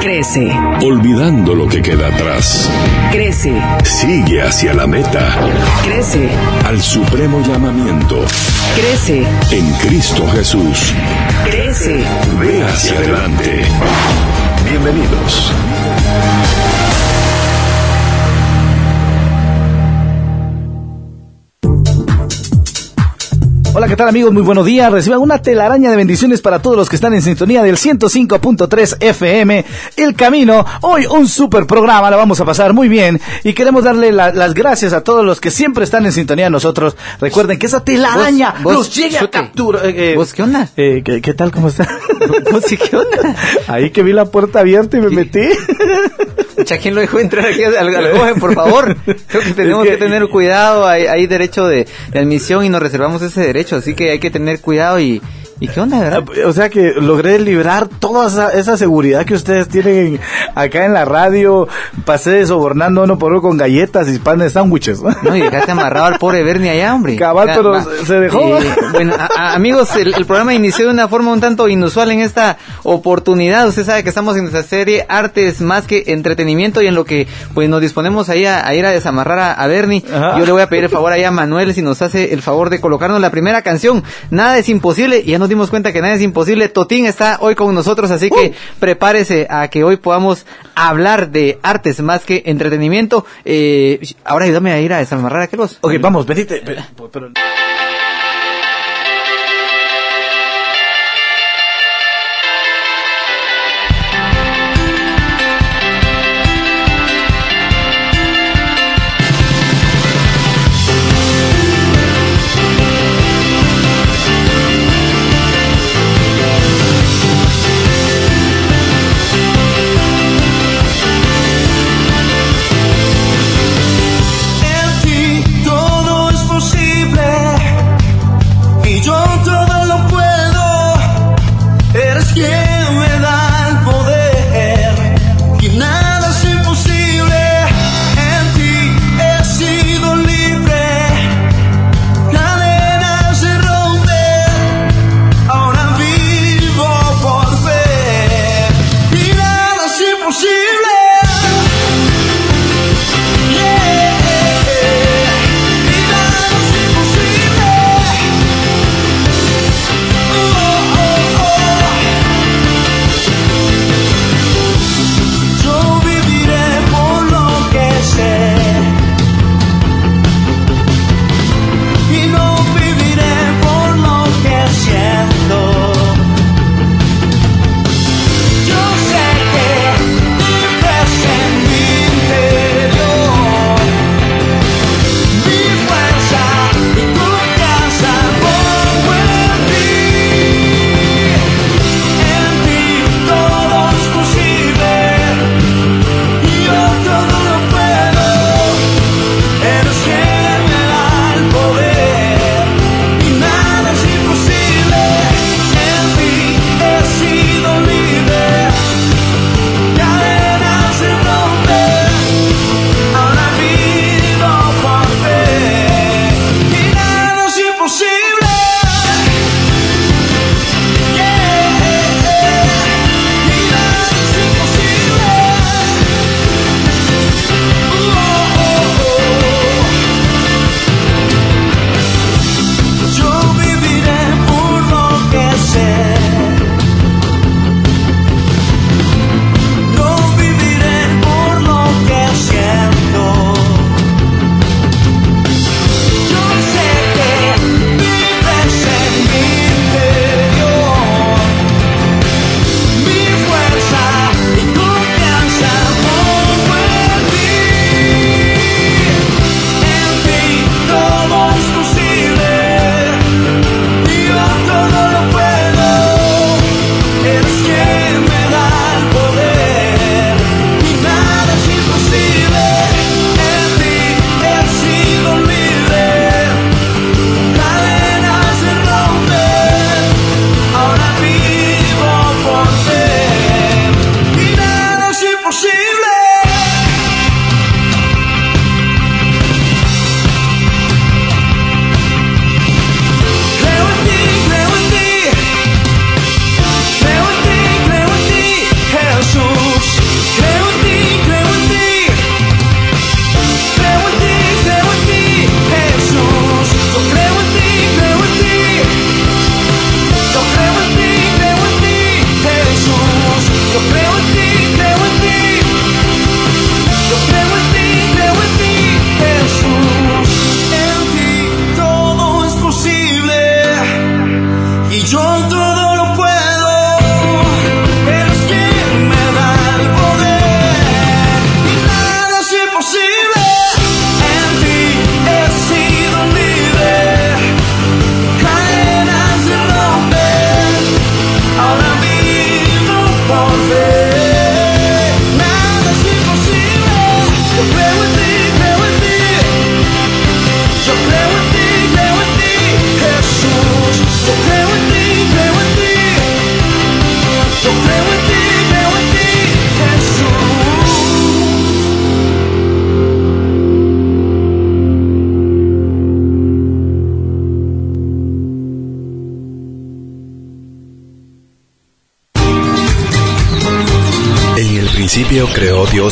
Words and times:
Crece. 0.00 0.48
Olvidando 0.82 1.54
lo 1.54 1.66
que 1.66 1.82
queda 1.82 2.08
atrás. 2.08 2.70
Crece. 3.10 3.60
Sigue 3.84 4.42
hacia 4.42 4.74
la 4.74 4.86
meta. 4.86 5.34
Crece. 5.84 6.28
Al 6.64 6.80
supremo 6.80 7.40
llamamiento. 7.40 8.24
Crece. 8.76 9.26
En 9.50 9.72
Cristo 9.74 10.26
Jesús. 10.28 10.94
Crece. 11.44 12.04
Ve 12.40 12.62
hacia 12.64 12.98
adelante. 12.98 13.64
Bienvenidos. 14.64 15.52
Hola, 23.78 23.88
¿qué 23.88 23.96
tal 23.96 24.08
amigos? 24.08 24.32
Muy 24.32 24.40
buenos 24.40 24.64
días. 24.64 24.90
Reciban 24.90 25.20
una 25.20 25.42
telaraña 25.42 25.90
de 25.90 25.96
bendiciones 25.98 26.40
para 26.40 26.60
todos 26.62 26.78
los 26.78 26.88
que 26.88 26.96
están 26.96 27.12
en 27.12 27.20
sintonía 27.20 27.62
del 27.62 27.76
105.3 27.76 28.96
FM, 29.00 29.66
El 29.98 30.14
Camino. 30.14 30.64
Hoy 30.80 31.04
un 31.04 31.28
super 31.28 31.66
programa, 31.66 32.10
la 32.10 32.16
vamos 32.16 32.40
a 32.40 32.46
pasar 32.46 32.72
muy 32.72 32.88
bien 32.88 33.20
y 33.44 33.52
queremos 33.52 33.84
darle 33.84 34.12
la- 34.12 34.32
las 34.32 34.54
gracias 34.54 34.94
a 34.94 35.02
todos 35.02 35.26
los 35.26 35.42
que 35.42 35.50
siempre 35.50 35.84
están 35.84 36.06
en 36.06 36.12
sintonía 36.12 36.46
de 36.46 36.50
nosotros. 36.52 36.96
Recuerden 37.20 37.58
que 37.58 37.66
esa 37.66 37.84
telaraña 37.84 38.52
Vos- 38.54 38.62
vos, 38.62 38.74
los 38.76 38.94
llegue 38.96 39.18
a 39.18 39.20
chute. 39.20 39.30
captura. 39.32 39.80
eh, 39.84 40.12
eh, 40.12 40.14
¿Vos 40.16 40.32
qué 40.32 40.42
onda? 40.42 40.68
eh, 40.78 41.02
¿qué, 41.04 41.20
qué 41.20 41.34
tal? 41.34 41.50
¿Cómo 41.52 41.68
está? 41.68 41.86
¿Vos 42.50 42.64
qué 42.64 42.96
onda? 42.96 43.36
Ahí 43.68 43.90
que 43.90 44.02
vi 44.02 44.14
la 44.14 44.24
puerta 44.24 44.60
abierta 44.60 44.96
y 44.96 45.02
me 45.02 45.10
metí. 45.10 45.40
Mucha, 46.56 46.78
¿quién 46.78 46.94
lo 46.94 47.02
dejó 47.02 47.18
entrar 47.20 47.44
aquí 47.44 47.62
al, 47.62 47.76
al 47.76 48.34
por 48.40 48.54
favor? 48.54 48.96
Creo 49.26 49.42
que 49.42 49.52
tenemos 49.52 49.84
Es 49.84 49.92
que, 49.92 49.98
que- 49.98 50.04
tener 50.06 50.26
cuidado, 50.28 50.86
hay, 50.86 51.04
hay 51.06 51.26
derecho 51.26 51.66
de, 51.66 51.86
de 52.10 52.18
admisión 52.18 52.64
y 52.64 52.70
nos 52.70 52.80
reservamos 52.80 53.20
ese 53.20 53.42
derecho, 53.42 53.65
así 53.72 53.94
que 53.94 54.10
hay 54.10 54.18
que 54.18 54.30
tener 54.30 54.60
cuidado 54.60 55.00
y... 55.00 55.20
¿Y 55.58 55.68
qué 55.68 55.80
onda, 55.80 55.98
verdad? 56.00 56.22
O 56.46 56.52
sea 56.52 56.68
que 56.68 56.92
logré 57.00 57.38
librar 57.38 57.88
toda 57.88 58.26
esa, 58.26 58.50
esa 58.52 58.76
seguridad 58.76 59.24
que 59.24 59.32
ustedes 59.32 59.68
tienen 59.68 60.20
acá 60.54 60.84
en 60.84 60.92
la 60.92 61.06
radio. 61.06 61.66
Pasé 62.04 62.44
sobornando 62.46 63.02
uno 63.04 63.18
por 63.18 63.32
uno 63.32 63.40
con 63.40 63.56
galletas 63.56 64.06
y 64.08 64.18
pan 64.18 64.38
de 64.38 64.50
sándwiches. 64.50 65.00
No, 65.22 65.34
y 65.34 65.40
dejaste 65.40 65.72
amarrado 65.72 66.06
al 66.06 66.18
pobre 66.18 66.42
Bernie 66.42 66.68
allá, 66.70 66.94
hombre. 66.94 67.16
Cabal, 67.16 67.48
pero 67.54 67.82
se 68.04 68.20
dejó. 68.20 68.58
Eh, 68.58 68.74
bueno, 68.92 69.14
a- 69.18 69.30
a- 69.34 69.54
amigos, 69.54 69.96
el, 69.96 70.12
el 70.14 70.26
programa 70.26 70.52
inició 70.52 70.84
de 70.86 70.90
una 70.92 71.08
forma 71.08 71.32
un 71.32 71.40
tanto 71.40 71.68
inusual 71.68 72.10
en 72.10 72.20
esta 72.20 72.58
oportunidad. 72.82 73.66
Usted 73.66 73.84
sabe 73.86 74.02
que 74.02 74.10
estamos 74.10 74.36
en 74.36 74.42
nuestra 74.42 74.62
serie 74.62 75.06
Artes 75.08 75.62
más 75.62 75.86
que 75.86 76.04
entretenimiento 76.08 76.82
y 76.82 76.86
en 76.86 76.94
lo 76.94 77.04
que 77.06 77.26
pues 77.54 77.68
nos 77.68 77.80
disponemos 77.80 78.28
ahí 78.28 78.44
a, 78.44 78.66
a 78.66 78.74
ir 78.74 78.84
a 78.84 78.90
desamarrar 78.90 79.38
a, 79.38 79.52
a 79.54 79.66
Bernie. 79.68 80.04
Ajá. 80.12 80.38
Yo 80.38 80.44
le 80.44 80.52
voy 80.52 80.60
a 80.62 80.68
pedir 80.68 80.84
el 80.84 80.90
favor 80.90 81.12
ahí 81.12 81.24
a 81.24 81.30
Manuel 81.30 81.72
si 81.72 81.80
nos 81.80 82.02
hace 82.02 82.34
el 82.34 82.42
favor 82.42 82.68
de 82.68 82.78
colocarnos 82.80 83.20
la 83.22 83.30
primera 83.30 83.62
canción. 83.62 84.04
Nada 84.30 84.58
es 84.58 84.68
imposible 84.68 85.22
y 85.24 85.30
ya 85.30 85.38
nos 85.38 85.45
dimos 85.48 85.70
cuenta 85.70 85.92
que 85.92 86.00
nada 86.02 86.14
es 86.14 86.22
imposible. 86.22 86.68
Totín 86.68 87.06
está 87.06 87.38
hoy 87.40 87.54
con 87.54 87.74
nosotros, 87.74 88.10
así 88.10 88.30
que 88.30 88.54
prepárese 88.78 89.46
a 89.50 89.68
que 89.68 89.84
hoy 89.84 89.96
podamos 89.96 90.46
hablar 90.74 91.30
de 91.30 91.58
artes 91.62 92.00
más 92.00 92.24
que 92.24 92.42
entretenimiento. 92.46 93.24
Eh, 93.44 94.00
ahora 94.24 94.44
ayúdame 94.46 94.72
a 94.72 94.80
ir 94.80 94.92
a 94.92 94.98
desamarrar 94.98 95.40
a 95.42 95.44
aquellos. 95.44 95.78
ok, 95.80 95.94
vamos, 96.00 96.26
venite. 96.26 96.62
Pero- 96.64 96.82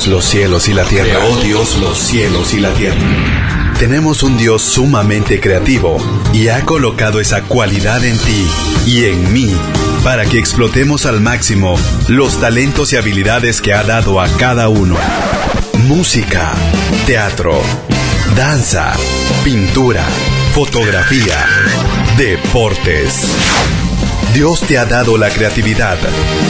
Dios 0.04 0.12
los 0.12 0.24
cielos 0.26 0.68
y 0.68 0.74
la 0.74 0.84
tierra. 0.84 1.18
Creó 1.18 1.36
Dios 1.42 1.78
los 1.78 1.96
cielos 1.96 2.52
y 2.52 2.60
la 2.60 2.70
tierra. 2.74 2.98
Tenemos 3.78 4.22
un 4.22 4.36
Dios 4.36 4.60
sumamente 4.60 5.40
creativo 5.40 5.96
y 6.32 6.48
ha 6.48 6.62
colocado 6.66 7.20
esa 7.20 7.42
cualidad 7.44 8.04
en 8.04 8.18
ti 8.18 8.46
y 8.86 9.04
en 9.04 9.32
mí 9.32 9.50
para 10.02 10.26
que 10.26 10.38
explotemos 10.38 11.06
al 11.06 11.20
máximo 11.20 11.78
los 12.08 12.38
talentos 12.38 12.92
y 12.92 12.96
habilidades 12.96 13.62
que 13.62 13.72
ha 13.72 13.82
dado 13.82 14.20
a 14.20 14.28
cada 14.36 14.68
uno. 14.68 14.96
Música, 15.86 16.52
teatro, 17.06 17.62
danza, 18.36 18.92
pintura, 19.42 20.04
fotografía, 20.52 21.46
deportes. 22.18 23.83
Dios 24.34 24.62
te 24.62 24.78
ha 24.78 24.84
dado 24.84 25.16
la 25.16 25.31
creatividad. 25.31 25.96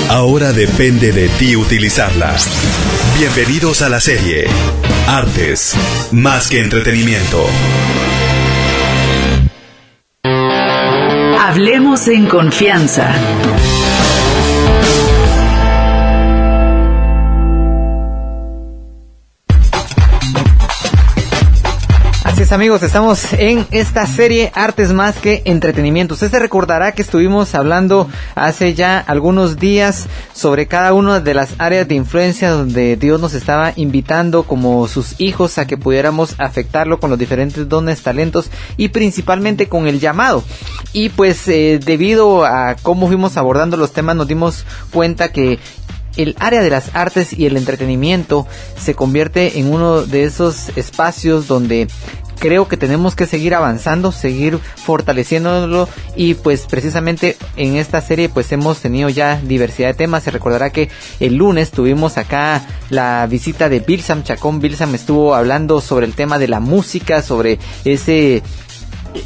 Ahora 0.08 0.52
depende 0.52 1.12
de 1.12 1.28
ti 1.28 1.54
utilizarla. 1.54 2.34
Bienvenidos 3.19 3.82
a 3.82 3.90
la 3.90 4.00
serie 4.00 4.46
Artes, 5.06 5.76
más 6.10 6.48
que 6.48 6.60
entretenimiento. 6.60 7.44
Hablemos 11.38 12.08
en 12.08 12.25
confianza. 12.25 13.14
Amigos, 22.54 22.84
estamos 22.84 23.32
en 23.32 23.66
esta 23.72 24.06
serie 24.06 24.52
Artes 24.54 24.92
más 24.92 25.16
que 25.16 25.42
entretenimiento. 25.44 26.14
Usted 26.14 26.30
se 26.30 26.38
recordará 26.38 26.92
que 26.92 27.02
estuvimos 27.02 27.52
hablando 27.56 28.08
hace 28.36 28.74
ya 28.74 29.00
algunos 29.00 29.58
días 29.58 30.06
sobre 30.32 30.68
cada 30.68 30.94
una 30.94 31.18
de 31.18 31.34
las 31.34 31.54
áreas 31.58 31.88
de 31.88 31.96
influencia 31.96 32.50
donde 32.50 32.94
Dios 32.96 33.20
nos 33.20 33.34
estaba 33.34 33.72
invitando 33.74 34.44
como 34.44 34.86
sus 34.86 35.20
hijos 35.20 35.58
a 35.58 35.66
que 35.66 35.76
pudiéramos 35.76 36.36
afectarlo 36.38 37.00
con 37.00 37.10
los 37.10 37.18
diferentes 37.18 37.68
dones, 37.68 38.02
talentos 38.02 38.48
y 38.76 38.90
principalmente 38.90 39.68
con 39.68 39.88
el 39.88 39.98
llamado. 39.98 40.44
Y 40.92 41.08
pues 41.08 41.48
eh, 41.48 41.80
debido 41.84 42.44
a 42.44 42.76
cómo 42.80 43.08
fuimos 43.08 43.36
abordando 43.36 43.76
los 43.76 43.92
temas 43.92 44.14
nos 44.14 44.28
dimos 44.28 44.64
cuenta 44.92 45.32
que 45.32 45.58
el 46.16 46.36
área 46.38 46.62
de 46.62 46.70
las 46.70 46.94
artes 46.94 47.32
y 47.32 47.46
el 47.46 47.56
entretenimiento 47.56 48.46
se 48.78 48.94
convierte 48.94 49.58
en 49.58 49.72
uno 49.72 50.02
de 50.02 50.22
esos 50.22 50.68
espacios 50.76 51.48
donde 51.48 51.88
creo 52.38 52.69
que 52.69 52.76
tenemos 52.76 53.14
que 53.14 53.26
seguir 53.26 53.54
avanzando, 53.54 54.12
seguir 54.12 54.58
fortaleciéndolo 54.58 55.88
y 56.16 56.34
pues 56.34 56.66
precisamente 56.66 57.36
en 57.56 57.76
esta 57.76 58.00
serie 58.00 58.28
pues 58.28 58.50
hemos 58.52 58.81
tenido 58.81 59.08
ya 59.08 59.40
diversidad 59.40 59.88
de 59.88 59.94
temas. 59.94 60.25
Se 60.25 60.31
recordará 60.31 60.70
que 60.70 60.90
el 61.20 61.36
lunes 61.36 61.70
tuvimos 61.70 62.19
acá 62.19 62.66
la 62.90 63.26
visita 63.26 63.69
de 63.69 63.81
Bilsam 63.81 64.22
Chacón. 64.22 64.60
Bilsam 64.60 64.94
estuvo 64.94 65.34
hablando 65.34 65.81
sobre 65.81 66.06
el 66.06 66.14
tema 66.14 66.38
de 66.38 66.48
la 66.48 66.60
música, 66.60 67.22
sobre 67.22 67.58
ese 67.84 68.42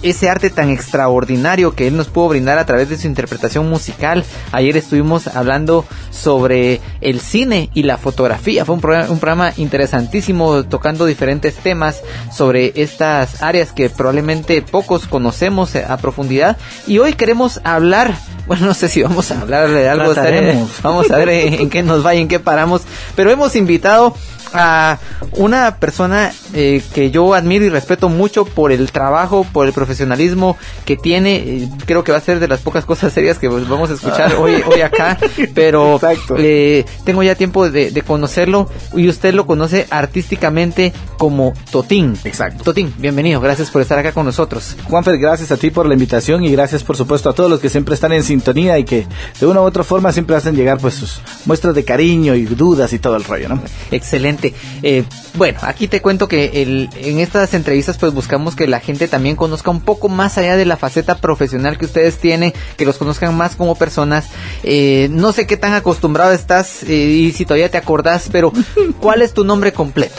ese 0.02 0.28
arte 0.28 0.50
tan 0.50 0.70
extraordinario 0.70 1.74
que 1.74 1.86
él 1.86 1.96
nos 1.96 2.08
pudo 2.08 2.28
brindar 2.28 2.58
a 2.58 2.66
través 2.66 2.88
de 2.88 2.98
su 2.98 3.06
interpretación 3.06 3.68
musical. 3.68 4.24
Ayer 4.52 4.76
estuvimos 4.76 5.26
hablando 5.26 5.84
sobre 6.10 6.80
el 7.00 7.20
cine 7.20 7.70
y 7.74 7.82
la 7.82 7.96
fotografía. 7.96 8.64
Fue 8.64 8.74
un 8.74 8.80
programa, 8.80 9.10
un 9.10 9.18
programa 9.18 9.52
interesantísimo 9.56 10.64
tocando 10.64 11.06
diferentes 11.06 11.54
temas 11.56 12.02
sobre 12.32 12.72
estas 12.76 13.42
áreas 13.42 13.72
que 13.72 13.90
probablemente 13.90 14.62
pocos 14.62 15.06
conocemos 15.06 15.74
a 15.76 15.96
profundidad. 15.96 16.56
Y 16.86 16.98
hoy 16.98 17.14
queremos 17.14 17.60
hablar, 17.64 18.14
bueno, 18.46 18.66
no 18.66 18.74
sé 18.74 18.88
si 18.88 19.02
vamos 19.02 19.30
a 19.30 19.40
hablar 19.40 19.70
de 19.70 19.88
algo, 19.88 20.12
Trataremos. 20.12 20.70
vamos 20.82 21.10
a 21.10 21.16
ver 21.16 21.28
en, 21.28 21.54
en 21.54 21.70
qué 21.70 21.82
nos 21.82 22.04
va 22.04 22.14
y 22.14 22.20
en 22.20 22.28
qué 22.28 22.40
paramos, 22.40 22.82
pero 23.14 23.30
hemos 23.30 23.56
invitado 23.56 24.14
a 24.52 24.98
una 25.32 25.76
persona 25.76 26.32
eh, 26.54 26.82
que 26.94 27.10
yo 27.10 27.34
admiro 27.34 27.64
y 27.64 27.68
respeto 27.68 28.08
mucho 28.08 28.44
por 28.44 28.72
el 28.72 28.90
trabajo, 28.92 29.46
por 29.52 29.66
el 29.66 29.72
profesionalismo 29.72 30.56
que 30.84 30.96
tiene. 30.96 31.36
eh, 31.36 31.68
creo 31.86 32.04
que 32.04 32.12
va 32.12 32.18
a 32.18 32.22
ser 32.22 32.40
de 32.40 32.48
las 32.48 32.60
pocas 32.60 32.84
cosas 32.84 33.12
serias 33.12 33.38
que 33.38 33.48
pues, 33.48 33.68
vamos 33.68 33.90
a 33.90 33.94
escuchar 33.94 34.34
hoy, 34.36 34.62
hoy 34.66 34.80
acá, 34.80 35.18
pero 35.54 36.00
eh, 36.38 36.84
tengo 37.04 37.22
ya 37.22 37.34
tiempo 37.34 37.68
de, 37.70 37.90
de 37.90 38.02
conocerlo 38.02 38.70
y 38.94 39.08
usted 39.08 39.34
lo 39.34 39.46
conoce 39.46 39.86
artísticamente 39.90 40.92
como 41.18 41.52
Totín. 41.70 42.16
Exacto. 42.24 42.64
Totín, 42.64 42.92
bienvenido, 42.98 43.40
gracias 43.40 43.70
por 43.70 43.82
estar 43.82 43.98
acá 43.98 44.12
con 44.12 44.24
nosotros. 44.26 44.76
Juanfer, 44.84 45.18
gracias 45.18 45.52
a 45.52 45.56
ti 45.56 45.70
por 45.70 45.86
la 45.86 45.94
invitación 45.94 46.44
y 46.44 46.50
gracias 46.52 46.84
por 46.84 46.96
supuesto 46.96 47.30
a 47.30 47.34
todos 47.34 47.50
los 47.50 47.60
que 47.60 47.68
siempre 47.68 47.94
están 47.94 48.12
en 48.12 48.22
sintonía 48.22 48.78
y 48.78 48.84
que 48.84 49.06
de 49.40 49.46
una 49.46 49.60
u 49.60 49.64
otra 49.64 49.84
forma 49.84 50.12
siempre 50.12 50.36
hacen 50.36 50.54
llegar 50.54 50.78
pues 50.78 50.94
sus 50.94 51.20
muestras 51.44 51.74
de 51.74 51.84
cariño 51.84 52.34
y 52.34 52.44
dudas 52.44 52.92
y 52.92 52.98
todo 52.98 53.16
el 53.16 53.24
rollo, 53.24 53.48
¿no? 53.48 53.62
Excelente. 53.90 54.37
Eh, 54.82 55.04
bueno, 55.34 55.58
aquí 55.62 55.88
te 55.88 56.02
cuento 56.02 56.28
que 56.28 56.62
en 56.62 57.18
estas 57.18 57.54
entrevistas 57.54 57.98
pues 57.98 58.12
buscamos 58.12 58.56
que 58.56 58.66
la 58.66 58.80
gente 58.80 59.08
también 59.08 59.36
conozca 59.36 59.70
un 59.70 59.80
poco 59.80 60.08
más 60.08 60.38
allá 60.38 60.56
de 60.56 60.64
la 60.64 60.76
faceta 60.76 61.18
profesional 61.18 61.78
que 61.78 61.84
ustedes 61.84 62.18
tienen, 62.18 62.52
que 62.76 62.84
los 62.84 62.98
conozcan 62.98 63.36
más 63.36 63.56
como 63.56 63.74
personas. 63.74 64.28
Eh, 64.62 65.08
no 65.10 65.32
sé 65.32 65.46
qué 65.46 65.56
tan 65.56 65.74
acostumbrado 65.74 66.32
estás 66.32 66.82
eh, 66.84 66.92
y 66.92 67.32
si 67.32 67.44
todavía 67.44 67.70
te 67.70 67.78
acordás, 67.78 68.28
pero 68.30 68.52
¿cuál 69.00 69.22
es 69.22 69.32
tu 69.34 69.44
nombre 69.44 69.72
completo? 69.72 70.16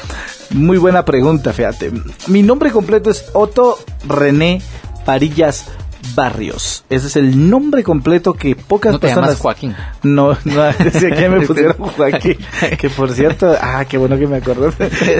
Muy 0.52 0.78
buena 0.78 1.06
pregunta, 1.06 1.54
fíjate. 1.54 1.92
Mi 2.28 2.42
nombre 2.42 2.72
completo 2.72 3.10
es 3.12 3.26
Otto 3.34 3.78
René 4.08 4.62
Parillas 5.06 5.66
Barrios. 6.16 6.84
Ese 6.90 7.08
es 7.08 7.16
el 7.16 7.50
nombre 7.50 7.84
completo 7.84 8.34
que 8.34 8.56
pocas 8.56 8.94
No 8.94 9.00
te 9.00 9.08
personas. 9.08 9.30
llamas 9.30 9.42
Joaquín. 9.42 9.76
No, 10.04 10.38
no, 10.46 10.64
decía 10.84 11.12
que 11.16 11.30
me 11.30 11.42
pusieron 11.48 11.78
Joaquín. 11.78 12.38
Que 12.78 12.90
por 12.90 13.12
cierto, 13.12 13.56
ah, 13.62 13.86
qué 13.88 13.98
bueno 13.98 14.18
que 14.18 14.28
me 14.28 14.38
acordé. 14.38 14.72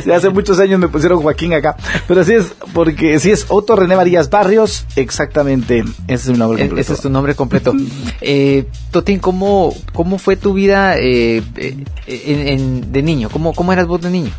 Hace 0.14 0.30
muchos 0.30 0.60
años 0.60 0.80
me 0.80 0.88
pusieron 0.88 1.22
Joaquín 1.22 1.54
acá. 1.54 1.76
Pero 2.08 2.24
sí 2.24 2.34
es, 2.34 2.54
porque 2.74 3.20
sí 3.20 3.32
es 3.32 3.46
Otto 3.50 3.76
René 3.76 3.96
Varillas 3.96 4.30
Barrios, 4.30 4.86
exactamente. 4.96 5.84
Ese 6.08 6.14
es 6.26 6.30
mi 6.30 6.38
nombre 6.38 6.64
E- 6.64 6.68
completo. 6.68 6.82
Ese 6.82 6.94
es 6.94 7.02
tu 7.02 7.10
nombre 7.10 7.36
completo. 7.36 7.74
Eh, 8.22 8.66
Totín, 8.92 9.20
¿cómo, 9.20 9.74
¿cómo 9.94 10.18
fue 10.18 10.36
tu 10.36 10.54
vida 10.54 10.98
eh, 10.98 11.44
eh, 11.56 11.76
en- 12.08 12.48
en- 12.48 12.92
de 12.92 13.02
niño? 13.04 13.30
¿Cómo, 13.32 13.54
¿Cómo 13.54 13.74
eras 13.74 13.88
vos 13.88 14.02
de 14.02 14.10
niño? 14.10 14.32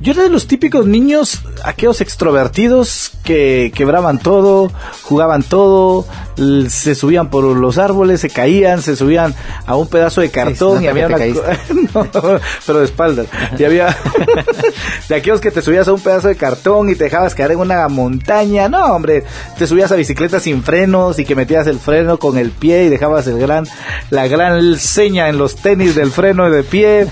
Yo 0.00 0.12
era 0.12 0.22
de 0.24 0.28
los 0.30 0.46
típicos 0.46 0.86
niños, 0.86 1.40
aquellos 1.64 2.00
extrovertidos 2.00 3.12
que 3.22 3.72
quebraban 3.74 4.18
todo, 4.18 4.70
jugaban 5.02 5.42
todo, 5.42 5.93
se 6.68 6.94
subían 6.94 7.30
por 7.30 7.44
los 7.44 7.78
árboles, 7.78 8.20
se 8.20 8.30
caían, 8.30 8.82
se 8.82 8.96
subían 8.96 9.34
a 9.66 9.76
un 9.76 9.88
pedazo 9.88 10.20
de 10.20 10.30
cartón 10.30 10.78
Sí, 10.78 10.84
y 10.84 10.88
había 10.88 11.06
una 11.06 11.18
No, 11.94 12.08
pero 12.66 12.78
de 12.78 12.84
espaldas. 12.84 13.26
Y 13.58 13.64
había 13.64 13.96
de 15.08 15.14
aquellos 15.14 15.40
que 15.40 15.50
te 15.50 15.62
subías 15.62 15.86
a 15.88 15.92
un 15.92 16.00
pedazo 16.00 16.28
de 16.28 16.36
cartón 16.36 16.90
y 16.90 16.94
te 16.94 17.04
dejabas 17.04 17.34
caer 17.34 17.52
en 17.52 17.58
una 17.58 17.86
montaña. 17.88 18.68
No, 18.68 18.84
hombre, 18.94 19.24
te 19.58 19.66
subías 19.66 19.92
a 19.92 19.96
bicicleta 19.96 20.40
sin 20.40 20.62
frenos 20.62 21.18
y 21.18 21.24
que 21.24 21.34
metías 21.34 21.66
el 21.66 21.78
freno 21.78 22.18
con 22.18 22.38
el 22.38 22.50
pie 22.50 22.84
y 22.84 22.88
dejabas 22.88 23.26
el 23.26 23.38
gran 23.38 23.66
la 24.10 24.26
gran 24.26 24.76
seña 24.76 25.28
en 25.28 25.38
los 25.38 25.56
tenis 25.56 25.94
del 25.94 26.10
freno 26.10 26.50
de 26.50 26.62
pie. 26.62 27.06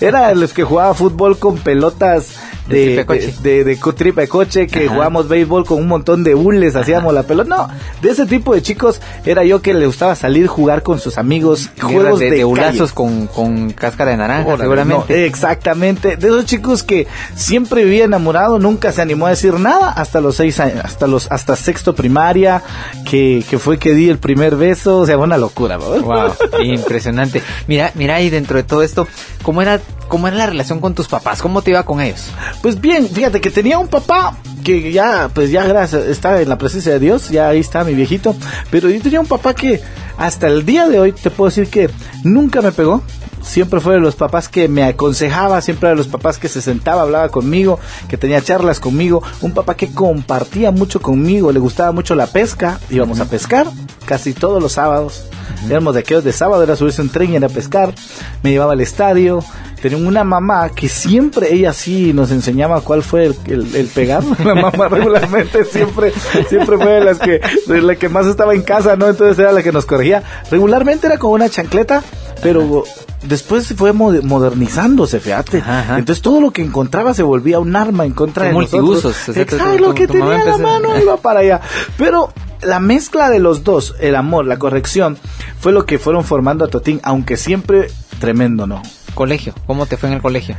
Era 0.00 0.34
los 0.34 0.52
que 0.52 0.64
jugaba 0.64 0.94
fútbol 0.94 1.38
con 1.38 1.58
pelotas 1.58 2.34
De 2.68 3.04
de, 3.04 3.34
de, 3.42 3.64
de, 3.64 4.28
coche, 4.28 4.66
que 4.66 4.88
jugábamos 4.88 5.28
béisbol 5.28 5.66
con 5.66 5.80
un 5.80 5.86
montón 5.86 6.24
de 6.24 6.34
hules, 6.34 6.76
hacíamos 6.76 7.12
la 7.12 7.22
pelota. 7.24 7.48
No, 7.48 7.68
de 8.00 8.10
ese 8.10 8.26
tipo 8.26 8.54
de 8.54 8.62
chicos 8.62 9.00
era 9.26 9.44
yo 9.44 9.60
que 9.60 9.74
le 9.74 9.86
gustaba 9.86 10.14
salir 10.14 10.46
jugar 10.46 10.82
con 10.82 10.98
sus 10.98 11.18
amigos, 11.18 11.70
juegos 11.80 12.20
de, 12.20 12.30
de, 12.30 12.88
con, 12.94 13.26
con 13.26 13.70
cáscara 13.70 14.12
de 14.12 14.16
naranja, 14.16 14.46
Órale, 14.46 14.62
seguramente. 14.62 15.04
no, 15.08 15.24
exactamente. 15.24 16.16
De 16.16 16.28
esos 16.28 16.46
chicos 16.46 16.82
que 16.82 17.06
siempre 17.34 17.84
vivía 17.84 18.04
enamorado, 18.04 18.58
nunca 18.58 18.92
se 18.92 19.02
animó 19.02 19.26
a 19.26 19.30
decir 19.30 19.54
nada 19.60 19.90
hasta 19.90 20.20
los 20.20 20.36
seis 20.36 20.58
años, 20.60 20.84
hasta 20.84 21.06
los, 21.06 21.30
hasta 21.30 21.56
sexto 21.56 21.94
primaria, 21.94 22.62
que, 23.08 23.44
que 23.48 23.58
fue 23.58 23.78
que 23.78 23.92
di 23.92 24.08
el 24.08 24.18
primer 24.18 24.56
beso, 24.56 24.98
o 24.98 25.06
sea, 25.06 25.16
fue 25.16 25.24
una 25.24 25.38
locura, 25.38 25.76
¿no? 25.76 25.84
Wow, 25.84 26.32
impresionante. 26.62 27.42
Mira, 27.66 27.92
mira 27.94 28.16
ahí 28.16 28.30
dentro 28.30 28.56
de 28.56 28.62
todo 28.62 28.82
esto, 28.82 29.06
¿cómo 29.42 29.62
era, 29.62 29.80
cómo 30.14 30.28
era 30.28 30.36
la 30.36 30.46
relación 30.46 30.78
con 30.78 30.94
tus 30.94 31.08
papás? 31.08 31.42
¿Cómo 31.42 31.60
te 31.60 31.72
iba 31.72 31.82
con 31.82 32.00
ellos? 32.00 32.26
Pues 32.62 32.80
bien, 32.80 33.08
fíjate 33.08 33.40
que 33.40 33.50
tenía 33.50 33.80
un 33.80 33.88
papá 33.88 34.36
que 34.62 34.92
ya, 34.92 35.28
pues 35.34 35.50
ya 35.50 35.64
gracias, 35.64 36.04
está 36.04 36.40
en 36.40 36.48
la 36.48 36.56
presencia 36.56 36.92
de 36.92 37.00
Dios, 37.00 37.30
ya 37.30 37.48
ahí 37.48 37.58
está 37.58 37.82
mi 37.82 37.94
viejito, 37.94 38.36
pero 38.70 38.88
yo 38.88 39.02
tenía 39.02 39.18
un 39.18 39.26
papá 39.26 39.54
que 39.54 39.82
hasta 40.16 40.46
el 40.46 40.64
día 40.64 40.86
de 40.86 41.00
hoy 41.00 41.10
te 41.10 41.30
puedo 41.30 41.50
decir 41.50 41.66
que 41.66 41.90
nunca 42.22 42.62
me 42.62 42.70
pegó. 42.70 43.02
Siempre 43.42 43.80
fue 43.80 43.94
de 43.94 44.00
los 44.00 44.14
papás 44.14 44.48
que 44.48 44.68
me 44.68 44.84
aconsejaba, 44.84 45.60
siempre 45.60 45.88
de 45.88 45.96
los 45.96 46.06
papás 46.06 46.38
que 46.38 46.48
se 46.48 46.62
sentaba, 46.62 47.02
hablaba 47.02 47.28
conmigo, 47.28 47.80
que 48.08 48.16
tenía 48.16 48.40
charlas 48.40 48.78
conmigo. 48.78 49.20
Un 49.42 49.52
papá 49.52 49.76
que 49.76 49.92
compartía 49.92 50.70
mucho 50.70 51.02
conmigo, 51.02 51.50
le 51.50 51.58
gustaba 51.58 51.90
mucho 51.90 52.14
la 52.14 52.28
pesca, 52.28 52.78
íbamos 52.88 53.18
a 53.18 53.24
pescar 53.26 53.66
casi 54.04 54.32
todos 54.34 54.62
los 54.62 54.72
sábados. 54.72 55.24
Éramos 55.68 55.94
de 55.94 56.00
aquellos 56.00 56.24
de 56.24 56.32
sábado, 56.32 56.62
era 56.62 56.76
subirse 56.76 57.00
un 57.02 57.08
tren 57.10 57.32
y 57.32 57.36
era 57.36 57.46
a 57.46 57.50
pescar. 57.50 57.94
Me 58.42 58.50
llevaba 58.50 58.72
al 58.72 58.80
estadio. 58.80 59.42
Tenía 59.80 59.98
una 59.98 60.24
mamá 60.24 60.70
que 60.70 60.88
siempre, 60.88 61.52
ella 61.52 61.74
sí 61.74 62.14
nos 62.14 62.30
enseñaba 62.30 62.80
cuál 62.80 63.02
fue 63.02 63.26
el, 63.26 63.36
el, 63.46 63.76
el 63.76 63.86
pegar. 63.88 64.22
La 64.42 64.54
mamá 64.54 64.88
regularmente 64.90 65.64
siempre, 65.66 66.10
siempre 66.48 66.78
fue 66.78 66.86
de 66.92 67.04
las 67.04 67.18
que, 67.18 67.40
de 67.66 67.82
la 67.82 67.94
que 67.96 68.08
más 68.08 68.26
estaba 68.26 68.54
en 68.54 68.62
casa, 68.62 68.96
¿no? 68.96 69.08
Entonces 69.08 69.38
era 69.38 69.52
la 69.52 69.62
que 69.62 69.72
nos 69.72 69.84
corregía. 69.84 70.22
Regularmente 70.50 71.06
era 71.06 71.18
con 71.18 71.32
una 71.32 71.50
chancleta, 71.50 72.02
pero 72.42 72.84
después 73.24 73.74
fue 73.76 73.92
mo- 73.92 74.12
modernizándose, 74.22 75.20
fíjate. 75.20 75.58
Ajá. 75.58 75.98
Entonces 75.98 76.22
todo 76.22 76.40
lo 76.40 76.50
que 76.50 76.62
encontraba 76.62 77.12
se 77.12 77.22
volvía 77.22 77.58
un 77.58 77.76
arma 77.76 78.06
en 78.06 78.12
contra 78.12 78.46
de 78.46 78.52
multiusos, 78.52 79.04
nosotros. 79.04 79.34
tu- 79.34 79.40
Exacto, 79.40 79.78
lo 79.78 79.94
que 79.94 80.06
tenía 80.06 80.40
en 80.40 80.46
la 80.46 80.58
mano 80.58 80.98
iba 80.98 81.16
para 81.18 81.40
allá. 81.40 81.60
Pero 81.98 82.32
la 82.64 82.80
mezcla 82.80 83.30
de 83.30 83.38
los 83.38 83.64
dos, 83.64 83.94
el 84.00 84.16
amor, 84.16 84.46
la 84.46 84.58
corrección, 84.58 85.18
fue 85.58 85.72
lo 85.72 85.86
que 85.86 85.98
fueron 85.98 86.24
formando 86.24 86.64
a 86.64 86.68
Totín, 86.68 87.00
aunque 87.02 87.36
siempre 87.36 87.88
tremendo, 88.18 88.66
¿no? 88.66 88.82
Colegio, 89.14 89.54
¿cómo 89.66 89.86
te 89.86 89.96
fue 89.96 90.08
en 90.08 90.16
el 90.16 90.22
colegio? 90.22 90.56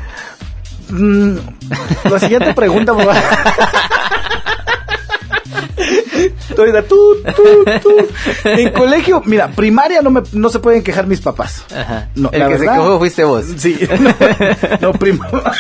Mm, 0.90 1.36
la 2.10 2.20
siguiente 2.20 2.54
pregunta, 2.54 2.94
favor. 2.94 3.16
Estoy 6.50 6.72
de 6.72 6.82
tú, 6.84 6.98
tú, 7.36 7.44
tú. 7.82 7.96
En 8.46 8.72
colegio, 8.74 9.22
mira, 9.26 9.50
primaria 9.50 10.02
no 10.02 10.10
me, 10.12 10.22
no 10.32 10.50
se 10.50 10.60
pueden 10.60 10.84
quejar 10.84 11.08
mis 11.08 11.22
papás. 11.22 11.64
Ajá. 11.76 12.10
No, 12.16 12.30
el 12.32 12.40
la 12.40 12.48
que 12.50 12.60
se 12.60 12.66
quejó 12.66 12.98
fuiste 13.00 13.24
vos. 13.24 13.46
Sí, 13.58 13.78
no, 14.00 14.14
no, 14.82 14.94
prim- 14.94 15.20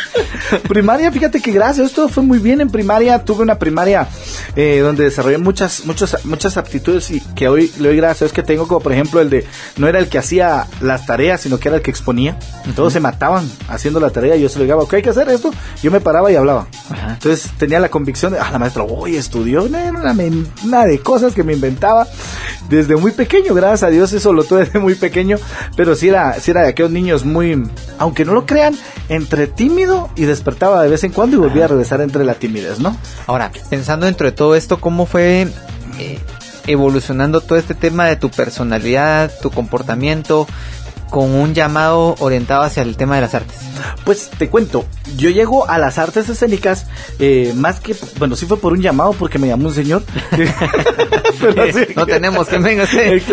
primaria, 0.67 1.11
fíjate 1.11 1.41
que 1.41 1.51
gracias, 1.51 1.87
esto 1.87 2.07
fue 2.09 2.23
muy 2.23 2.39
bien 2.39 2.61
en 2.61 2.69
primaria, 2.69 3.23
tuve 3.23 3.43
una 3.43 3.57
primaria 3.57 4.07
eh, 4.55 4.79
donde 4.81 5.03
desarrollé 5.05 5.37
muchas, 5.37 5.85
muchas, 5.85 6.25
muchas 6.25 6.57
aptitudes 6.57 7.11
y 7.11 7.19
que 7.35 7.47
hoy 7.47 7.71
le 7.79 7.89
doy 7.89 7.97
gracias 7.97 8.31
que 8.31 8.43
tengo, 8.43 8.67
como 8.67 8.79
por 8.81 8.93
ejemplo 8.93 9.21
el 9.21 9.29
de, 9.29 9.45
no 9.77 9.87
era 9.87 9.99
el 9.99 10.07
que 10.09 10.17
hacía 10.17 10.67
las 10.81 11.05
tareas, 11.05 11.41
sino 11.41 11.59
que 11.59 11.67
era 11.69 11.77
el 11.77 11.83
que 11.83 11.91
exponía, 11.91 12.37
todos 12.75 12.93
se 12.93 12.99
mataban 12.99 13.49
haciendo 13.69 13.99
la 13.99 14.09
tarea, 14.11 14.35
yo 14.35 14.49
se 14.49 14.57
lo 14.59 14.63
digaba, 14.65 14.87
¿qué 14.89 14.97
hay 14.97 15.01
que 15.01 15.09
hacer 15.09 15.29
esto? 15.29 15.51
Yo 15.81 15.91
me 15.91 16.01
paraba 16.01 16.31
y 16.31 16.35
hablaba, 16.35 16.67
Ajá. 16.89 17.13
entonces 17.13 17.51
tenía 17.57 17.79
la 17.79 17.89
convicción 17.89 18.33
de, 18.33 18.39
ah, 18.39 18.49
la 18.51 18.59
maestra, 18.59 18.83
hoy 18.83 19.15
estudió, 19.17 19.67
no, 19.69 19.84
una, 19.91 20.15
una 20.63 20.85
de 20.85 20.99
cosas 20.99 21.33
que 21.33 21.43
me 21.43 21.53
inventaba 21.53 22.07
desde 22.69 22.95
muy 22.95 23.11
pequeño, 23.11 23.53
gracias 23.53 23.83
a 23.83 23.89
Dios 23.89 24.13
eso 24.13 24.33
lo 24.33 24.43
tuve 24.43 24.65
desde 24.65 24.79
muy 24.79 24.95
pequeño, 24.95 25.37
pero 25.75 25.95
sí 25.95 26.09
era, 26.09 26.33
sí 26.39 26.51
era 26.51 26.63
de 26.63 26.69
aquellos 26.69 26.91
niños 26.91 27.25
muy, 27.25 27.63
aunque 27.97 28.25
no 28.25 28.33
lo 28.33 28.45
crean, 28.45 28.75
entre 29.09 29.47
tímido 29.47 30.09
y 30.15 30.23
despertaba 30.23 30.81
de 30.81 30.89
vez 30.89 31.03
en 31.03 31.11
cuando 31.11 31.37
y 31.37 31.39
volvía 31.39 31.65
a 31.65 31.67
regresar 31.67 32.01
entre 32.01 32.25
la 32.25 32.35
timidez, 32.35 32.79
¿no? 32.79 32.97
Ahora, 33.27 33.51
pensando 33.69 34.05
dentro 34.05 34.25
de 34.25 34.31
todo 34.31 34.55
esto, 34.55 34.79
¿cómo 34.79 35.05
fue 35.05 35.47
eh, 35.99 36.19
evolucionando 36.67 37.41
todo 37.41 37.57
este 37.57 37.75
tema 37.75 38.05
de 38.05 38.15
tu 38.15 38.29
personalidad, 38.29 39.31
tu 39.41 39.51
comportamiento, 39.51 40.47
con 41.09 41.31
un 41.33 41.53
llamado 41.53 42.15
orientado 42.19 42.63
hacia 42.63 42.83
el 42.83 42.97
tema 42.97 43.15
de 43.15 43.21
las 43.21 43.33
artes? 43.35 43.57
Pues 44.03 44.29
te 44.37 44.49
cuento, 44.49 44.85
yo 45.17 45.29
llego 45.29 45.69
a 45.69 45.77
las 45.77 45.97
artes 45.97 46.27
escénicas 46.29 46.87
eh, 47.19 47.53
más 47.55 47.79
que, 47.79 47.95
bueno, 48.17 48.35
sí 48.35 48.45
fue 48.45 48.57
por 48.57 48.73
un 48.73 48.81
llamado 48.81 49.13
porque 49.13 49.37
me 49.39 49.47
llamó 49.47 49.67
un 49.67 49.73
señor. 49.73 50.03
Pero 51.39 51.63
así- 51.63 51.87
No 51.95 52.05
tenemos 52.05 52.47
que 52.47 52.57
venga 52.57 52.85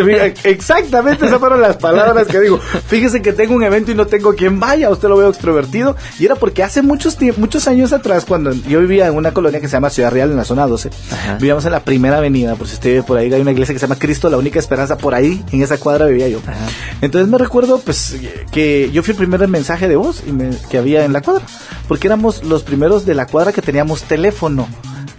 mira, 0.05 0.27
Exactamente, 0.45 1.27
esas 1.27 1.39
fueron 1.39 1.61
las 1.61 1.77
palabras 1.77 2.27
que 2.27 2.41
digo. 2.41 2.59
Fíjese 2.59 3.23
que 3.23 3.33
tengo 3.33 3.55
un 3.55 3.63
evento 3.63 3.91
y 3.91 3.95
no 3.95 4.07
tengo 4.07 4.35
quien 4.35 4.59
vaya, 4.61 4.91
usted 4.91 5.09
lo 5.09 5.17
veo 5.17 5.29
extrovertido. 5.29 5.97
Y 6.19 6.27
era 6.27 6.35
porque 6.37 6.63
hace 6.63 6.83
muchos, 6.83 7.17
muchos 7.37 7.69
años 7.69 7.93
atrás, 7.93 8.25
cuando 8.25 8.53
yo 8.53 8.81
vivía 8.81 9.07
en 9.07 9.15
una 9.17 9.33
colonia 9.33 9.61
que 9.61 9.69
se 9.69 9.73
llama 9.73 9.91
Ciudad 9.91 10.11
Real, 10.11 10.31
en 10.31 10.37
la 10.37 10.45
zona 10.45 10.67
12, 10.67 10.91
Ajá. 11.13 11.35
vivíamos 11.37 11.65
en 11.65 11.73
la 11.73 11.81
primera 11.81 12.19
avenida, 12.19 12.55
por 12.57 12.67
si 12.69 12.75
usted 12.75 12.91
vive 12.91 13.03
por 13.03 13.19
ahí, 13.19 13.33
hay 13.33 13.41
una 13.41 13.53
iglesia 13.53 13.75
que 13.75 13.79
se 13.79 13.87
llama 13.87 13.99
Cristo, 13.99 14.29
la 14.29 14.39
única 14.39 14.59
esperanza, 14.59 14.97
por 14.99 15.15
ahí, 15.15 15.43
en 15.53 15.63
esa 15.63 15.79
cuadra 15.79 16.07
vivía 16.07 16.29
yo. 16.29 16.39
Ajá. 16.47 16.67
Entonces 17.01 17.29
me 17.31 17.39
recuerdo, 17.39 17.62
pues, 17.85 18.17
que 18.51 18.91
yo 18.93 19.03
fui 19.03 19.13
el 19.13 19.19
primer 19.19 19.47
mensaje 19.49 19.89
de 19.89 19.97
voz 19.97 20.23
y 20.27 20.33
me- 20.33 20.51
que 20.71 20.79
había 20.79 21.05
en 21.05 21.13
la 21.13 21.21
cuadra, 21.21 21.45
porque 21.89 22.07
éramos 22.09 22.45
los 22.45 22.63
primeros 22.63 23.05
de 23.07 23.15
la 23.15 23.27
cuadra 23.27 23.53
que 23.53 23.63
teníamos 23.63 24.03
teléfono 24.03 24.69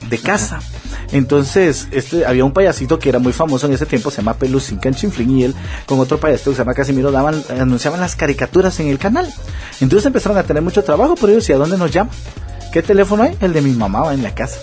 de 0.09 0.17
casa. 0.19 0.59
Entonces, 1.12 1.88
este, 1.91 2.25
había 2.25 2.43
un 2.43 2.53
payasito 2.53 2.97
que 3.00 3.09
era 3.09 3.19
muy 3.19 3.33
famoso 3.33 3.67
en 3.67 3.73
ese 3.73 3.85
tiempo, 3.85 4.09
se 4.09 4.17
llama 4.17 4.33
Pelucín 4.33 4.79
Canchinflín, 4.79 5.29
y 5.39 5.43
él 5.43 5.55
con 5.85 6.00
otro 6.00 6.19
payasito 6.19 6.50
que 6.51 6.55
se 6.55 6.62
llama 6.62 6.73
Casimiro 6.73 7.12
daban, 7.12 7.43
anunciaban 7.59 8.00
las 8.00 8.15
caricaturas 8.15 8.79
en 8.79 8.88
el 8.88 8.97
canal. 8.97 9.31
Entonces 9.79 10.05
empezaron 10.05 10.38
a 10.38 10.43
tener 10.43 10.63
mucho 10.63 10.83
trabajo, 10.83 11.15
pero 11.15 11.29
yo 11.29 11.35
decía, 11.35 11.57
¿dónde 11.57 11.77
nos 11.77 11.91
llama? 11.91 12.09
¿Qué 12.71 12.81
teléfono 12.81 13.23
hay? 13.23 13.38
El 13.41 13.53
de 13.53 13.62
mi 13.62 13.71
mamá 13.71 14.01
va 14.01 14.13
en 14.13 14.23
la 14.23 14.33
casa. 14.33 14.57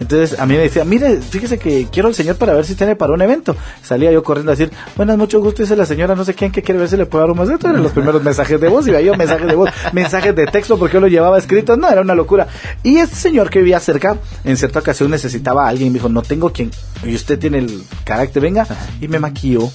Entonces 0.00 0.38
a 0.40 0.46
mí 0.46 0.54
me 0.54 0.60
decía, 0.60 0.82
mire, 0.84 1.18
fíjese 1.20 1.58
que 1.58 1.86
quiero 1.92 2.08
al 2.08 2.14
señor 2.14 2.36
para 2.36 2.54
ver 2.54 2.64
si 2.64 2.74
tiene 2.74 2.96
para 2.96 3.12
un 3.12 3.20
evento. 3.20 3.54
Salía 3.82 4.10
yo 4.10 4.22
corriendo 4.22 4.50
a 4.50 4.56
decir, 4.56 4.72
buenas, 4.96 5.18
mucho 5.18 5.40
gusto, 5.40 5.62
dice 5.62 5.76
la 5.76 5.84
señora, 5.84 6.14
no 6.16 6.24
sé 6.24 6.32
quién, 6.34 6.50
que 6.50 6.62
quiere 6.62 6.80
ver 6.80 6.88
si 6.88 6.96
le 6.96 7.04
puedo 7.06 7.22
dar 7.22 7.30
un 7.30 7.36
más. 7.38 7.50
Estos 7.50 7.70
eran 7.70 7.82
los 7.82 7.92
primeros 7.92 8.22
mensajes 8.22 8.58
de 8.60 8.68
voz, 8.68 8.86
iba 8.88 9.00
yo 9.02 9.14
mensajes 9.14 9.46
de 9.46 9.54
voz, 9.54 9.68
mensajes 9.92 10.34
de 10.34 10.46
texto, 10.46 10.78
porque 10.78 10.94
yo 10.94 11.00
lo 11.00 11.08
llevaba 11.08 11.38
escrito, 11.38 11.76
no, 11.76 11.88
era 11.90 12.00
una 12.00 12.14
locura. 12.14 12.48
Y 12.82 12.96
este 12.96 13.14
señor 13.16 13.50
que 13.50 13.58
vivía 13.58 13.78
cerca, 13.78 14.16
en 14.44 14.56
cierta 14.56 14.78
ocasión 14.78 15.10
necesitaba 15.10 15.66
a 15.66 15.68
alguien, 15.68 15.88
y 15.88 15.90
me 15.90 15.94
dijo, 15.98 16.08
no 16.08 16.22
tengo 16.22 16.50
quien, 16.50 16.70
y 17.04 17.14
usted 17.14 17.38
tiene 17.38 17.58
el 17.58 17.82
carácter, 18.04 18.42
venga, 18.42 18.66
y 19.02 19.06
me 19.08 19.18
maquilló. 19.18 19.70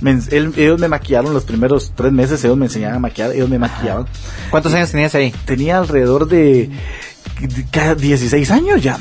Me 0.00 0.10
él- 0.30 0.52
ellos 0.56 0.78
me 0.78 0.88
maquillaron 0.88 1.32
los 1.32 1.44
primeros 1.44 1.92
tres 1.96 2.12
meses, 2.12 2.44
ellos 2.44 2.56
me 2.56 2.66
enseñaban 2.66 2.96
a 2.96 2.98
maquillar, 3.00 3.32
ellos 3.32 3.48
me 3.48 3.58
maquillaban. 3.58 4.06
¿Cuántos 4.50 4.72
años 4.74 4.90
tenías 4.90 5.14
ahí? 5.14 5.32
Tenía 5.46 5.78
alrededor 5.78 6.26
de, 6.28 6.68
16 7.40 8.50
años 8.50 8.82
ya. 8.82 8.98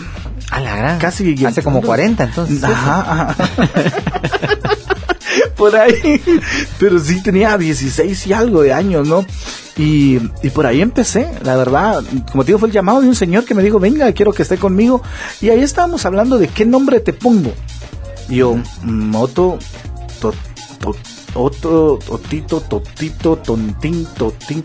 A 0.51 0.59
la 0.59 0.75
gran. 0.75 0.99
Casi 0.99 1.45
Hace 1.45 1.63
como 1.63 1.81
40 1.81 2.23
entonces. 2.23 2.63
Ajá, 2.63 3.31
ajá. 3.31 3.35
por 5.55 5.75
ahí. 5.75 6.21
Pero 6.79 6.99
sí 6.99 7.21
tenía 7.23 7.57
16 7.57 8.27
y 8.27 8.33
algo 8.33 8.61
de 8.61 8.73
años, 8.73 9.07
¿no? 9.07 9.25
Y, 9.77 10.19
y 10.43 10.49
por 10.53 10.65
ahí 10.67 10.81
empecé, 10.81 11.27
la 11.43 11.55
verdad. 11.55 12.03
Como 12.31 12.43
te 12.43 12.47
digo, 12.47 12.59
fue 12.59 12.67
el 12.69 12.73
llamado 12.73 13.01
de 13.01 13.07
un 13.07 13.15
señor 13.15 13.45
que 13.45 13.55
me 13.55 13.63
dijo, 13.63 13.79
venga, 13.79 14.11
quiero 14.11 14.31
que 14.33 14.43
esté 14.43 14.57
conmigo. 14.57 15.01
Y 15.41 15.49
ahí 15.49 15.61
estábamos 15.61 16.05
hablando 16.05 16.37
de 16.37 16.47
qué 16.47 16.65
nombre 16.65 16.99
te 16.99 17.13
pongo. 17.13 17.53
Y 18.29 18.37
yo, 18.37 18.57
Moto, 18.83 19.57
to, 20.21 20.33
to- 20.79 20.95
otro, 21.35 21.97
Totito, 22.05 22.61
Totito, 22.61 23.37
Tontín, 23.37 24.05
Totín. 24.15 24.63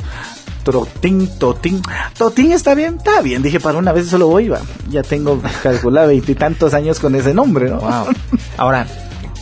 Trotín, 0.73 1.27
Totín. 1.39 1.81
Totín 2.19 2.53
está 2.53 2.75
bien, 2.75 2.97
está 2.99 3.23
bien. 3.23 3.43
Dije, 3.43 3.59
para 3.59 3.79
una 3.79 3.93
vez 3.93 4.09
solo 4.09 4.27
voy, 4.29 4.49
va. 4.51 4.61
Ya 4.91 5.03
tengo 5.03 5.41
calculado 5.63 6.09
veintitantos 6.09 6.75
años 6.75 6.99
con 7.01 7.15
ese 7.15 7.33
nombre, 7.33 7.71
¿no? 7.71 7.79
Wow. 7.81 8.07
Ahora, 8.59 8.87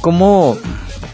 ¿cómo, 0.01 0.57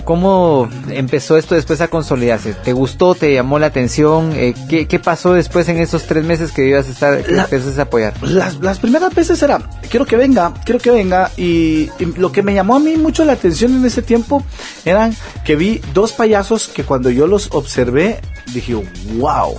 ¿cómo 0.05 0.69
empezó 0.91 1.39
esto 1.39 1.55
después 1.55 1.81
a 1.81 1.89
consolidarse? 1.89 2.53
¿Te 2.53 2.75
gustó? 2.75 3.15
¿Te 3.15 3.33
llamó 3.33 3.59
la 3.59 3.69
atención? 3.69 4.33
Eh, 4.35 4.55
¿qué, 4.69 4.87
qué 4.87 4.99
pasó 4.99 5.33
después 5.33 5.67
en 5.71 5.79
esos 5.79 6.05
tres 6.05 6.25
meses 6.27 6.53
que 6.53 6.69
ibas 6.69 6.89
a 6.89 6.91
estar, 6.91 7.23
que 7.25 7.33
La- 7.33 7.45
empezaste 7.45 7.81
a 7.81 7.85
apoyar? 7.85 8.13
Las, 8.23 8.57
las 8.61 8.79
primeras 8.79 9.15
veces 9.15 9.43
era, 9.43 9.61
quiero 9.89 10.05
que 10.05 10.17
venga, 10.17 10.53
quiero 10.67 10.79
que 10.79 10.91
venga. 10.91 11.31
Y, 11.39 11.89
y 11.99 12.05
lo 12.19 12.33
que 12.33 12.43
me 12.43 12.53
llamó 12.53 12.77
a 12.77 12.81
mí 12.81 12.97
mucho 12.97 13.25
la 13.25 13.33
atención 13.33 13.75
en 13.75 13.85
ese 13.87 14.03
tiempo 14.03 14.45
eran 14.85 15.17
que 15.47 15.57
vi 15.57 15.81
dos 15.95 16.13
payasos 16.13 16.69
que 16.69 16.85
cuando 16.85 17.09
yo 17.09 17.27
los 17.27 17.49
observé 17.53 18.21
dije, 18.53 18.75
wow. 19.17 19.57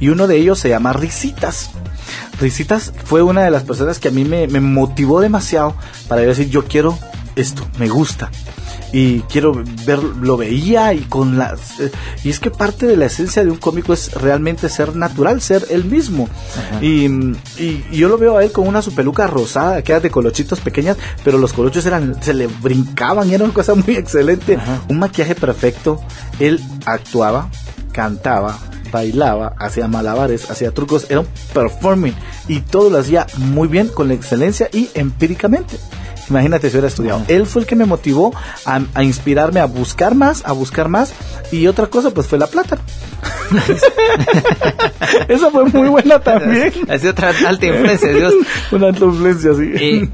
Y 0.00 0.08
uno 0.08 0.26
de 0.26 0.36
ellos 0.38 0.58
se 0.58 0.68
llama 0.70 0.92
Risitas. 0.92 1.70
Risitas 2.40 2.92
fue 3.04 3.22
una 3.22 3.42
de 3.42 3.50
las 3.50 3.62
personas 3.64 3.98
que 3.98 4.08
a 4.08 4.12
mí 4.12 4.24
me, 4.24 4.48
me 4.48 4.60
motivó 4.60 5.20
demasiado 5.20 5.74
para 6.08 6.22
yo 6.22 6.28
decir, 6.28 6.48
yo 6.48 6.64
quiero 6.64 6.98
esto, 7.36 7.66
me 7.78 7.88
gusta. 7.88 8.30
Y 8.92 9.20
quiero 9.20 9.62
ver, 9.86 10.02
lo 10.02 10.36
veía 10.36 10.92
y 10.94 11.00
con 11.02 11.38
las... 11.38 11.78
eh, 11.78 11.92
y 12.24 12.30
es 12.30 12.40
que 12.40 12.50
parte 12.50 12.86
de 12.88 12.96
la 12.96 13.06
esencia 13.06 13.44
de 13.44 13.50
un 13.50 13.56
cómico 13.58 13.92
es 13.92 14.12
realmente 14.14 14.68
ser 14.68 14.96
natural, 14.96 15.40
ser 15.40 15.64
él 15.70 15.84
mismo. 15.84 16.28
Y, 16.82 17.04
y- 17.62 17.84
y 17.92 17.96
yo 17.98 18.08
lo 18.08 18.18
veo 18.18 18.36
a 18.38 18.42
él 18.42 18.50
con 18.50 18.66
una 18.66 18.82
su 18.82 18.92
peluca 18.92 19.28
rosada, 19.28 19.82
que 19.82 19.92
era 19.92 20.00
de 20.00 20.10
colochitos 20.10 20.58
pequeñas, 20.60 20.96
pero 21.22 21.38
los 21.38 21.52
colochos 21.52 21.86
eran, 21.86 22.20
se 22.20 22.34
le 22.34 22.48
brincaban, 22.48 23.30
era 23.30 23.44
una 23.44 23.54
cosa 23.54 23.74
muy 23.76 23.94
excelente. 23.94 24.58
Un 24.88 24.98
maquillaje 24.98 25.36
perfecto. 25.36 26.00
Él 26.40 26.60
actuaba, 26.84 27.48
cantaba, 27.92 28.58
bailaba, 28.90 29.54
hacía 29.58 29.88
malabares, 29.88 30.50
hacía 30.50 30.72
trucos, 30.72 31.06
era 31.10 31.20
un 31.20 31.28
performing 31.52 32.14
y 32.48 32.60
todo 32.60 32.90
lo 32.90 32.98
hacía 32.98 33.26
muy 33.36 33.68
bien, 33.68 33.88
con 33.88 34.10
excelencia 34.10 34.68
y 34.72 34.88
empíricamente. 34.94 35.76
Imagínate 36.28 36.70
si 36.70 36.76
hubiera 36.76 36.86
estudiado. 36.86 37.24
Él 37.26 37.44
fue 37.46 37.62
el 37.62 37.66
que 37.66 37.74
me 37.74 37.86
motivó 37.86 38.32
a, 38.64 38.80
a 38.94 39.02
inspirarme 39.02 39.58
a 39.58 39.64
buscar 39.64 40.14
más, 40.14 40.44
a 40.46 40.52
buscar 40.52 40.88
más. 40.88 41.12
Y 41.50 41.66
otra 41.66 41.88
cosa, 41.88 42.10
pues 42.10 42.28
fue 42.28 42.38
la 42.38 42.46
plata. 42.46 42.78
Esa 45.28 45.50
fue 45.50 45.64
muy 45.64 45.88
buena 45.88 46.20
también. 46.20 46.72
Sido 46.72 47.10
otra 47.10 47.32
alta 47.46 47.66
influencia, 47.66 48.12
Dios. 48.12 48.34
Una 48.70 48.88
alta 48.88 49.04
influencia, 49.04 49.54
sí. 49.54 49.72
Eh, 49.74 50.08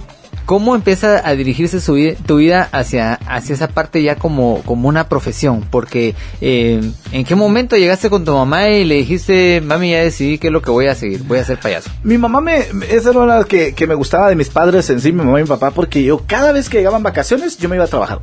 ¿Cómo 0.47 0.77
empieza 0.77 1.29
a 1.29 1.35
dirigirse 1.35 1.81
su 1.81 1.97
tu 2.25 2.37
vida 2.37 2.69
hacia, 2.71 3.15
hacia 3.15 3.55
esa 3.55 3.67
parte 3.67 4.01
ya 4.01 4.15
como, 4.15 4.63
como 4.65 4.89
una 4.89 5.09
profesión? 5.09 5.65
Porque, 5.69 6.15
eh, 6.41 6.81
¿en 7.11 7.25
qué 7.25 7.35
momento 7.35 7.77
llegaste 7.77 8.09
con 8.09 8.25
tu 8.25 8.33
mamá 8.33 8.69
y 8.71 8.85
le 8.85 8.95
dijiste, 8.95 9.61
mami, 9.61 9.91
ya 9.91 10.03
decidí 10.03 10.39
qué 10.39 10.47
es 10.47 10.53
lo 10.53 10.63
que 10.63 10.71
voy 10.71 10.87
a 10.87 10.95
seguir, 10.95 11.25
voy 11.25 11.41
a 11.41 11.45
ser 11.45 11.59
payaso? 11.59 11.91
Mi 12.05 12.17
mamá 12.17 12.41
me, 12.41 12.61
esa 12.89 13.11
era 13.11 13.19
una 13.19 13.43
que, 13.43 13.75
que 13.75 13.89
me 13.89 13.97
gustaba 13.97 14.29
de 14.29 14.37
mis 14.37 14.49
padres 14.49 14.89
en 14.89 15.01
sí, 15.01 15.11
mi 15.11 15.25
mamá 15.25 15.41
y 15.41 15.43
mi 15.43 15.49
papá, 15.49 15.73
porque 15.73 16.05
yo 16.05 16.23
cada 16.29 16.53
vez 16.53 16.69
que 16.69 16.79
llegaban 16.79 17.03
vacaciones, 17.03 17.59
yo 17.59 17.69
me 17.69 17.75
iba 17.75 17.85
a 17.85 17.89
trabajar. 17.89 18.21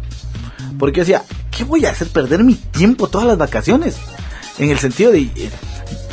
Porque 0.80 1.00
yo 1.00 1.02
decía, 1.02 1.24
¿qué 1.52 1.66
voy 1.66 1.86
a 1.86 1.92
hacer? 1.92 2.08
Perder 2.08 2.46
mi 2.46 2.56
tiempo 2.56 3.10
todas 3.10 3.28
las 3.28 3.38
vacaciones. 3.38 3.98
En 4.60 4.70
el 4.70 4.80
sentido 4.80 5.12
de, 5.12 5.24
eh, 5.24 5.50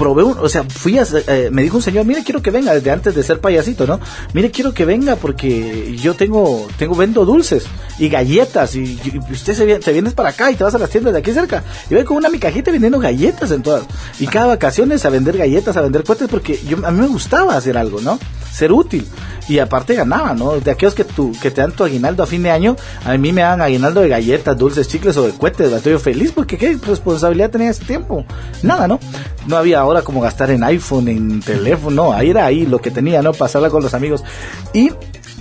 probé 0.00 0.24
un, 0.24 0.38
o 0.38 0.48
sea, 0.48 0.64
fui 0.64 0.96
a, 0.98 1.04
eh, 1.26 1.50
me 1.52 1.60
dijo 1.62 1.76
un 1.76 1.82
señor, 1.82 2.06
mire, 2.06 2.24
quiero 2.24 2.40
que 2.40 2.50
venga 2.50 2.72
desde 2.72 2.90
antes 2.90 3.14
de 3.14 3.22
ser 3.22 3.38
payasito, 3.38 3.86
¿no? 3.86 4.00
Mire, 4.32 4.50
quiero 4.50 4.72
que 4.72 4.86
venga 4.86 5.16
porque 5.16 5.94
yo 6.00 6.14
tengo, 6.14 6.66
tengo, 6.78 6.94
vendo 6.94 7.26
dulces 7.26 7.64
y 7.98 8.08
galletas 8.08 8.74
y, 8.76 8.98
y 9.04 9.20
usted 9.30 9.52
se, 9.54 9.66
viene- 9.66 9.80
te 9.80 9.92
vienes 9.92 10.14
para 10.14 10.30
acá 10.30 10.50
y 10.50 10.54
te 10.54 10.64
vas 10.64 10.74
a 10.74 10.78
las 10.78 10.88
tiendas 10.88 11.12
de 11.12 11.18
aquí 11.18 11.32
cerca 11.32 11.62
y 11.90 11.94
voy 11.94 12.04
con 12.04 12.16
una 12.16 12.30
mi 12.30 12.38
cajita 12.38 12.70
vendiendo 12.70 12.98
galletas 12.98 13.50
en 13.50 13.62
todas. 13.62 13.84
Y 14.18 14.26
cada 14.26 14.46
vacaciones 14.46 15.04
a 15.04 15.10
vender 15.10 15.36
galletas, 15.36 15.76
a 15.76 15.82
vender 15.82 16.02
cohetes 16.02 16.28
porque 16.30 16.58
yo, 16.66 16.78
a 16.86 16.90
mí 16.90 17.00
me 17.02 17.06
gustaba 17.08 17.54
hacer 17.54 17.76
algo, 17.76 18.00
¿no? 18.00 18.18
Ser 18.50 18.72
útil. 18.72 19.06
Y 19.48 19.58
aparte 19.58 19.94
ganaba, 19.96 20.32
¿no? 20.32 20.60
De 20.60 20.70
aquellos 20.70 20.94
que, 20.94 21.02
tu, 21.04 21.32
que 21.42 21.50
te 21.50 21.60
dan 21.60 21.72
tu 21.72 21.82
aguinaldo 21.84 22.22
a 22.22 22.26
fin 22.26 22.42
de 22.42 22.50
año, 22.50 22.76
a 23.04 23.16
mí 23.18 23.32
me 23.32 23.42
dan 23.42 23.60
aguinaldo 23.60 24.00
de 24.00 24.08
galletas, 24.08 24.56
dulces, 24.56 24.86
chicles 24.88 25.16
o 25.16 25.24
de 25.26 25.32
cohetes. 25.32 25.72
Estoy 25.72 25.92
yo 25.92 25.98
feliz 25.98 26.30
porque 26.32 26.56
qué 26.56 26.78
responsabilidad 26.86 27.50
tenía 27.50 27.70
ese 27.70 27.84
tiempo. 27.84 28.24
Nada, 28.62 28.86
¿no? 28.88 29.00
No 29.46 29.56
había 29.56 29.84
ahora 29.90 30.02
como 30.02 30.20
gastar 30.20 30.50
en 30.50 30.64
iPhone, 30.64 31.08
en 31.08 31.40
teléfono, 31.40 32.04
no, 32.04 32.12
ahí 32.12 32.30
era 32.30 32.46
ahí 32.46 32.66
lo 32.66 32.78
que 32.78 32.90
tenía, 32.90 33.22
¿no? 33.22 33.32
Pasarla 33.32 33.70
con 33.70 33.82
los 33.82 33.94
amigos. 33.94 34.24
Y 34.72 34.90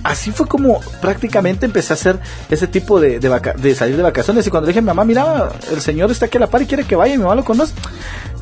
así 0.02 0.30
fue 0.30 0.46
como 0.46 0.80
prácticamente 1.00 1.66
empecé 1.66 1.92
a 1.92 1.94
hacer 1.94 2.18
ese 2.50 2.66
tipo 2.66 3.00
de, 3.00 3.20
salir 3.74 3.96
de 3.96 4.02
vacaciones. 4.02 4.46
Y 4.46 4.50
cuando 4.50 4.66
dije 4.66 4.78
a 4.78 4.82
mi 4.82 4.86
mamá, 4.86 5.04
mira, 5.04 5.50
el 5.70 5.80
señor 5.80 6.10
está 6.10 6.26
aquí 6.26 6.36
a 6.36 6.40
la 6.40 6.46
par 6.48 6.62
y 6.62 6.66
quiere 6.66 6.84
que 6.84 6.96
vaya, 6.96 7.16
mi 7.16 7.22
mamá 7.22 7.34
lo 7.34 7.44
conoce. 7.44 7.72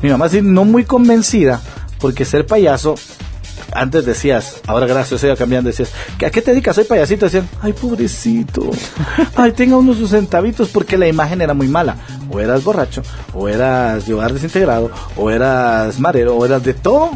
Mi 0.01 0.09
mamá 0.09 0.27
no 0.41 0.65
muy 0.65 0.85
convencida, 0.85 1.61
porque 1.99 2.25
ser 2.25 2.45
payaso 2.45 2.95
antes 3.73 4.05
decías, 4.05 4.61
ahora 4.67 4.85
gracias, 4.87 5.23
iba 5.23 5.35
cambiando, 5.35 5.69
decías, 5.69 5.91
¿que 6.17 6.25
¿a 6.25 6.31
qué 6.31 6.41
te 6.41 6.51
dedicas? 6.51 6.75
Soy 6.75 6.85
payasito. 6.85 7.25
Decían, 7.25 7.47
ay, 7.61 7.73
pobrecito, 7.73 8.69
ay, 9.35 9.51
tenga 9.51 9.77
unos 9.77 9.97
sus 9.97 10.11
centavitos, 10.11 10.69
porque 10.69 10.97
la 10.97 11.07
imagen 11.07 11.41
era 11.41 11.53
muy 11.53 11.67
mala. 11.67 11.97
O 12.31 12.39
eras 12.39 12.63
borracho, 12.63 13.01
o 13.33 13.47
eras 13.47 14.05
de 14.05 14.13
hogar 14.13 14.33
desintegrado, 14.33 14.91
o 15.15 15.29
eras 15.29 15.99
marero, 15.99 16.35
o 16.35 16.45
eras 16.45 16.63
de 16.63 16.73
todo, 16.73 17.11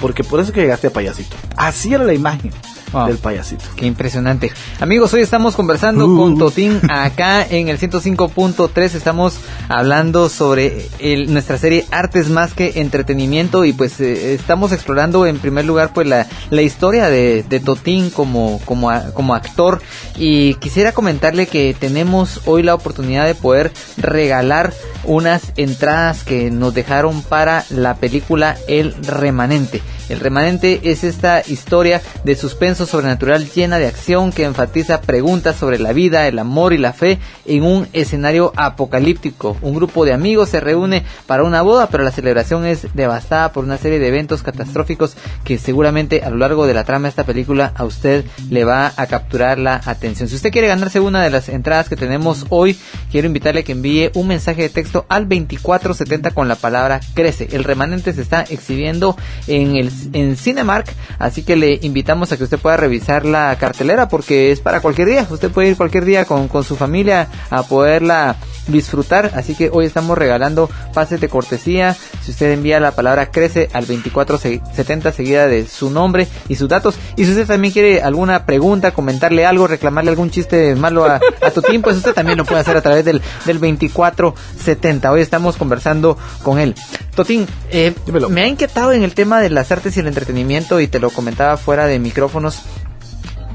porque 0.00 0.24
por 0.24 0.40
eso 0.40 0.52
que 0.52 0.60
llegaste 0.60 0.88
a 0.88 0.90
payasito. 0.90 1.36
Así 1.56 1.92
era 1.92 2.04
la 2.04 2.14
imagen 2.14 2.52
Wow. 2.92 3.06
del 3.08 3.18
payasito. 3.18 3.64
Qué 3.76 3.86
impresionante. 3.86 4.50
Amigos, 4.80 5.12
hoy 5.12 5.20
estamos 5.22 5.54
conversando 5.56 6.06
Uh. 6.06 6.16
con 6.16 6.38
Totín 6.38 6.80
acá 6.90 7.46
en 7.46 7.68
el 7.68 7.78
105.3. 7.78 8.94
Estamos 8.94 9.34
hablando 9.68 10.28
sobre 10.28 10.88
el- 10.98 11.32
nuestra 11.32 11.58
serie 11.58 11.84
Artes 11.90 12.28
más 12.30 12.54
que 12.54 12.72
entretenimiento 12.80 13.64
y 13.64 13.72
pues 13.72 14.00
eh, 14.00 14.34
estamos 14.34 14.72
explorando 14.72 15.26
en 15.26 15.38
primer 15.38 15.64
lugar 15.66 15.92
pues 15.92 16.06
la, 16.06 16.26
la 16.50 16.62
historia 16.62 17.08
de, 17.08 17.44
de 17.48 17.60
Totín 17.60 18.10
como, 18.10 18.60
como, 18.64 18.90
a- 18.90 19.10
como 19.12 19.34
actor 19.34 19.80
y 20.16 20.54
quisiera 20.54 20.92
comentarle 20.92 21.46
que 21.46 21.76
tenemos 21.78 22.40
hoy 22.46 22.62
la 22.62 22.74
oportunidad 22.74 23.26
de 23.26 23.34
poder 23.34 23.72
regalar 23.98 24.72
unas 25.04 25.52
entradas 25.56 26.24
que 26.24 26.50
nos 26.50 26.74
dejaron 26.74 27.22
para 27.22 27.64
la 27.70 27.94
película 27.96 28.56
El 28.66 28.94
Remanente. 29.04 29.82
El 30.08 30.20
Remanente 30.20 30.80
es 30.84 31.04
esta 31.04 31.42
historia 31.46 32.00
de 32.24 32.34
suspenso 32.34 32.77
sobrenatural 32.86 33.50
llena 33.50 33.78
de 33.78 33.86
acción 33.86 34.32
que 34.32 34.44
enfatiza 34.44 35.00
preguntas 35.00 35.56
sobre 35.56 35.78
la 35.78 35.92
vida, 35.92 36.26
el 36.26 36.38
amor 36.38 36.72
y 36.72 36.78
la 36.78 36.92
fe 36.92 37.18
en 37.46 37.62
un 37.62 37.88
escenario 37.92 38.52
apocalíptico. 38.56 39.56
Un 39.62 39.74
grupo 39.74 40.04
de 40.04 40.12
amigos 40.12 40.48
se 40.50 40.60
reúne 40.60 41.04
para 41.26 41.44
una 41.44 41.62
boda, 41.62 41.88
pero 41.88 42.04
la 42.04 42.10
celebración 42.10 42.66
es 42.66 42.86
devastada 42.94 43.52
por 43.52 43.64
una 43.64 43.78
serie 43.78 43.98
de 43.98 44.08
eventos 44.08 44.42
catastróficos 44.42 45.16
que 45.44 45.58
seguramente 45.58 46.22
a 46.22 46.30
lo 46.30 46.36
largo 46.36 46.66
de 46.66 46.74
la 46.74 46.84
trama 46.84 47.04
de 47.04 47.10
esta 47.10 47.24
película 47.24 47.72
a 47.74 47.84
usted 47.84 48.24
le 48.50 48.64
va 48.64 48.92
a 48.96 49.06
capturar 49.06 49.58
la 49.58 49.80
atención. 49.84 50.28
Si 50.28 50.36
usted 50.36 50.50
quiere 50.50 50.68
ganarse 50.68 51.00
una 51.00 51.22
de 51.22 51.30
las 51.30 51.48
entradas 51.48 51.88
que 51.88 51.96
tenemos 51.96 52.46
hoy, 52.48 52.78
quiero 53.10 53.26
invitarle 53.26 53.60
a 53.60 53.64
que 53.64 53.72
envíe 53.72 54.10
un 54.14 54.28
mensaje 54.28 54.62
de 54.62 54.68
texto 54.68 55.06
al 55.08 55.28
2470 55.28 56.30
con 56.32 56.48
la 56.48 56.56
palabra 56.56 57.00
crece. 57.14 57.48
El 57.52 57.64
remanente 57.64 58.12
se 58.12 58.22
está 58.22 58.42
exhibiendo 58.42 59.16
en 59.46 59.76
el 59.76 59.90
en 60.12 60.36
Cinemark, 60.36 60.86
así 61.18 61.42
que 61.42 61.56
le 61.56 61.78
invitamos 61.82 62.32
a 62.32 62.36
que 62.36 62.44
usted 62.44 62.58
pueda 62.58 62.67
revisar 62.76 63.24
la 63.24 63.56
cartelera 63.58 64.08
porque 64.08 64.52
es 64.52 64.60
para 64.60 64.80
cualquier 64.80 65.08
día. 65.08 65.26
Usted 65.28 65.50
puede 65.50 65.68
ir 65.68 65.76
cualquier 65.76 66.04
día 66.04 66.24
con, 66.24 66.48
con 66.48 66.64
su 66.64 66.76
familia 66.76 67.28
a 67.50 67.62
poderla 67.62 68.36
disfrutar, 68.68 69.32
así 69.34 69.54
que 69.54 69.70
hoy 69.72 69.86
estamos 69.86 70.16
regalando 70.16 70.70
pases 70.94 71.20
de 71.20 71.28
cortesía. 71.28 71.96
Si 72.22 72.30
usted 72.30 72.52
envía 72.52 72.80
la 72.80 72.92
palabra 72.92 73.30
crece 73.30 73.68
al 73.72 73.86
2470 73.86 75.12
seguida 75.12 75.46
de 75.46 75.66
su 75.66 75.90
nombre 75.90 76.28
y 76.48 76.56
sus 76.56 76.68
datos, 76.68 76.96
y 77.16 77.24
si 77.24 77.30
usted 77.30 77.46
también 77.46 77.72
quiere 77.72 78.02
alguna 78.02 78.44
pregunta, 78.44 78.90
comentarle 78.92 79.46
algo, 79.46 79.66
reclamarle 79.66 80.10
algún 80.10 80.30
chiste 80.30 80.74
malo 80.74 81.04
a, 81.04 81.20
a 81.40 81.50
Totín, 81.50 81.82
pues 81.82 81.96
usted 81.96 82.12
también 82.12 82.38
lo 82.38 82.44
puede 82.44 82.60
hacer 82.60 82.76
a 82.76 82.82
través 82.82 83.04
del, 83.04 83.22
del 83.46 83.58
2470. 83.58 85.10
Hoy 85.10 85.20
estamos 85.20 85.56
conversando 85.56 86.18
con 86.42 86.58
él. 86.58 86.74
Totín, 87.14 87.46
eh, 87.70 87.94
me 88.30 88.42
ha 88.42 88.46
inquietado 88.46 88.92
en 88.92 89.02
el 89.02 89.14
tema 89.14 89.40
de 89.40 89.50
las 89.50 89.72
artes 89.72 89.96
y 89.96 90.00
el 90.00 90.06
entretenimiento 90.06 90.80
y 90.80 90.86
te 90.86 91.00
lo 91.00 91.10
comentaba 91.10 91.56
fuera 91.56 91.86
de 91.86 91.98
micrófonos 91.98 92.57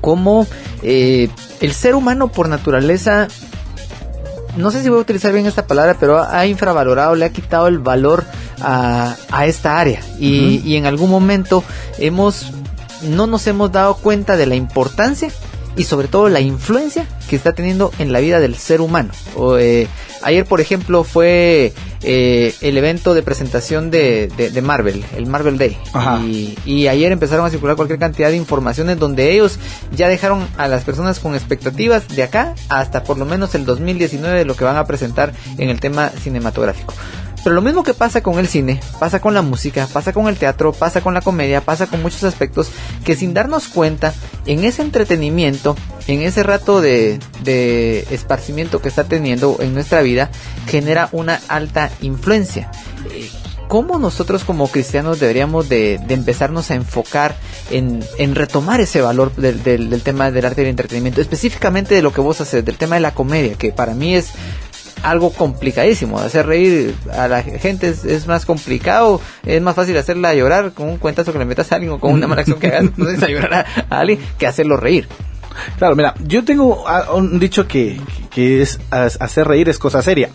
cómo 0.03 0.45
eh, 0.81 1.29
el 1.61 1.71
ser 1.71 1.95
humano 1.95 2.27
por 2.27 2.49
naturaleza 2.49 3.29
no 4.57 4.69
sé 4.69 4.83
si 4.83 4.89
voy 4.89 4.99
a 4.99 5.01
utilizar 5.01 5.31
bien 5.33 5.45
esta 5.45 5.65
palabra, 5.65 5.95
pero 5.97 6.21
ha 6.21 6.45
infravalorado, 6.45 7.15
le 7.15 7.25
ha 7.25 7.31
quitado 7.31 7.67
el 7.67 7.79
valor 7.79 8.23
a, 8.61 9.15
a 9.31 9.45
esta 9.47 9.79
área. 9.79 10.01
Y, 10.19 10.61
y 10.63 10.75
en 10.75 10.85
algún 10.85 11.09
momento 11.09 11.63
hemos, 11.97 12.51
no 13.01 13.25
nos 13.25 13.47
hemos 13.47 13.71
dado 13.71 13.95
cuenta 13.95 14.37
de 14.37 14.45
la 14.45 14.55
importancia 14.55 15.31
y 15.75 15.83
sobre 15.83 16.07
todo 16.07 16.29
la 16.29 16.41
influencia 16.41 17.07
que 17.29 17.35
está 17.35 17.53
teniendo 17.53 17.91
en 17.99 18.11
la 18.11 18.19
vida 18.19 18.39
del 18.39 18.55
ser 18.55 18.81
humano. 18.81 19.11
O, 19.35 19.57
eh, 19.57 19.87
ayer, 20.21 20.45
por 20.45 20.61
ejemplo, 20.61 21.03
fue 21.03 21.73
eh, 22.01 22.53
el 22.61 22.77
evento 22.77 23.13
de 23.13 23.23
presentación 23.23 23.89
de, 23.91 24.29
de, 24.37 24.49
de 24.49 24.61
Marvel, 24.61 25.03
el 25.15 25.25
Marvel 25.25 25.57
Day. 25.57 25.77
Y, 26.25 26.57
y 26.65 26.87
ayer 26.87 27.11
empezaron 27.11 27.45
a 27.45 27.49
circular 27.49 27.75
cualquier 27.75 27.99
cantidad 27.99 28.29
de 28.29 28.37
informaciones 28.37 28.99
donde 28.99 29.31
ellos 29.31 29.57
ya 29.95 30.07
dejaron 30.07 30.47
a 30.57 30.67
las 30.67 30.83
personas 30.83 31.19
con 31.19 31.35
expectativas 31.35 32.07
de 32.07 32.23
acá 32.23 32.55
hasta 32.69 33.03
por 33.03 33.17
lo 33.17 33.25
menos 33.25 33.55
el 33.55 33.65
2019 33.65 34.39
de 34.39 34.45
lo 34.45 34.55
que 34.55 34.63
van 34.63 34.77
a 34.77 34.85
presentar 34.85 35.33
en 35.57 35.69
el 35.69 35.79
tema 35.79 36.09
cinematográfico. 36.09 36.93
Pero 37.43 37.55
lo 37.55 37.61
mismo 37.61 37.83
que 37.83 37.93
pasa 37.93 38.23
con 38.23 38.39
el 38.39 38.47
cine, 38.47 38.79
pasa 38.99 39.19
con 39.19 39.33
la 39.33 39.41
música, 39.41 39.87
pasa 39.91 40.13
con 40.13 40.27
el 40.27 40.37
teatro, 40.37 40.71
pasa 40.71 41.01
con 41.01 41.13
la 41.13 41.21
comedia, 41.21 41.61
pasa 41.61 41.87
con 41.87 42.01
muchos 42.01 42.23
aspectos 42.23 42.69
que 43.03 43.15
sin 43.15 43.33
darnos 43.33 43.67
cuenta, 43.67 44.13
en 44.45 44.63
ese 44.63 44.81
entretenimiento, 44.81 45.75
en 46.07 46.21
ese 46.21 46.43
rato 46.43 46.79
de, 46.79 47.19
de 47.43 48.07
esparcimiento 48.11 48.81
que 48.81 48.87
está 48.87 49.03
teniendo 49.03 49.57
en 49.59 49.73
nuestra 49.73 50.01
vida, 50.01 50.29
genera 50.67 51.09
una 51.11 51.41
alta 51.49 51.91
influencia. 52.01 52.71
Eh, 53.11 53.29
¿Cómo 53.67 53.97
nosotros 53.97 54.43
como 54.43 54.67
cristianos 54.67 55.19
deberíamos 55.19 55.67
de, 55.67 55.95
empezarnos 56.09 56.69
a 56.69 56.75
enfocar 56.75 57.35
en, 57.71 58.03
en 58.19 58.35
retomar 58.35 58.79
ese 58.81 59.01
valor 59.01 59.35
del, 59.35 59.63
del, 59.63 59.89
del 59.89 60.01
tema 60.03 60.29
del 60.29 60.45
arte 60.45 60.63
y 60.63 60.67
entretenimiento? 60.67 61.21
Específicamente 61.21 61.95
de 61.95 62.03
lo 62.03 62.13
que 62.13 62.21
vos 62.21 62.39
haces, 62.39 62.63
del 62.63 62.77
tema 62.77 62.95
de 62.95 63.01
la 63.01 63.15
comedia, 63.15 63.55
que 63.55 63.71
para 63.71 63.95
mí 63.95 64.15
es 64.15 64.27
algo 65.03 65.31
complicadísimo. 65.31 66.17
Hacer 66.19 66.47
reír 66.47 66.95
a 67.11 67.27
la 67.27 67.43
gente 67.43 67.89
es, 67.89 68.05
es, 68.05 68.25
más 68.25 68.45
complicado. 68.45 69.21
Es 69.45 69.61
más 69.61 69.75
fácil 69.75 69.97
hacerla 69.97 70.33
llorar 70.33 70.73
con 70.73 70.89
un 70.89 70.97
cuentazo 70.97 71.31
que 71.31 71.39
le 71.39 71.45
metas 71.45 71.71
a 71.71 71.75
alguien 71.75 71.93
o 71.93 71.99
con 71.99 72.13
una 72.13 72.27
mala 72.27 72.41
acción 72.41 72.59
que 72.59 72.67
hagas. 72.67 72.81
Entonces, 72.83 73.21
a 73.21 73.27
llorar 73.27 73.53
a, 73.53 73.95
a, 73.95 73.99
alguien 73.99 74.19
que 74.37 74.47
hacerlo 74.47 74.77
reír. 74.77 75.07
Claro, 75.77 75.95
mira, 75.95 76.15
yo 76.25 76.43
tengo 76.43 76.83
un 77.13 77.39
dicho 77.39 77.67
que, 77.67 78.01
que 78.31 78.61
es 78.61 78.79
hacer 78.89 79.47
reír 79.47 79.69
es 79.69 79.77
cosa 79.77 80.01
seria. 80.01 80.29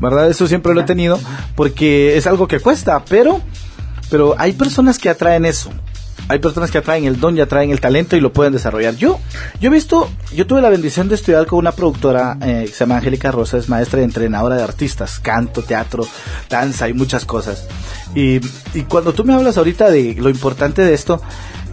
¿Verdad? 0.00 0.28
Eso 0.28 0.46
siempre 0.46 0.74
lo 0.74 0.80
he 0.80 0.84
tenido 0.84 1.18
porque 1.54 2.16
es 2.16 2.26
algo 2.26 2.48
que 2.48 2.60
cuesta, 2.60 3.02
pero, 3.08 3.40
pero 4.10 4.34
hay 4.36 4.52
personas 4.52 4.98
que 4.98 5.08
atraen 5.08 5.46
eso 5.46 5.70
hay 6.32 6.38
personas 6.38 6.70
que 6.70 6.78
atraen 6.78 7.04
el 7.04 7.20
don 7.20 7.36
y 7.36 7.42
atraen 7.42 7.70
el 7.70 7.80
talento 7.80 8.16
y 8.16 8.20
lo 8.20 8.32
pueden 8.32 8.54
desarrollar. 8.54 8.96
Yo, 8.96 9.20
yo 9.60 9.68
he 9.68 9.72
visto, 9.72 10.10
yo 10.34 10.46
tuve 10.46 10.62
la 10.62 10.70
bendición 10.70 11.08
de 11.08 11.16
estudiar 11.16 11.44
con 11.46 11.58
una 11.58 11.72
productora 11.72 12.38
eh, 12.40 12.64
que 12.66 12.72
se 12.72 12.80
llama 12.80 12.96
Angélica 12.96 13.30
Rosa, 13.30 13.58
es 13.58 13.68
maestra 13.68 14.00
y 14.00 14.04
entrenadora 14.04 14.56
de 14.56 14.62
artistas, 14.62 15.20
canto, 15.20 15.60
teatro, 15.62 16.06
danza 16.48 16.88
y 16.88 16.94
muchas 16.94 17.26
cosas. 17.26 17.68
Y, 18.14 18.40
y 18.72 18.82
cuando 18.88 19.12
tú 19.12 19.24
me 19.24 19.34
hablas 19.34 19.58
ahorita 19.58 19.90
de 19.90 20.14
lo 20.14 20.30
importante 20.30 20.80
de 20.80 20.94
esto, 20.94 21.20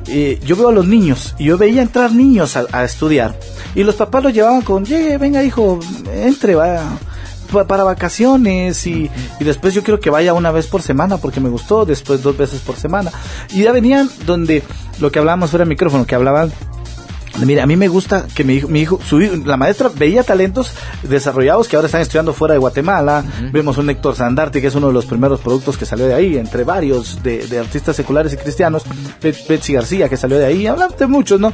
eh, 0.07 0.39
yo 0.43 0.57
veo 0.57 0.67
a 0.67 0.73
los 0.73 0.87
niños 0.87 1.35
y 1.37 1.45
yo 1.45 1.57
veía 1.57 1.81
entrar 1.81 2.11
niños 2.11 2.57
a, 2.57 2.65
a 2.73 2.83
estudiar 2.83 3.39
y 3.75 3.83
los 3.83 3.95
papás 3.95 4.23
los 4.23 4.33
llevaban 4.33 4.61
con, 4.61 4.83
llegue, 4.83 5.17
venga 5.17 5.41
hijo, 5.41 5.79
entre, 6.13 6.55
vaya 6.55 6.83
para 7.49 7.83
vacaciones 7.83 8.85
y, 8.87 9.09
y, 9.39 9.43
después 9.43 9.73
yo 9.73 9.83
quiero 9.83 9.99
que 9.99 10.09
vaya 10.09 10.33
una 10.33 10.51
vez 10.51 10.67
por 10.67 10.81
semana 10.81 11.17
porque 11.17 11.39
me 11.39 11.49
gustó, 11.49 11.85
después 11.85 12.21
dos 12.21 12.37
veces 12.37 12.61
por 12.61 12.75
semana. 12.75 13.11
Y 13.51 13.63
ya 13.63 13.71
venían 13.71 14.09
donde 14.25 14.63
lo 14.99 15.11
que 15.11 15.19
hablábamos 15.19 15.49
fuera 15.49 15.63
del 15.63 15.69
micrófono, 15.69 16.05
que 16.05 16.15
hablaban 16.15 16.51
Mira, 17.45 17.63
a 17.63 17.67
mí 17.67 17.75
me 17.75 17.87
gusta 17.87 18.27
que 18.33 18.43
mi 18.43 18.55
hijo, 18.55 18.67
mi 18.67 18.81
hijo 18.81 18.99
su, 19.05 19.19
la 19.19 19.55
maestra 19.55 19.89
veía 19.93 20.23
talentos 20.23 20.73
desarrollados 21.03 21.67
que 21.67 21.75
ahora 21.75 21.85
están 21.85 22.01
estudiando 22.01 22.33
fuera 22.33 22.53
de 22.53 22.59
Guatemala. 22.59 23.23
Uh 23.25 23.43
-huh. 23.43 23.51
Vemos 23.51 23.77
un 23.77 23.89
Héctor 23.89 24.15
Sandarte, 24.15 24.61
que 24.61 24.67
es 24.67 24.75
uno 24.75 24.87
de 24.87 24.93
los 24.93 25.05
primeros 25.05 25.39
productos 25.39 25.77
que 25.77 25.85
salió 25.85 26.05
de 26.07 26.13
ahí, 26.13 26.37
entre 26.37 26.63
varios 26.63 27.23
de, 27.23 27.47
de 27.47 27.59
artistas 27.59 27.95
seculares 27.95 28.33
y 28.33 28.37
cristianos. 28.37 28.83
Betsy 29.21 29.73
García, 29.73 30.09
que 30.09 30.17
salió 30.17 30.37
de 30.37 30.45
ahí. 30.45 30.67
Hablan 30.67 30.91
de 30.97 31.07
muchos, 31.07 31.39
¿no? 31.39 31.53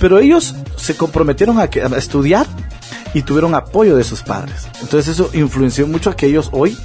Pero 0.00 0.18
ellos 0.18 0.54
se 0.76 0.96
comprometieron 0.96 1.60
a, 1.60 1.68
que, 1.68 1.82
a 1.82 1.86
estudiar 1.96 2.46
y 3.14 3.22
tuvieron 3.22 3.54
apoyo 3.54 3.96
de 3.96 4.04
sus 4.04 4.22
padres. 4.22 4.68
Entonces 4.80 5.08
eso 5.08 5.30
influenció 5.34 5.86
mucho 5.86 6.10
a 6.10 6.16
que 6.16 6.26
ellos 6.26 6.50
hoy 6.52 6.76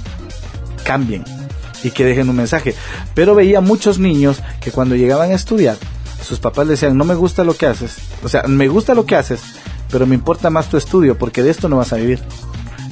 cambien 0.84 1.24
y 1.82 1.90
que 1.90 2.04
dejen 2.04 2.28
un 2.28 2.36
mensaje. 2.36 2.74
Pero 3.14 3.34
veía 3.34 3.60
muchos 3.60 3.98
niños 3.98 4.40
que 4.60 4.70
cuando 4.70 4.96
llegaban 4.96 5.30
a 5.30 5.34
estudiar, 5.34 5.76
sus 6.22 6.40
papás 6.40 6.68
decían, 6.68 6.96
no 6.96 7.04
me 7.04 7.14
gusta 7.14 7.44
lo 7.44 7.54
que 7.54 7.66
haces, 7.66 7.96
o 8.22 8.28
sea, 8.28 8.42
me 8.44 8.68
gusta 8.68 8.94
lo 8.94 9.06
que 9.06 9.16
haces, 9.16 9.40
pero 9.90 10.06
me 10.06 10.14
importa 10.14 10.50
más 10.50 10.68
tu 10.68 10.76
estudio 10.76 11.16
porque 11.16 11.42
de 11.42 11.50
esto 11.50 11.68
no 11.68 11.76
vas 11.76 11.92
a 11.92 11.96
vivir. 11.96 12.20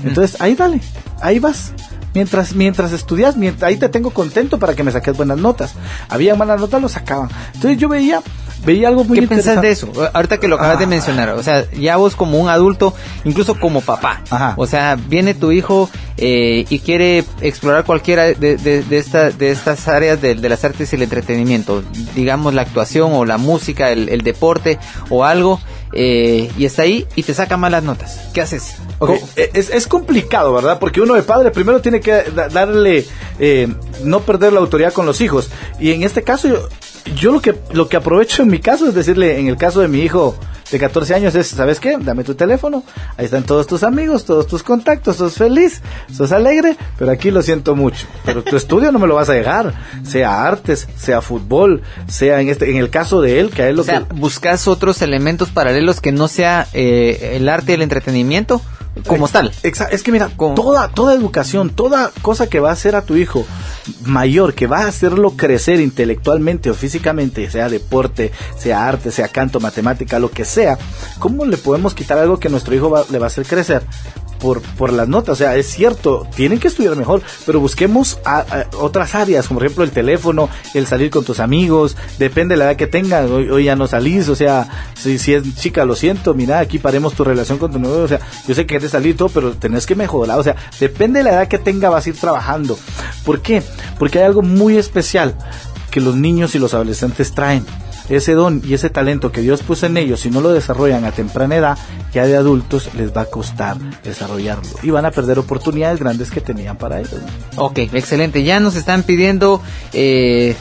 Entonces, 0.04 0.40
ahí 0.40 0.54
dale, 0.54 0.80
ahí 1.20 1.38
vas. 1.38 1.72
Mientras, 2.14 2.54
mientras 2.54 2.92
estudias, 2.92 3.36
mientras, 3.36 3.68
ahí 3.68 3.76
te 3.76 3.90
tengo 3.90 4.10
contento 4.10 4.58
para 4.58 4.74
que 4.74 4.82
me 4.82 4.90
saques 4.90 5.14
buenas 5.16 5.36
notas. 5.36 5.74
Había 6.08 6.34
buenas 6.34 6.58
notas, 6.58 6.80
lo 6.80 6.88
sacaban. 6.88 7.28
Entonces 7.54 7.78
yo 7.78 7.90
veía, 7.90 8.22
veía 8.64 8.88
algo 8.88 9.04
muy 9.04 9.20
¿Qué 9.20 9.26
pensás 9.28 9.60
de 9.62 9.70
eso? 9.70 9.92
Ahorita 10.12 10.38
que 10.38 10.48
lo 10.48 10.56
acabas 10.56 10.78
de 10.78 10.86
mencionar, 10.86 11.30
o 11.30 11.42
sea, 11.42 11.70
ya 11.72 11.96
vos 11.96 12.16
como 12.16 12.38
un 12.38 12.48
adulto, 12.48 12.94
incluso 13.24 13.58
como 13.58 13.80
papá, 13.80 14.22
Ajá. 14.30 14.54
o 14.56 14.66
sea, 14.66 14.96
viene 14.96 15.34
tu 15.34 15.52
hijo 15.52 15.88
eh, 16.16 16.64
y 16.68 16.78
quiere 16.80 17.24
explorar 17.40 17.84
cualquiera 17.84 18.24
de, 18.24 18.56
de, 18.56 18.82
de, 18.82 18.98
esta- 18.98 19.30
de 19.30 19.50
estas 19.50 19.86
áreas 19.88 20.20
de, 20.20 20.34
de 20.34 20.48
las 20.48 20.64
artes 20.64 20.92
y 20.92 20.96
el 20.96 21.02
entretenimiento, 21.02 21.82
digamos 22.14 22.54
la 22.54 22.62
actuación 22.62 23.12
o 23.12 23.24
la 23.24 23.36
música, 23.38 23.90
el, 23.90 24.08
el 24.08 24.22
deporte 24.22 24.78
o 25.10 25.24
algo, 25.24 25.60
eh, 25.92 26.50
y 26.58 26.64
está 26.64 26.82
ahí 26.82 27.06
y 27.14 27.22
te 27.22 27.32
saca 27.34 27.56
malas 27.56 27.82
notas. 27.84 28.20
¿Qué 28.34 28.40
haces? 28.40 28.76
Eh, 29.36 29.50
Es, 29.54 29.70
es 29.70 29.86
complicado, 29.86 30.52
¿verdad? 30.52 30.78
Porque 30.78 31.00
uno 31.00 31.14
de 31.14 31.22
padre 31.22 31.50
primero 31.50 31.80
tiene 31.80 32.00
que 32.00 32.24
da- 32.34 32.48
darle, 32.48 33.06
eh, 33.38 33.68
no 34.02 34.20
perder 34.20 34.52
la 34.52 34.60
autoridad 34.60 34.92
con 34.92 35.06
los 35.06 35.20
hijos. 35.20 35.48
Y 35.78 35.92
en 35.92 36.02
este 36.02 36.22
caso, 36.22 36.68
yo, 37.14 37.32
lo 37.32 37.40
que 37.40 37.54
lo 37.72 37.88
que 37.88 37.96
aprovecho 37.96 38.42
en 38.42 38.48
mi 38.48 38.58
caso 38.58 38.88
es 38.88 38.94
decirle, 38.94 39.38
en 39.38 39.48
el 39.48 39.56
caso 39.56 39.80
de 39.80 39.88
mi 39.88 40.00
hijo 40.00 40.36
de 40.70 40.78
14 40.78 41.14
años, 41.14 41.34
es, 41.34 41.46
¿sabes 41.48 41.78
qué? 41.78 41.96
Dame 42.00 42.24
tu 42.24 42.34
teléfono, 42.34 42.82
ahí 43.16 43.26
están 43.26 43.44
todos 43.44 43.66
tus 43.66 43.82
amigos, 43.82 44.24
todos 44.24 44.46
tus 44.46 44.62
contactos, 44.62 45.16
sos 45.16 45.34
feliz, 45.34 45.80
sos 46.12 46.32
alegre, 46.32 46.76
pero 46.98 47.12
aquí 47.12 47.30
lo 47.30 47.42
siento 47.42 47.76
mucho. 47.76 48.06
Pero 48.24 48.42
tu 48.42 48.56
estudio 48.56 48.90
no 48.90 48.98
me 48.98 49.06
lo 49.06 49.14
vas 49.14 49.28
a 49.28 49.34
dejar, 49.34 49.74
sea 50.04 50.44
artes, 50.44 50.88
sea 50.96 51.20
fútbol, 51.20 51.82
sea 52.08 52.40
en 52.40 52.48
este, 52.48 52.70
en 52.70 52.78
el 52.78 52.90
caso 52.90 53.20
de 53.20 53.38
él, 53.40 53.50
que 53.50 53.62
a 53.62 53.68
él 53.68 53.76
lo 53.76 53.82
O 53.82 53.84
sea, 53.84 54.00
que... 54.00 54.14
buscas 54.14 54.66
otros 54.66 55.02
elementos 55.02 55.50
paralelos 55.50 56.00
que 56.00 56.12
no 56.12 56.28
sea 56.28 56.66
eh, 56.72 57.34
el 57.34 57.48
arte 57.48 57.72
y 57.72 57.74
el 57.76 57.82
entretenimiento 57.82 58.60
como 59.06 59.28
tal. 59.28 59.52
es 59.90 60.02
que 60.02 60.12
mira, 60.12 60.30
toda, 60.54 60.88
toda 60.88 61.14
educación, 61.14 61.70
toda 61.70 62.10
cosa 62.22 62.48
que 62.48 62.60
va 62.60 62.70
a 62.70 62.72
hacer 62.72 62.96
a 62.96 63.02
tu 63.02 63.16
hijo 63.16 63.44
mayor, 64.04 64.54
que 64.54 64.66
va 64.66 64.80
a 64.80 64.88
hacerlo 64.88 65.32
crecer 65.36 65.80
intelectualmente 65.80 66.70
o 66.70 66.74
físicamente, 66.74 67.50
sea 67.50 67.68
deporte, 67.68 68.32
sea 68.58 68.88
arte, 68.88 69.10
sea 69.10 69.28
canto, 69.28 69.60
matemática, 69.60 70.18
lo 70.18 70.30
que 70.30 70.44
sea, 70.44 70.78
¿cómo 71.18 71.44
le 71.44 71.56
podemos 71.56 71.94
quitar 71.94 72.18
algo 72.18 72.38
que 72.40 72.48
nuestro 72.48 72.74
hijo 72.74 72.90
va- 72.90 73.04
le 73.10 73.18
va 73.18 73.26
a 73.26 73.28
hacer 73.28 73.46
crecer? 73.46 73.82
Por, 74.38 74.60
por 74.60 74.92
las 74.92 75.08
notas, 75.08 75.32
o 75.32 75.36
sea, 75.36 75.56
es 75.56 75.66
cierto, 75.66 76.26
tienen 76.34 76.58
que 76.58 76.68
estudiar 76.68 76.94
mejor, 76.94 77.22
pero 77.46 77.58
busquemos 77.58 78.18
otras 78.78 79.14
áreas, 79.14 79.48
como 79.48 79.58
por 79.58 79.66
ejemplo 79.66 79.84
el 79.84 79.90
teléfono, 79.90 80.48
el 80.74 80.86
salir 80.86 81.10
con 81.10 81.24
tus 81.24 81.40
amigos, 81.40 81.96
depende 82.18 82.54
de 82.54 82.58
la 82.58 82.64
edad 82.66 82.76
que 82.76 82.86
tengan, 82.86 83.32
hoy, 83.32 83.48
hoy 83.48 83.64
ya 83.64 83.76
no 83.76 83.86
salís, 83.86 84.28
o 84.28 84.36
sea, 84.36 84.68
si, 84.94 85.18
si 85.18 85.34
es 85.34 85.56
chica, 85.56 85.84
lo 85.84 85.96
siento, 85.96 86.34
mira, 86.34 86.58
aquí 86.58 86.78
paremos 86.78 87.14
tu 87.14 87.24
relación 87.24 87.58
con 87.58 87.72
tu 87.72 87.78
novio, 87.78 88.04
o 88.04 88.08
sea, 88.08 88.20
yo 88.46 88.54
sé 88.54 88.62
que 88.62 88.74
quieres 88.76 88.90
salir 88.90 89.16
todo, 89.16 89.28
pero 89.30 89.52
tenés 89.52 89.86
que 89.86 89.94
mejorar, 89.94 90.38
o 90.38 90.42
sea, 90.42 90.56
depende 90.78 91.20
de 91.20 91.24
la 91.24 91.30
edad 91.30 91.48
que 91.48 91.58
tenga, 91.58 91.88
vas 91.88 92.06
a 92.06 92.10
ir 92.10 92.16
trabajando. 92.16 92.78
¿Por 93.24 93.40
qué? 93.40 93.62
Porque 93.98 94.18
hay 94.18 94.24
algo 94.24 94.42
muy 94.42 94.76
especial 94.76 95.34
que 95.90 96.00
los 96.00 96.14
niños 96.14 96.54
y 96.54 96.58
los 96.58 96.74
adolescentes 96.74 97.32
traen. 97.32 97.64
Ese 98.08 98.32
don 98.32 98.62
y 98.64 98.74
ese 98.74 98.90
talento 98.90 99.32
que 99.32 99.40
Dios 99.40 99.62
puso 99.62 99.86
en 99.86 99.96
ellos, 99.96 100.20
si 100.20 100.30
no 100.30 100.40
lo 100.40 100.52
desarrollan 100.52 101.04
a 101.04 101.12
temprana 101.12 101.56
edad, 101.56 101.78
ya 102.12 102.26
de 102.26 102.36
adultos 102.36 102.90
les 102.94 103.14
va 103.14 103.22
a 103.22 103.26
costar 103.26 103.76
desarrollarlo 104.02 104.68
y 104.82 104.90
van 104.90 105.04
a 105.06 105.10
perder 105.10 105.38
oportunidades 105.38 105.98
grandes 105.98 106.30
que 106.30 106.40
tenían 106.40 106.76
para 106.76 107.00
ellos. 107.00 107.20
Ok, 107.56 107.78
excelente. 107.78 108.42
Ya 108.44 108.60
nos 108.60 108.76
están 108.76 109.02
pidiendo 109.02 109.60
eh, 109.92 110.54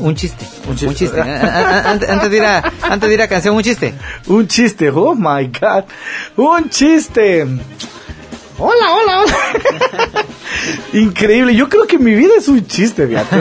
un 0.00 0.14
chiste. 0.14 0.44
Un 0.68 0.76
chiste. 0.94 1.20
Un 1.20 1.28
antes, 1.28 2.08
antes 2.08 2.30
de 2.30 2.36
ir 2.36 2.44
a, 2.44 2.72
antes 2.82 3.08
de 3.08 3.14
ir 3.14 3.22
a 3.22 3.28
canción, 3.28 3.54
un 3.54 3.62
chiste. 3.62 3.94
Un 4.26 4.46
chiste, 4.46 4.90
oh 4.90 5.14
my 5.14 5.46
god, 5.48 5.84
un 6.36 6.70
chiste. 6.70 7.46
Hola, 8.58 8.92
hola, 8.92 9.20
hola. 9.20 9.36
Increíble, 10.92 11.54
yo 11.56 11.68
creo 11.68 11.86
que 11.86 11.98
mi 11.98 12.14
vida 12.14 12.32
es 12.38 12.46
un 12.48 12.64
chiste, 12.66 13.06
fíjate. 13.08 13.36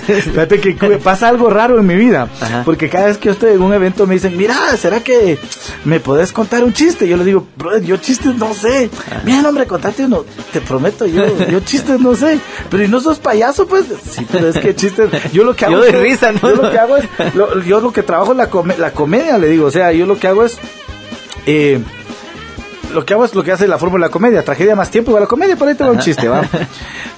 Fíjate 0.22 0.60
que 0.60 0.74
pasa 1.02 1.28
algo 1.28 1.48
raro 1.48 1.78
en 1.78 1.86
mi 1.86 1.94
vida. 1.94 2.28
Ajá. 2.40 2.62
Porque 2.64 2.90
cada 2.90 3.06
vez 3.06 3.16
que 3.16 3.26
yo 3.26 3.32
estoy 3.32 3.52
en 3.52 3.62
un 3.62 3.72
evento 3.72 4.06
me 4.06 4.14
dicen, 4.14 4.36
mira, 4.36 4.54
¿será 4.76 5.00
que 5.00 5.38
me 5.84 6.00
podés 6.00 6.32
contar 6.32 6.64
un 6.64 6.72
chiste? 6.72 7.08
Yo 7.08 7.16
le 7.16 7.24
digo, 7.24 7.46
bro, 7.56 7.78
yo 7.78 7.96
chistes 7.98 8.34
no 8.36 8.52
sé. 8.54 8.90
Mira, 9.24 9.48
hombre, 9.48 9.66
contate 9.66 10.04
uno. 10.04 10.24
Te 10.52 10.60
prometo, 10.60 11.06
yo, 11.06 11.22
yo 11.48 11.60
chistes 11.60 12.00
no 12.00 12.14
sé. 12.14 12.38
Pero 12.70 12.82
¿y 12.84 12.88
no 12.88 13.00
sos 13.00 13.18
payaso? 13.20 13.66
Pues 13.66 13.86
sí, 14.10 14.26
pero 14.30 14.48
es 14.48 14.58
que 14.58 14.74
chistes. 14.74 15.08
Yo 15.32 15.44
lo 15.44 15.54
que 15.54 15.64
hago 15.66 15.76
Yo 15.76 15.82
de 15.82 15.90
es- 15.90 16.00
risa, 16.00 16.32
¿no? 16.32 16.40
Yo 16.40 16.56
lo 16.56 16.70
que 16.70 16.78
hago 16.78 16.96
es, 16.96 17.04
lo- 17.34 17.62
yo 17.62 17.80
lo 17.80 17.92
que 17.92 18.02
trabajo 18.02 18.32
es 18.32 18.38
la, 18.38 18.50
la 18.78 18.90
comedia, 18.90 19.38
le 19.38 19.48
digo. 19.48 19.66
O 19.66 19.70
sea, 19.70 19.92
yo 19.92 20.04
lo 20.06 20.18
que 20.18 20.26
hago 20.26 20.44
es... 20.44 20.58
Eh, 21.46 21.80
lo 22.94 23.04
que 23.04 23.12
hago 23.12 23.24
es 23.24 23.34
lo 23.34 23.42
que 23.42 23.52
hace 23.52 23.68
la 23.68 23.78
fórmula 23.78 24.08
comedia, 24.08 24.44
tragedia 24.44 24.76
más 24.76 24.90
tiempo 24.90 25.10
igual 25.10 25.22
a 25.22 25.26
la 25.26 25.28
comedia, 25.28 25.56
por 25.56 25.68
ahí 25.68 25.74
te 25.74 25.84
va 25.84 25.90
un 25.90 25.98
chiste, 25.98 26.28
va. 26.28 26.48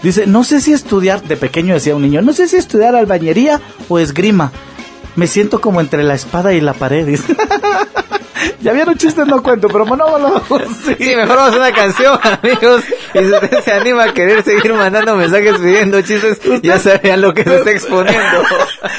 Dice, 0.02 0.26
no 0.26 0.42
sé 0.42 0.60
si 0.60 0.72
estudiar, 0.72 1.22
de 1.22 1.36
pequeño 1.36 1.74
decía 1.74 1.94
un 1.94 2.02
niño, 2.02 2.22
no 2.22 2.32
sé 2.32 2.48
si 2.48 2.56
estudiar 2.56 2.96
albañería 2.96 3.60
o 3.88 3.98
esgrima. 3.98 4.50
Me 5.14 5.26
siento 5.26 5.60
como 5.60 5.80
entre 5.80 6.02
la 6.02 6.14
espada 6.14 6.52
y 6.52 6.60
la 6.60 6.74
pared. 6.74 7.06
dice. 7.06 7.36
ya 8.60 8.72
vieron 8.72 8.96
chistes, 8.96 9.26
no 9.26 9.42
cuento, 9.42 9.68
pero 9.68 9.86
monólogo 9.86 10.42
sí. 10.84 10.96
Sí, 10.98 11.16
mejor 11.16 11.36
vamos 11.36 11.54
a 11.54 11.58
una 11.58 11.72
canción, 11.72 12.18
amigos. 12.42 12.82
Y 13.14 13.18
si 13.18 13.24
usted 13.24 13.60
se 13.62 13.72
anima 13.72 14.04
a 14.04 14.14
querer 14.14 14.42
seguir 14.42 14.74
mandando 14.74 15.16
mensajes 15.16 15.56
pidiendo 15.58 16.00
chistes, 16.02 16.40
ya 16.62 16.78
sabían 16.78 17.20
lo 17.20 17.32
que 17.34 17.44
se 17.44 17.56
está 17.56 17.70
exponiendo. 17.70 18.42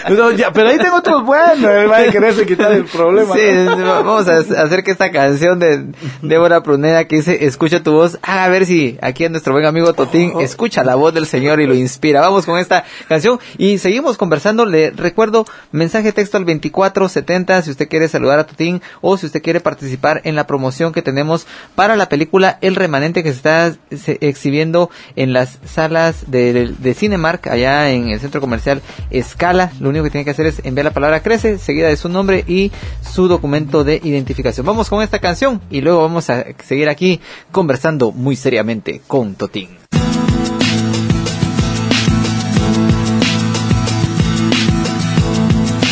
No, 0.09 0.31
ya, 0.31 0.51
pero 0.51 0.69
ahí 0.69 0.77
tengo 0.77 0.97
otros 0.97 1.23
buenos, 1.23 1.63
va 1.63 1.97
a 1.97 2.11
quererse 2.11 2.45
quitar 2.45 2.71
el 2.71 2.85
problema. 2.85 3.35
Sí, 3.35 3.41
¿no? 3.65 3.85
vamos 4.03 4.27
a 4.27 4.37
hacer 4.37 4.83
que 4.83 4.91
esta 4.91 5.11
canción 5.11 5.59
de 5.59 5.85
Débora 6.21 6.63
Pruneda 6.63 7.05
que 7.05 7.17
dice 7.17 7.45
escucha 7.45 7.83
tu 7.83 7.93
voz, 7.93 8.17
haga 8.21 8.45
a 8.45 8.49
ver 8.49 8.65
si 8.65 8.97
aquí 9.01 9.25
a 9.25 9.29
nuestro 9.29 9.53
buen 9.53 9.65
amigo 9.65 9.93
Totín 9.93 10.39
escucha 10.39 10.83
la 10.83 10.95
voz 10.95 11.13
del 11.13 11.25
Señor 11.25 11.59
y 11.59 11.67
lo 11.67 11.75
inspira. 11.75 12.21
Vamos 12.21 12.45
con 12.45 12.57
esta 12.57 12.85
canción 13.07 13.39
y 13.57 13.77
seguimos 13.77 14.17
conversando. 14.17 14.65
Le 14.65 14.91
recuerdo 14.91 15.45
mensaje 15.71 16.11
texto 16.11 16.37
al 16.37 16.45
2470 16.45 17.61
si 17.61 17.71
usted 17.71 17.87
quiere 17.87 18.07
saludar 18.07 18.39
a 18.39 18.45
Totín 18.45 18.81
o 19.01 19.17
si 19.17 19.26
usted 19.27 19.41
quiere 19.41 19.59
participar 19.59 20.21
en 20.23 20.35
la 20.35 20.47
promoción 20.47 20.93
que 20.93 21.01
tenemos 21.01 21.47
para 21.75 21.95
la 21.95 22.09
película 22.09 22.57
El 22.61 22.75
Remanente 22.75 23.23
que 23.23 23.31
se 23.31 23.37
está 23.37 23.75
exhibiendo 24.21 24.89
en 25.15 25.33
las 25.33 25.59
salas 25.65 26.29
de, 26.31 26.73
de 26.77 26.93
Cinemark 26.93 27.47
allá 27.47 27.91
en 27.91 28.09
el 28.09 28.19
centro 28.19 28.41
comercial 28.41 28.81
Escala. 29.11 29.71
Lo 29.79 29.89
único 29.89 30.03
que 30.05 30.11
tiene 30.11 30.25
que 30.25 30.31
hacer 30.31 30.45
es 30.45 30.61
enviar 30.63 30.85
la 30.85 30.93
palabra 30.93 31.21
crece 31.21 31.57
seguida 31.57 31.87
de 31.87 31.97
su 31.97 32.09
nombre 32.09 32.43
y 32.47 32.71
su 33.01 33.27
documento 33.27 33.83
de 33.83 33.99
identificación. 34.03 34.65
Vamos 34.65 34.89
con 34.89 35.01
esta 35.01 35.19
canción 35.19 35.61
y 35.69 35.81
luego 35.81 36.01
vamos 36.01 36.29
a 36.29 36.45
seguir 36.63 36.89
aquí 36.89 37.19
conversando 37.51 38.11
muy 38.11 38.35
seriamente 38.35 39.01
con 39.07 39.35
Totín. 39.35 39.69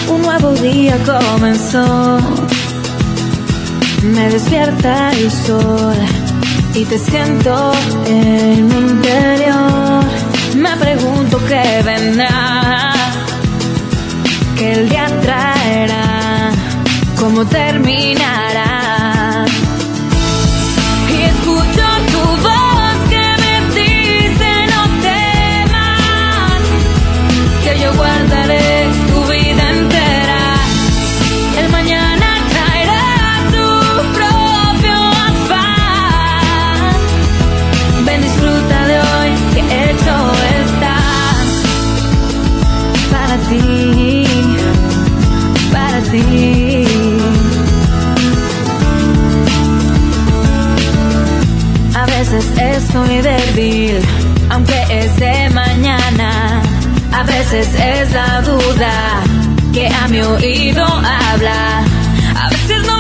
Un 0.09 0.21
nuevo 0.21 0.51
día 0.53 0.97
comenzó. 1.05 2.19
Me 4.13 4.29
despierta 4.29 5.11
el 5.13 5.31
sol 5.31 5.95
y 6.75 6.85
te 6.85 6.99
siento 6.99 7.71
en 8.05 8.67
mi 8.67 8.75
interior. 8.91 10.03
Me 10.55 10.75
pregunto 10.77 11.39
qué 11.47 11.81
vendrá, 11.83 12.93
que 14.57 14.73
el 14.73 14.89
día 14.89 15.07
traerá, 15.21 16.51
cómo 17.17 17.45
terminará. 17.45 18.74
Aunque 54.49 54.83
es 54.89 55.15
de 55.17 55.49
mañana. 55.51 56.61
A 57.13 57.23
veces 57.23 57.67
es 57.73 58.11
la 58.11 58.41
duda 58.41 59.23
que 59.73 59.87
a 59.87 60.07
mi 60.09 60.19
oído 60.19 60.85
habla. 60.85 61.83
A 62.35 62.49
veces 62.49 62.85
no 62.85 62.94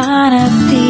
para 0.00 0.48
ti. 0.70 0.86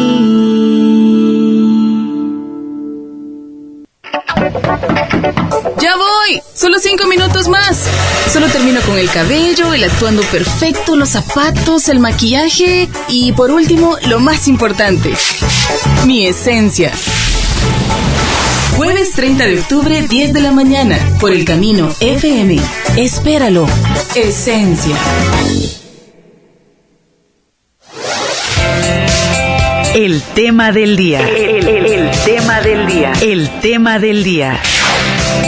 Ya 5.79 5.95
voy, 5.97 6.41
solo 6.53 6.79
cinco 6.79 7.05
minutos 7.07 7.47
más. 7.49 7.87
Solo 8.31 8.47
termino 8.47 8.79
con 8.81 8.97
el 8.97 9.09
cabello, 9.09 9.73
el 9.73 9.83
actuando 9.83 10.21
perfecto, 10.23 10.95
los 10.95 11.09
zapatos, 11.09 11.89
el 11.89 11.99
maquillaje 11.99 12.87
y 13.09 13.33
por 13.33 13.51
último, 13.51 13.97
lo 14.07 14.19
más 14.19 14.47
importante, 14.47 15.13
mi 16.05 16.25
esencia. 16.25 16.93
Jueves 18.77 19.11
30 19.11 19.45
de 19.45 19.59
octubre, 19.59 20.07
10 20.07 20.33
de 20.33 20.39
la 20.39 20.51
mañana, 20.51 20.97
por 21.19 21.33
el 21.33 21.43
camino 21.43 21.93
FM. 21.99 22.57
Espéralo. 22.95 23.67
Esencia. 24.15 24.95
El 29.93 30.21
tema 30.21 30.71
del 30.71 30.95
día. 30.95 31.27
El, 31.27 31.67
el- 31.67 31.85
el 31.85 32.11
tema 32.25 32.61
del 32.61 32.87
día. 32.87 33.13
El 33.21 33.49
tema 33.59 33.99
del 33.99 34.23
día. 34.23 34.59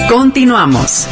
Continuamos. 0.10 1.08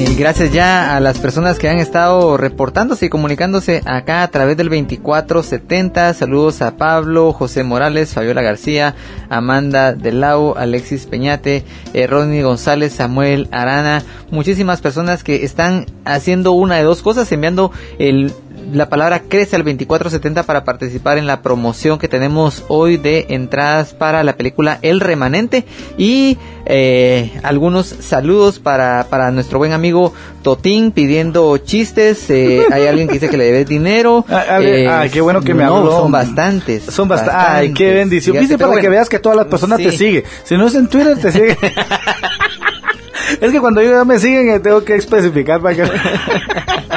Eh, 0.00 0.14
gracias 0.16 0.52
ya 0.52 0.96
a 0.96 1.00
las 1.00 1.18
personas 1.18 1.58
que 1.58 1.68
han 1.68 1.80
estado 1.80 2.36
reportándose 2.36 3.06
y 3.06 3.08
comunicándose 3.08 3.82
acá 3.84 4.22
a 4.22 4.28
través 4.28 4.56
del 4.56 4.68
2470. 4.68 6.14
Saludos 6.14 6.62
a 6.62 6.76
Pablo, 6.76 7.32
José 7.32 7.64
Morales, 7.64 8.14
Fabiola 8.14 8.40
García, 8.40 8.94
Amanda 9.28 9.94
Delau, 9.94 10.54
Alexis 10.56 11.06
Peñate, 11.06 11.64
eh, 11.94 12.06
Ronnie 12.06 12.44
González, 12.44 12.92
Samuel 12.92 13.48
Arana. 13.50 14.04
Muchísimas 14.30 14.80
personas 14.80 15.24
que 15.24 15.42
están 15.42 15.86
haciendo 16.04 16.52
una 16.52 16.76
de 16.76 16.84
dos 16.84 17.02
cosas, 17.02 17.32
enviando 17.32 17.72
el 17.98 18.32
la 18.72 18.88
palabra 18.88 19.22
crece 19.28 19.56
al 19.56 19.62
2470 19.62 20.42
para 20.42 20.64
participar 20.64 21.18
en 21.18 21.26
la 21.26 21.42
promoción 21.42 21.98
que 21.98 22.08
tenemos 22.08 22.64
hoy 22.68 22.96
de 22.96 23.26
entradas 23.30 23.94
para 23.94 24.22
la 24.24 24.36
película 24.36 24.78
El 24.82 25.00
Remanente 25.00 25.64
y 25.96 26.38
eh, 26.66 27.32
algunos 27.42 27.86
saludos 27.86 28.58
para, 28.58 29.06
para 29.08 29.30
nuestro 29.30 29.58
buen 29.58 29.72
amigo 29.72 30.12
Totín 30.42 30.92
pidiendo 30.92 31.56
chistes. 31.58 32.28
eh, 32.30 32.64
hay 32.70 32.86
alguien 32.86 33.08
que 33.08 33.14
dice 33.14 33.28
que 33.28 33.36
le 33.36 33.44
debe 33.44 33.64
dinero. 33.64 34.24
Ah, 34.38 34.60
eh, 34.62 34.86
ah, 34.88 35.06
qué 35.12 35.20
bueno 35.20 35.40
que 35.40 35.52
me 35.52 35.64
no, 35.64 35.78
habló. 35.78 35.90
Son 35.90 36.12
bastantes. 36.12 36.84
Son 36.84 37.08
bastantes. 37.08 37.34
Ay, 37.36 37.72
qué 37.72 37.92
bendición. 37.92 38.36
Fíjate, 38.36 38.56
para 38.64 38.80
que 38.80 38.88
veas 38.88 39.08
que 39.08 39.18
todas 39.18 39.36
las 39.36 39.46
personas 39.46 39.78
te 39.78 39.90
siguen. 39.90 40.22
Si 40.44 40.56
no 40.56 40.68
es 40.68 40.74
en 40.74 40.86
Twitter, 40.88 41.18
te 41.18 41.32
siguen. 41.32 41.56
es 43.40 43.52
que 43.52 43.60
cuando 43.60 43.80
ellos 43.80 44.06
me 44.06 44.18
siguen, 44.18 44.50
eh, 44.50 44.60
tengo 44.60 44.84
que 44.84 44.94
especificar 44.94 45.60
para 45.60 45.74
que. 45.74 45.82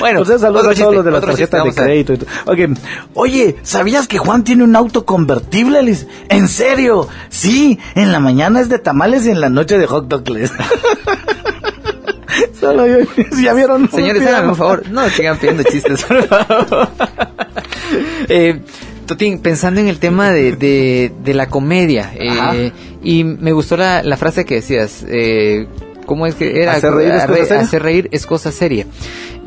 Bueno, 0.00 0.24
sea, 0.24 0.38
saludos 0.38 0.62
a 0.62 0.64
todos 0.64 0.76
chiste, 0.76 0.94
los 0.94 1.04
de 1.04 1.10
las 1.10 1.20
tarjetas 1.20 1.64
de 1.64 1.72
crédito. 1.72 2.12
y 2.14 2.18
todo. 2.18 2.28
Ok. 2.46 2.58
Oye, 3.14 3.56
¿sabías 3.62 4.08
que 4.08 4.18
Juan 4.18 4.42
tiene 4.42 4.64
un 4.64 4.74
auto 4.74 5.04
convertible? 5.04 5.82
Liz? 5.82 6.06
¿En 6.28 6.48
serio? 6.48 7.06
Sí, 7.28 7.78
en 7.94 8.10
la 8.10 8.18
mañana 8.18 8.60
es 8.60 8.68
de 8.68 8.78
tamales 8.78 9.26
y 9.26 9.30
en 9.30 9.40
la 9.40 9.48
noche 9.48 9.78
de 9.78 9.86
hot 9.86 10.08
dogs. 10.08 10.52
Solo 12.58 12.86
yo, 12.86 12.98
ya 13.42 13.52
vieron. 13.54 13.90
Señores, 13.90 14.22
un 14.44 14.56
favor, 14.56 14.88
no 14.90 15.08
sigan 15.10 15.38
pidiendo 15.38 15.62
chistes, 15.64 16.04
por 16.04 16.26
favor. 16.26 16.88
eh, 18.28 18.60
Totín, 19.06 19.40
pensando 19.40 19.80
en 19.80 19.88
el 19.88 19.98
tema 19.98 20.30
de, 20.30 20.52
de, 20.52 21.12
de 21.24 21.34
la 21.34 21.48
comedia, 21.48 22.12
eh, 22.14 22.72
y 23.02 23.24
me 23.24 23.52
gustó 23.52 23.76
la, 23.76 24.02
la 24.02 24.16
frase 24.16 24.44
que 24.44 24.56
decías, 24.56 25.04
eh, 25.08 25.66
¿cómo 26.06 26.26
es 26.26 26.34
que 26.36 26.62
era? 26.62 26.74
¿Hacer 26.74 26.92
reír 26.92 27.12
es 27.12 27.26
cosa 27.26 27.44
seria? 27.44 27.60
Hacer 27.62 27.82
reír 27.82 28.08
es 28.12 28.26
cosa 28.26 28.52
seria. 28.52 28.86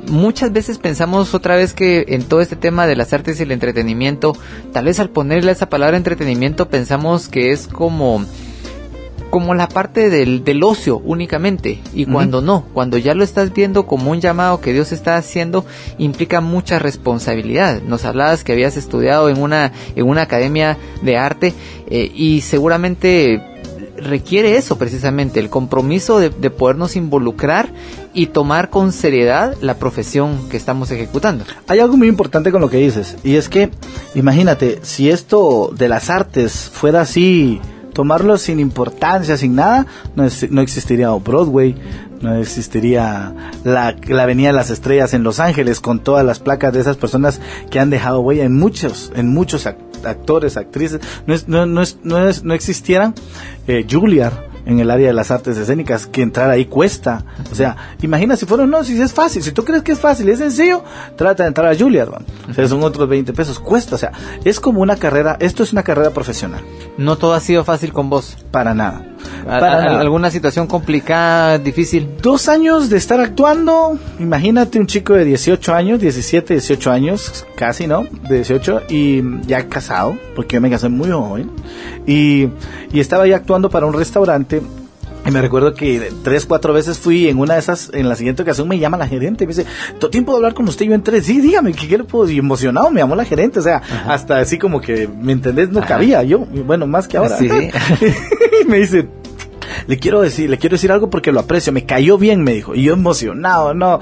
Muchas 0.07 0.51
veces 0.51 0.77
pensamos 0.77 1.33
otra 1.33 1.55
vez 1.55 1.73
que 1.73 2.05
en 2.09 2.23
todo 2.23 2.41
este 2.41 2.55
tema 2.55 2.85
de 2.87 2.95
las 2.95 3.13
artes 3.13 3.39
y 3.39 3.43
el 3.43 3.51
entretenimiento, 3.51 4.35
tal 4.71 4.85
vez 4.85 4.99
al 4.99 5.09
ponerle 5.09 5.51
esa 5.51 5.69
palabra 5.69 5.97
entretenimiento 5.97 6.69
pensamos 6.69 7.29
que 7.29 7.51
es 7.51 7.67
como 7.67 8.25
como 9.33 9.55
la 9.55 9.67
parte 9.67 10.11
del, 10.11 10.43
del 10.43 10.61
ocio 10.61 11.01
únicamente 11.03 11.81
y 11.91 12.05
cuando 12.05 12.43
no, 12.43 12.65
cuando 12.71 12.99
ya 12.99 13.15
lo 13.15 13.23
estás 13.23 13.51
viendo 13.51 13.87
como 13.87 14.11
un 14.11 14.21
llamado 14.21 14.61
que 14.61 14.73
Dios 14.73 14.91
está 14.91 15.17
haciendo 15.17 15.65
implica 15.97 16.39
mucha 16.39 16.77
responsabilidad. 16.77 17.81
Nos 17.81 18.05
hablabas 18.05 18.43
que 18.43 18.51
habías 18.51 18.77
estudiado 18.77 19.29
en 19.29 19.41
una 19.41 19.71
en 19.95 20.07
una 20.07 20.21
academia 20.21 20.77
de 21.01 21.17
arte 21.17 21.55
eh, 21.89 22.11
y 22.13 22.41
seguramente 22.41 23.41
requiere 23.97 24.55
eso 24.55 24.77
precisamente, 24.77 25.39
el 25.39 25.49
compromiso 25.49 26.19
de, 26.19 26.29
de 26.29 26.51
podernos 26.51 26.95
involucrar 26.95 27.71
y 28.13 28.27
tomar 28.27 28.69
con 28.69 28.91
seriedad 28.91 29.55
la 29.61 29.75
profesión 29.75 30.49
que 30.49 30.57
estamos 30.57 30.91
ejecutando. 30.91 31.45
Hay 31.67 31.79
algo 31.79 31.97
muy 31.97 32.07
importante 32.07 32.51
con 32.51 32.61
lo 32.61 32.69
que 32.69 32.77
dices, 32.77 33.17
y 33.23 33.35
es 33.35 33.49
que, 33.49 33.71
imagínate, 34.15 34.79
si 34.83 35.09
esto 35.09 35.71
de 35.75 35.89
las 35.89 36.09
artes 36.09 36.69
fuera 36.71 37.01
así, 37.01 37.59
tomarlo 37.93 38.37
sin 38.37 38.59
importancia, 38.59 39.37
sin 39.37 39.55
nada, 39.55 39.85
no, 40.15 40.25
es- 40.25 40.49
no 40.51 40.61
existiría 40.61 41.09
Broadway, 41.11 41.75
no 42.21 42.35
existiría 42.35 43.33
la, 43.63 43.95
la 44.07 44.23
Avenida 44.23 44.47
de 44.47 44.53
las 44.53 44.69
Estrellas 44.69 45.13
en 45.13 45.23
Los 45.23 45.39
Ángeles 45.39 45.79
con 45.79 45.99
todas 45.99 46.25
las 46.25 46.39
placas 46.39 46.73
de 46.73 46.79
esas 46.81 46.97
personas 46.97 47.39
que 47.69 47.79
han 47.79 47.89
dejado 47.89 48.21
huella 48.21 48.45
en 48.45 48.57
muchos, 48.57 49.11
en 49.15 49.27
muchos 49.27 49.65
ac- 49.67 49.75
actores, 50.05 50.55
actrices, 50.57 51.01
no, 51.27 51.33
es, 51.33 51.47
no, 51.47 51.65
no, 51.65 51.81
es, 51.81 51.97
no, 52.03 52.27
es- 52.27 52.43
no 52.43 52.53
existieran 52.53 53.13
eh, 53.67 53.83
en 54.65 54.79
el 54.79 54.89
área 54.91 55.07
de 55.07 55.13
las 55.13 55.31
artes 55.31 55.57
escénicas, 55.57 56.07
que 56.07 56.21
entrar 56.21 56.49
ahí 56.49 56.65
cuesta. 56.65 57.23
O 57.51 57.55
sea, 57.55 57.75
imagina 58.01 58.35
si 58.35 58.45
fuera, 58.45 58.65
no, 58.65 58.83
si 58.83 58.99
es 59.01 59.13
fácil, 59.13 59.43
si 59.43 59.51
tú 59.51 59.63
crees 59.63 59.83
que 59.83 59.91
es 59.91 59.99
fácil 59.99 60.27
y 60.27 60.31
es 60.31 60.39
sencillo, 60.39 60.83
trata 61.15 61.43
de 61.43 61.49
entrar 61.49 61.71
a 61.71 61.77
Juilliard, 61.77 62.09
man. 62.11 62.25
O 62.49 62.53
sea, 62.53 62.67
son 62.67 62.83
otros 62.83 63.07
20 63.07 63.33
pesos, 63.33 63.59
cuesta, 63.59 63.95
o 63.95 63.97
sea, 63.97 64.11
es 64.43 64.59
como 64.59 64.81
una 64.81 64.95
carrera, 64.95 65.37
esto 65.39 65.63
es 65.63 65.73
una 65.73 65.83
carrera 65.83 66.11
profesional, 66.11 66.61
No 66.97 67.17
todo 67.17 67.33
ha 67.33 67.39
sido 67.39 67.63
fácil 67.63 67.93
con 67.93 68.09
vos. 68.09 68.37
para 68.51 68.73
nada. 68.73 69.12
A- 69.47 69.59
Para 69.59 69.83
a-. 69.95 69.99
¿Alguna 69.99 70.29
situación 70.31 70.67
complicada, 70.67 71.57
difícil? 71.59 72.07
Dos 72.21 72.47
años 72.49 72.89
de 72.89 72.97
estar 72.97 73.19
actuando, 73.19 73.97
imagínate 74.19 74.79
un 74.79 74.87
chico 74.87 75.13
de 75.13 75.25
18 75.25 75.73
años, 75.73 75.99
17, 75.99 76.53
18 76.53 76.91
años, 76.91 77.45
casi, 77.55 77.87
¿no? 77.87 78.05
De 78.29 78.35
18, 78.35 78.83
y 78.89 79.21
ya 79.45 79.67
casado, 79.67 80.17
porque 80.35 80.55
yo 80.55 80.61
me 80.61 80.69
casé 80.69 80.89
muy 80.89 81.09
joven, 81.11 81.49
y, 82.07 82.47
y 82.91 82.99
estaba 82.99 83.27
ya 83.27 83.37
actuando 83.37 83.69
para 83.69 83.85
un 83.85 83.93
restaurante, 83.93 84.61
y 85.25 85.31
me 85.31 85.41
recuerdo 85.41 85.73
que 85.73 86.11
tres, 86.21 86.45
cuatro 86.45 86.73
veces 86.73 86.97
fui 86.99 87.29
en 87.29 87.39
una 87.39 87.53
de 87.53 87.61
esas, 87.61 87.89
en 87.93 88.09
la 88.09 88.15
siguiente 88.17 88.41
ocasión 88.41 88.67
me 88.67 88.77
llama 88.77 88.97
la 88.97 89.07
gerente 89.07 89.45
y 89.45 89.47
me 89.47 89.53
dice, 89.53 89.65
¿todo 89.97 90.09
tiempo 90.11 90.33
de 90.33 90.35
hablar 90.39 90.53
con 90.53 90.67
usted? 90.67 90.85
Yo 90.85 90.93
entré, 90.93 91.21
sí, 91.21 91.39
dígame, 91.39 91.71
¿qué, 91.71 91.97
le 91.97 92.03
puedo? 92.03 92.29
Y 92.29 92.39
emocionado 92.39 92.91
me 92.91 92.99
llamó 92.99 93.15
la 93.15 93.23
gerente, 93.23 93.59
o 93.59 93.61
sea, 93.61 93.81
hasta 94.05 94.39
así 94.39 94.57
como 94.57 94.81
que, 94.81 95.07
¿me 95.07 95.31
entendés? 95.31 95.69
No 95.69 95.79
Ajá. 95.79 95.87
cabía, 95.87 96.23
yo, 96.23 96.39
bueno, 96.39 96.87
más 96.87 97.07
que 97.07 97.15
ahora. 97.15 97.37
Sí. 97.37 97.47
y 98.63 98.65
me 98.69 98.77
dice, 98.77 99.07
le 99.87 99.97
quiero 99.97 100.21
decir, 100.21 100.49
le 100.49 100.57
quiero 100.57 100.75
decir 100.75 100.91
algo 100.91 101.09
porque 101.09 101.31
lo 101.31 101.39
aprecio, 101.39 101.73
me 101.73 101.85
cayó 101.85 102.17
bien, 102.17 102.43
me 102.43 102.53
dijo, 102.53 102.75
y 102.75 102.83
yo 102.83 102.93
emocionado, 102.93 103.73
no, 103.73 103.99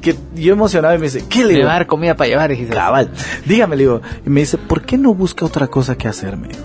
que 0.00 0.14
yo 0.34 0.52
emocionado 0.52 0.94
y 0.94 0.98
me 0.98 1.04
dice, 1.04 1.24
¿qué 1.28 1.44
le 1.44 1.64
va 1.64 1.70
a 1.70 1.74
dar 1.74 1.86
comida 1.86 2.16
para 2.16 2.28
llevar, 2.28 2.50
dijiste. 2.50 2.74
Cabal, 2.74 3.10
dígame, 3.46 3.76
le 3.76 3.82
digo, 3.84 4.02
y 4.24 4.30
me 4.30 4.40
dice, 4.40 4.58
¿por 4.58 4.82
qué 4.82 4.98
no 4.98 5.14
busca 5.14 5.44
otra 5.44 5.68
cosa 5.68 5.96
que 5.96 6.08
hacer? 6.08 6.36
Me 6.36 6.48
dijo. 6.48 6.64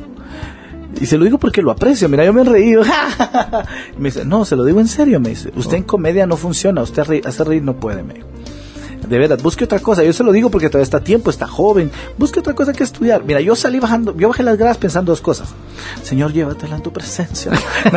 Y 1.00 1.06
se 1.06 1.18
lo 1.18 1.24
digo 1.24 1.38
porque 1.38 1.62
lo 1.62 1.72
aprecio, 1.72 2.10
mira, 2.10 2.26
yo 2.26 2.34
me 2.34 2.42
he 2.42 2.46
reído. 2.46 2.84
y 2.84 3.98
me 4.02 4.10
dice, 4.10 4.26
no, 4.26 4.44
se 4.44 4.56
lo 4.56 4.66
digo 4.66 4.80
en 4.80 4.88
serio, 4.88 5.20
me 5.20 5.30
dice, 5.30 5.52
usted 5.56 5.78
en 5.78 5.84
comedia 5.84 6.26
no 6.26 6.36
funciona, 6.36 6.82
usted 6.82 7.26
hacer 7.26 7.48
reír 7.48 7.64
no 7.64 7.76
puede, 7.76 8.04
me 8.04 8.16
dijo. 8.16 8.28
De 9.10 9.18
verdad, 9.18 9.40
busque 9.42 9.64
otra 9.64 9.80
cosa. 9.80 10.04
Yo 10.04 10.14
se 10.14 10.24
lo 10.24 10.32
digo 10.32 10.52
porque 10.52 10.70
todavía 10.70 10.84
está 10.84 11.00
tiempo, 11.00 11.32
está 11.32 11.48
joven. 11.48 11.92
Busque 12.18 12.40
otra 12.40 12.54
cosa 12.54 12.74
que 12.74 12.84
estudiar. 12.84 13.24
Mira, 13.24 13.42
yo 13.42 13.56
salí 13.56 13.80
bajando, 13.80 14.16
yo 14.16 14.28
bajé 14.28 14.44
las 14.44 14.58
gradas 14.58 14.78
pensando 14.78 15.12
dos 15.12 15.22
cosas. 15.22 15.50
Señor, 16.04 16.32
llévatela 16.32 16.76
en 16.76 16.84
tu 16.84 16.94
presencia. 16.94 17.52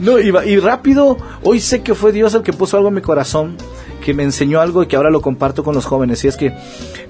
no, 0.00 0.18
y, 0.18 0.32
y 0.46 0.58
rápido, 0.58 1.16
hoy 1.44 1.60
sé 1.60 1.82
que 1.82 1.94
fue 1.94 2.10
Dios 2.10 2.34
el 2.34 2.42
que 2.42 2.52
puso 2.52 2.76
algo 2.76 2.88
en 2.88 2.94
mi 2.94 3.00
corazón, 3.00 3.56
que 4.04 4.12
me 4.12 4.24
enseñó 4.24 4.60
algo 4.60 4.82
y 4.82 4.88
que 4.88 4.96
ahora 4.96 5.10
lo 5.10 5.22
comparto 5.22 5.62
con 5.62 5.74
los 5.74 5.84
jóvenes. 5.84 6.24
Y 6.24 6.28
es 6.28 6.36
que 6.36 6.52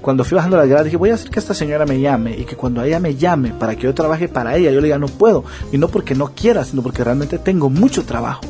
cuando 0.01 0.23
fui 0.23 0.35
bajando 0.35 0.57
las 0.57 0.67
gradas 0.67 0.85
dije, 0.85 0.97
voy 0.97 1.09
a 1.09 1.15
hacer 1.15 1.31
que 1.31 1.39
esta 1.39 1.55
señora 1.55 1.87
me 1.87 1.99
llame 1.99 2.37
y 2.37 2.45
que 2.45 2.55
cuando 2.55 2.83
ella 2.83 2.99
me 2.99 3.15
llame 3.15 3.53
para 3.53 3.75
que 3.75 3.83
yo 3.83 3.93
trabaje 3.95 4.27
para 4.27 4.55
ella, 4.55 4.69
yo 4.69 4.81
le 4.81 4.85
diga, 4.85 4.99
no 4.99 5.07
puedo. 5.07 5.43
Y 5.71 5.79
no 5.79 5.87
porque 5.87 6.13
no 6.13 6.27
quiera, 6.35 6.63
sino 6.63 6.83
porque 6.83 7.03
realmente 7.03 7.39
tengo 7.39 7.71
mucho 7.71 8.05
trabajo. 8.05 8.41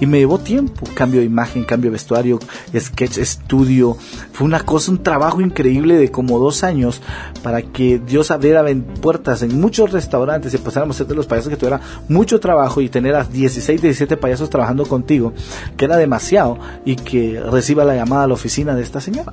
Y 0.00 0.06
me 0.06 0.18
llevó 0.18 0.38
tiempo, 0.38 0.86
cambio 0.94 1.20
de 1.20 1.26
imagen, 1.26 1.64
cambio 1.64 1.90
de 1.90 1.94
vestuario, 1.94 2.38
sketch, 2.78 3.18
estudio. 3.18 3.96
Fue 4.32 4.46
una 4.46 4.60
cosa, 4.60 4.90
un 4.90 5.02
trabajo 5.02 5.40
increíble 5.40 5.96
de 5.96 6.10
como 6.10 6.38
dos 6.38 6.62
años 6.62 7.00
para 7.42 7.62
que 7.62 7.98
Dios 7.98 8.30
abriera 8.30 8.64
puertas 9.00 9.42
en 9.42 9.60
muchos 9.60 9.92
restaurantes 9.92 10.54
y 10.54 10.58
pasáramos 10.58 10.96
a 10.96 10.98
ser 10.98 11.06
de 11.06 11.14
los 11.14 11.26
payasos 11.26 11.50
que 11.50 11.56
tuviera 11.56 11.80
mucho 12.08 12.38
trabajo 12.40 12.80
y 12.80 12.88
tener 12.88 13.14
a 13.14 13.24
16, 13.24 13.82
17 13.82 14.16
payasos 14.16 14.50
trabajando 14.50 14.86
contigo, 14.86 15.32
que 15.76 15.84
era 15.84 15.96
demasiado, 15.96 16.58
y 16.84 16.96
que 16.96 17.40
reciba 17.40 17.84
la 17.84 17.94
llamada 17.94 18.24
a 18.24 18.26
la 18.26 18.34
oficina 18.34 18.74
de 18.74 18.82
esta 18.82 19.00
señora. 19.00 19.32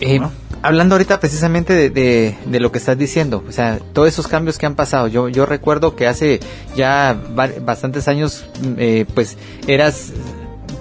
Eh, 0.00 0.18
¿No? 0.18 0.32
Hablando 0.62 0.94
ahorita 0.94 1.20
precisamente 1.20 1.74
de, 1.74 1.90
de- 1.90 2.36
de 2.46 2.60
lo 2.60 2.72
que 2.72 2.78
estás 2.78 2.96
diciendo, 2.96 3.44
o 3.46 3.52
sea, 3.52 3.78
todos 3.92 4.08
esos 4.08 4.26
cambios 4.28 4.56
que 4.56 4.64
han 4.64 4.74
pasado. 4.74 5.08
Yo, 5.08 5.28
yo 5.28 5.44
recuerdo 5.44 5.94
que 5.94 6.06
hace 6.06 6.40
ya 6.74 7.14
bastantes 7.64 8.08
años, 8.08 8.46
mm, 8.62 8.72
eh, 8.78 9.06
pues, 9.14 9.36
eras 9.66 10.12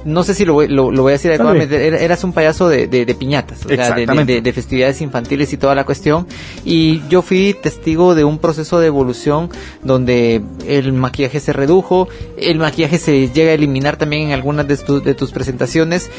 no 0.05 0.23
sé 0.23 0.33
si 0.33 0.43
lo, 0.43 0.53
voy- 0.53 0.67
lo, 0.67 0.91
lo 0.91 1.01
voy 1.03 1.11
a 1.11 1.13
decir 1.13 1.31
adecuadamente, 1.31 1.87
era- 1.87 1.97
eras 1.97 2.23
un 2.25 2.33
payaso 2.33 2.67
de, 2.67 2.87
de, 2.87 3.05
de 3.05 3.15
piñatas, 3.15 3.65
o 3.65 3.69
sea, 3.85 3.95
de- 4.41 4.53
festividades 4.53 4.99
infantiles 5.01 5.51
y 5.53 5.57
toda 5.57 5.75
la 5.75 5.85
cuestión. 5.85 6.27
Y 6.65 7.01
yo 7.09 7.21
fui 7.21 7.53
testigo 7.61 8.13
de 8.15 8.23
un 8.25 8.37
proceso 8.37 8.79
de 8.81 8.87
evolución 8.87 9.49
donde 9.81 10.41
el 10.67 10.91
maquillaje 10.93 11.39
se 11.39 11.53
redujo, 11.53 12.07
el 12.37 12.57
maquillaje 12.57 12.97
se 12.99 13.29
llega 13.29 13.51
a 13.51 13.53
eliminar 13.53 13.95
también 13.97 14.23
en 14.23 14.31
algunas 14.33 14.67
de, 14.67 14.75
tu- 14.77 15.01
de 15.01 15.13
tus 15.13 15.31
presentaciones. 15.31 16.09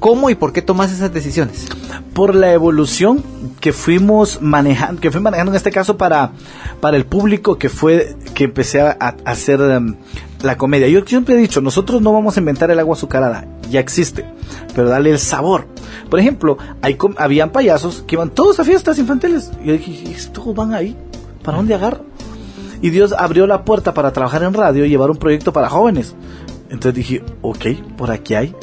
¿Cómo 0.00 0.30
y 0.30 0.34
por 0.34 0.52
qué 0.52 0.62
tomas 0.62 0.90
esas 0.92 1.12
decisiones? 1.12 1.66
por 2.12 2.34
la 2.34 2.52
evolución 2.52 3.22
que 3.60 3.72
fuimos 3.72 4.42
manejando, 4.42 5.00
que 5.00 5.10
fui 5.10 5.20
manejando 5.20 5.52
en 5.52 5.56
este 5.56 5.70
caso 5.70 5.96
para, 5.96 6.32
para 6.80 6.96
el 6.96 7.06
público 7.06 7.56
que 7.56 7.68
fue, 7.68 8.16
que 8.34 8.44
empecé 8.44 8.80
a, 8.80 8.96
a 9.00 9.14
hacer 9.24 9.60
em, 9.60 9.94
la 10.42 10.56
comedia. 10.56 10.88
Yo 10.88 11.00
siempre 11.06 11.34
he 11.34 11.38
dicho, 11.38 11.60
nosotros 11.60 12.02
no 12.02 12.12
vamos 12.12 12.36
a 12.36 12.40
inventar 12.40 12.70
el 12.70 12.78
agua 12.78 12.94
azucarada, 12.94 13.46
ya 13.70 13.80
existe, 13.80 14.26
pero 14.74 14.88
dale 14.88 15.10
el 15.10 15.18
sabor. 15.18 15.66
Por 16.10 16.18
ejemplo, 16.20 16.58
hay, 16.82 16.98
habían 17.16 17.50
payasos 17.50 18.04
que 18.06 18.16
iban 18.16 18.30
todos 18.30 18.58
a 18.60 18.64
fiestas 18.64 18.98
infantiles. 18.98 19.50
Y 19.62 19.68
yo 19.68 19.72
dije, 19.74 19.90
"¿Y 19.90 20.32
todos 20.32 20.54
van 20.54 20.74
ahí, 20.74 20.96
¿para 21.42 21.58
dónde 21.58 21.74
agarro? 21.74 22.04
Y 22.82 22.90
Dios 22.90 23.14
abrió 23.16 23.46
la 23.46 23.64
puerta 23.64 23.94
para 23.94 24.12
trabajar 24.12 24.42
en 24.42 24.54
radio 24.54 24.84
y 24.84 24.88
llevar 24.88 25.10
un 25.10 25.16
proyecto 25.18 25.52
para 25.52 25.68
jóvenes. 25.68 26.14
Entonces 26.70 26.94
dije, 26.94 27.22
ok, 27.42 27.66
por 27.96 28.10
aquí 28.10 28.34
hay. 28.34 28.54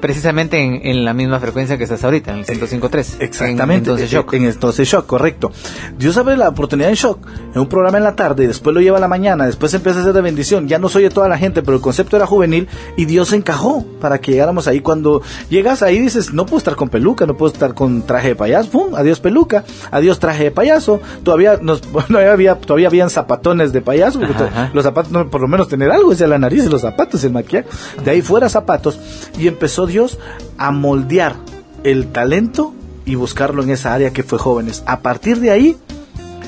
Precisamente 0.00 0.58
en, 0.64 0.80
en 0.84 1.04
la 1.04 1.12
misma 1.12 1.38
frecuencia 1.40 1.76
que 1.76 1.84
estás 1.84 2.02
ahorita, 2.04 2.32
en 2.32 2.38
el 2.38 2.46
105.3. 2.46 3.16
Exactamente. 3.20 3.62
En, 3.62 3.78
entonces, 3.78 4.12
en- 4.12 4.18
shock. 4.18 4.32
En 4.34 4.44
entonces 4.44 4.88
shock, 4.88 5.06
correcto. 5.06 5.52
Dios 5.98 6.16
abre 6.16 6.36
la 6.36 6.48
oportunidad 6.48 6.88
en 6.90 6.96
shock, 6.96 7.18
en 7.54 7.60
un 7.60 7.68
programa 7.68 7.98
en 7.98 8.04
la 8.04 8.16
tarde, 8.16 8.46
después 8.46 8.74
lo 8.74 8.80
lleva 8.80 8.98
a 8.98 9.00
la 9.00 9.08
mañana, 9.08 9.46
después 9.46 9.72
empieza 9.74 9.98
a 9.98 10.02
hacer 10.02 10.14
de 10.14 10.20
bendición. 10.22 10.68
Ya 10.68 10.78
no 10.78 10.88
soy 10.88 11.02
de 11.04 11.10
toda 11.10 11.28
la 11.28 11.36
gente, 11.38 11.62
pero 11.62 11.76
el 11.76 11.82
concepto 11.82 12.16
era 12.16 12.26
juvenil 12.26 12.68
y 12.96 13.04
Dios 13.04 13.32
encajó 13.32 13.84
para 14.00 14.18
que 14.20 14.32
llegáramos 14.32 14.66
ahí. 14.68 14.80
Cuando 14.80 15.22
llegas 15.48 15.82
ahí 15.82 15.98
dices, 15.98 16.32
no 16.32 16.46
puedo 16.46 16.58
estar 16.58 16.76
con 16.76 16.88
peluca, 16.88 17.26
no 17.26 17.36
puedo 17.36 17.52
estar 17.52 17.74
con 17.74 18.02
traje 18.02 18.28
de 18.28 18.36
payaso. 18.36 18.70
¡Pum! 18.70 18.94
Adiós 18.94 19.20
peluca, 19.20 19.64
adiós 19.90 20.18
traje 20.18 20.44
de 20.44 20.50
payaso. 20.50 21.00
Todavía 21.22 21.58
nos, 21.60 21.82
no 22.08 22.18
había, 22.18 22.54
todavía 22.56 22.88
habían 22.88 23.10
zapatones 23.10 23.72
de 23.72 23.80
payaso, 23.82 24.18
porque 24.20 24.44
Ajá, 24.44 24.70
los 24.72 24.84
zapatos, 24.84 25.12
no, 25.12 25.28
por 25.28 25.40
lo 25.40 25.48
menos 25.48 25.68
tener 25.68 25.90
algo, 25.90 26.12
es 26.12 26.20
la 26.20 26.38
nariz 26.38 26.66
los 26.66 26.80
zapatos, 26.82 27.22
el 27.24 27.32
maquillaje. 27.32 27.68
De 28.04 28.10
ahí 28.12 28.22
fuera 28.22 28.48
zapatos. 28.48 28.98
Y 29.38 29.48
empezó 29.48 29.86
Dios 29.90 30.18
a 30.58 30.70
moldear 30.70 31.36
el 31.84 32.08
talento 32.08 32.74
y 33.04 33.14
buscarlo 33.14 33.62
en 33.62 33.70
esa 33.70 33.94
área 33.94 34.12
que 34.12 34.22
fue 34.22 34.38
jóvenes. 34.38 34.82
A 34.86 35.00
partir 35.00 35.40
de 35.40 35.50
ahí 35.50 35.76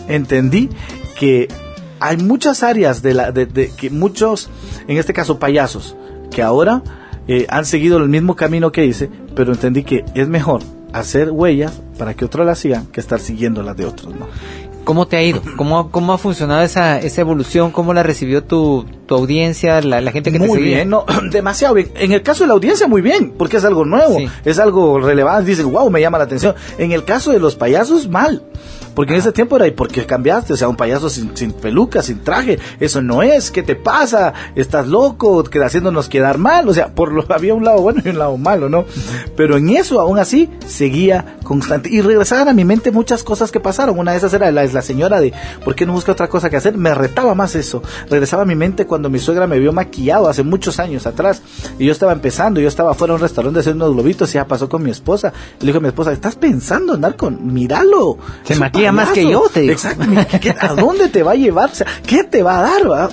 entendí 0.09 0.71
que 1.19 1.49
hay 2.01 2.17
muchas 2.17 2.63
áreas 2.63 3.03
de 3.03 3.15
la 3.15 3.33
de, 3.33 3.73
que 3.77 3.91
muchos, 3.91 4.51
en 4.89 4.97
este 4.97 5.13
caso 5.13 5.39
payasos, 5.39 5.97
que 6.31 6.43
ahora 6.43 6.83
eh, 7.29 7.47
han 7.49 7.65
seguido 7.65 7.99
el 7.99 8.09
mismo 8.09 8.35
camino 8.37 8.73
que 8.73 8.85
hice, 8.85 9.09
pero 9.35 9.53
entendí 9.53 9.85
que 9.85 10.05
es 10.15 10.29
mejor 10.29 10.63
hacer 10.93 11.31
huellas 11.31 11.81
para 11.99 12.15
que 12.15 12.25
otros 12.25 12.45
las 12.47 12.59
sigan 12.59 12.87
que 12.87 13.01
estar 13.01 13.21
siguiendo 13.21 13.63
las 13.63 13.77
de 13.77 13.87
otros, 13.87 14.15
¿no? 14.15 14.27
¿Cómo 14.85 15.07
te 15.07 15.17
ha 15.17 15.23
ido? 15.23 15.41
¿Cómo, 15.57 15.91
cómo 15.93 16.13
ha 16.13 16.19
funcionado 16.19 16.63
esa, 16.63 16.99
esa 16.99 17.21
evolución? 17.21 17.71
¿Cómo 17.71 17.95
la 17.95 18.03
recibió 18.03 18.43
tu, 18.43 18.85
tu 19.07 19.15
audiencia, 19.15 19.81
la, 19.81 20.01
la 20.01 20.11
gente 20.11 20.33
que 20.33 20.41
te 20.41 20.47
muy 20.47 20.59
seguía? 20.59 20.77
bien, 20.79 20.91
no, 20.91 21.05
demasiado 21.31 21.75
bien. 21.75 21.91
En 21.95 22.11
el 22.13 22.23
caso 22.23 22.43
de 22.45 22.49
la 22.49 22.55
audiencia, 22.55 22.89
muy 22.89 23.01
bien, 23.01 23.33
porque 23.39 23.59
es 23.59 23.65
algo 23.65 23.85
nuevo, 23.85 24.17
Sí. 24.19 24.29
es 24.45 24.59
algo 24.59 24.99
relevante. 24.99 25.51
Dicen, 25.51 25.71
wow, 25.73 25.89
me 25.89 26.01
llama 26.01 26.19
la 26.19 26.25
atención. 26.25 26.55
En 26.79 26.91
el 26.93 27.05
caso 27.05 27.31
de 27.31 27.39
los 27.39 27.55
payasos, 27.55 28.09
mal. 28.09 28.43
Porque 28.95 29.15
en 29.15 29.21
ese 29.21 29.33
tiempo 29.33 29.57
era, 29.57 29.67
¿y 29.67 29.71
por 29.73 29.89
qué 29.89 30.05
cambiaste? 30.07 30.53
O 30.53 30.57
sea, 30.57 30.69
un 30.69 30.77
payaso 30.77 31.09
sin, 31.09 31.37
sin 31.37 31.53
peluca, 31.53 32.03
sin 32.03 32.23
traje. 32.23 32.59
Eso 32.81 33.03
no 33.03 33.23
es. 33.23 33.51
¿Qué 33.51 33.63
te 33.63 33.77
pasa? 33.77 34.33
¿Estás 34.55 34.87
loco? 34.87 35.45
Que 35.45 35.63
haciéndonos 35.63 36.09
quedar 36.09 36.39
mal. 36.39 36.69
O 36.69 36.75
sea, 36.75 36.95
por 36.95 37.13
lo 37.13 37.25
había 37.33 37.55
un 37.55 37.65
lado 37.65 37.81
bueno 37.81 38.03
y 38.05 38.09
un 38.09 38.19
lado 38.19 38.37
malo, 38.37 38.69
¿no? 38.69 38.85
Pero 39.37 39.57
en 39.57 39.71
eso, 39.71 40.01
aún 40.01 40.19
así, 40.19 40.51
seguía 40.67 41.37
constante. 41.43 41.89
Y 41.91 42.01
regresaban 42.01 42.49
a 42.49 42.55
mi 42.55 42.65
mente 42.65 42.91
muchas 42.91 43.25
cosas 43.25 43.51
que 43.51 43.61
pasaron. 43.61 43.99
Una 43.99 44.13
de 44.13 44.19
esas 44.19 44.33
era 44.35 44.51
la, 44.51 44.65
la 44.65 44.83
señora 44.83 45.21
de, 45.21 45.33
¿por 45.65 45.75
qué 45.75 45.87
no 45.87 45.93
busca 45.93 46.13
otra 46.13 46.29
cosa 46.29 46.51
que 46.51 46.57
hacer? 46.57 46.77
Me 46.77 46.95
retaba 46.95 47.35
más 47.35 47.55
eso. 47.55 47.83
Regresaba 48.11 48.43
a 48.43 48.47
mi 48.47 48.55
mente 48.55 48.87
cuando 48.87 49.11
mi 49.11 49.19
suegra 49.19 49.47
me 49.47 49.59
vio 49.59 49.73
maquillado 49.73 50.29
hace 50.29 50.43
muchos 50.43 50.79
años 50.79 51.07
atrás. 51.07 51.43
Y 51.79 51.87
yo 51.87 51.93
estaba 51.93 52.13
empezando, 52.13 52.61
yo 52.61 52.69
estaba 52.69 52.95
fuera 52.95 53.13
de 53.13 53.17
un 53.17 53.23
restaurante 53.23 53.61
haciendo 53.61 53.87
unos 53.87 53.97
globitos 53.97 54.31
y 54.31 54.35
ya 54.35 54.47
pasó 54.47 54.69
con 54.69 54.83
mi 54.83 54.91
esposa. 54.91 55.33
Le 55.61 55.67
dijo 55.67 55.79
a 55.79 55.81
mi 55.81 55.89
esposa, 55.89 56.13
¿estás 56.13 56.37
pensando 56.37 56.93
en 56.93 56.97
andar 56.97 57.17
con, 57.17 57.53
míralo? 57.53 58.19
Se 58.45 58.55
Es 58.55 58.61
maquilla 58.91 58.93
más 58.93 59.09
que 59.11 59.23
payaso". 59.25 59.31
yo, 59.45 59.49
te 59.51 59.61
digo. 59.61 59.73
Exacto. 59.73 60.05
¿Qué- 60.31 60.41
qué- 60.41 60.55
¿A 60.59 60.75
dónde 60.75 61.09
te 61.09 61.23
va 61.23 61.33
a 61.33 61.37
llevar? 61.37 61.71
O 61.71 61.75
sea, 61.75 61.87
¿qué 62.07 62.25
te 62.25 62.43
va 62.43 62.59
a 62.59 62.63
dar? 62.63 62.91
va? 62.91 63.11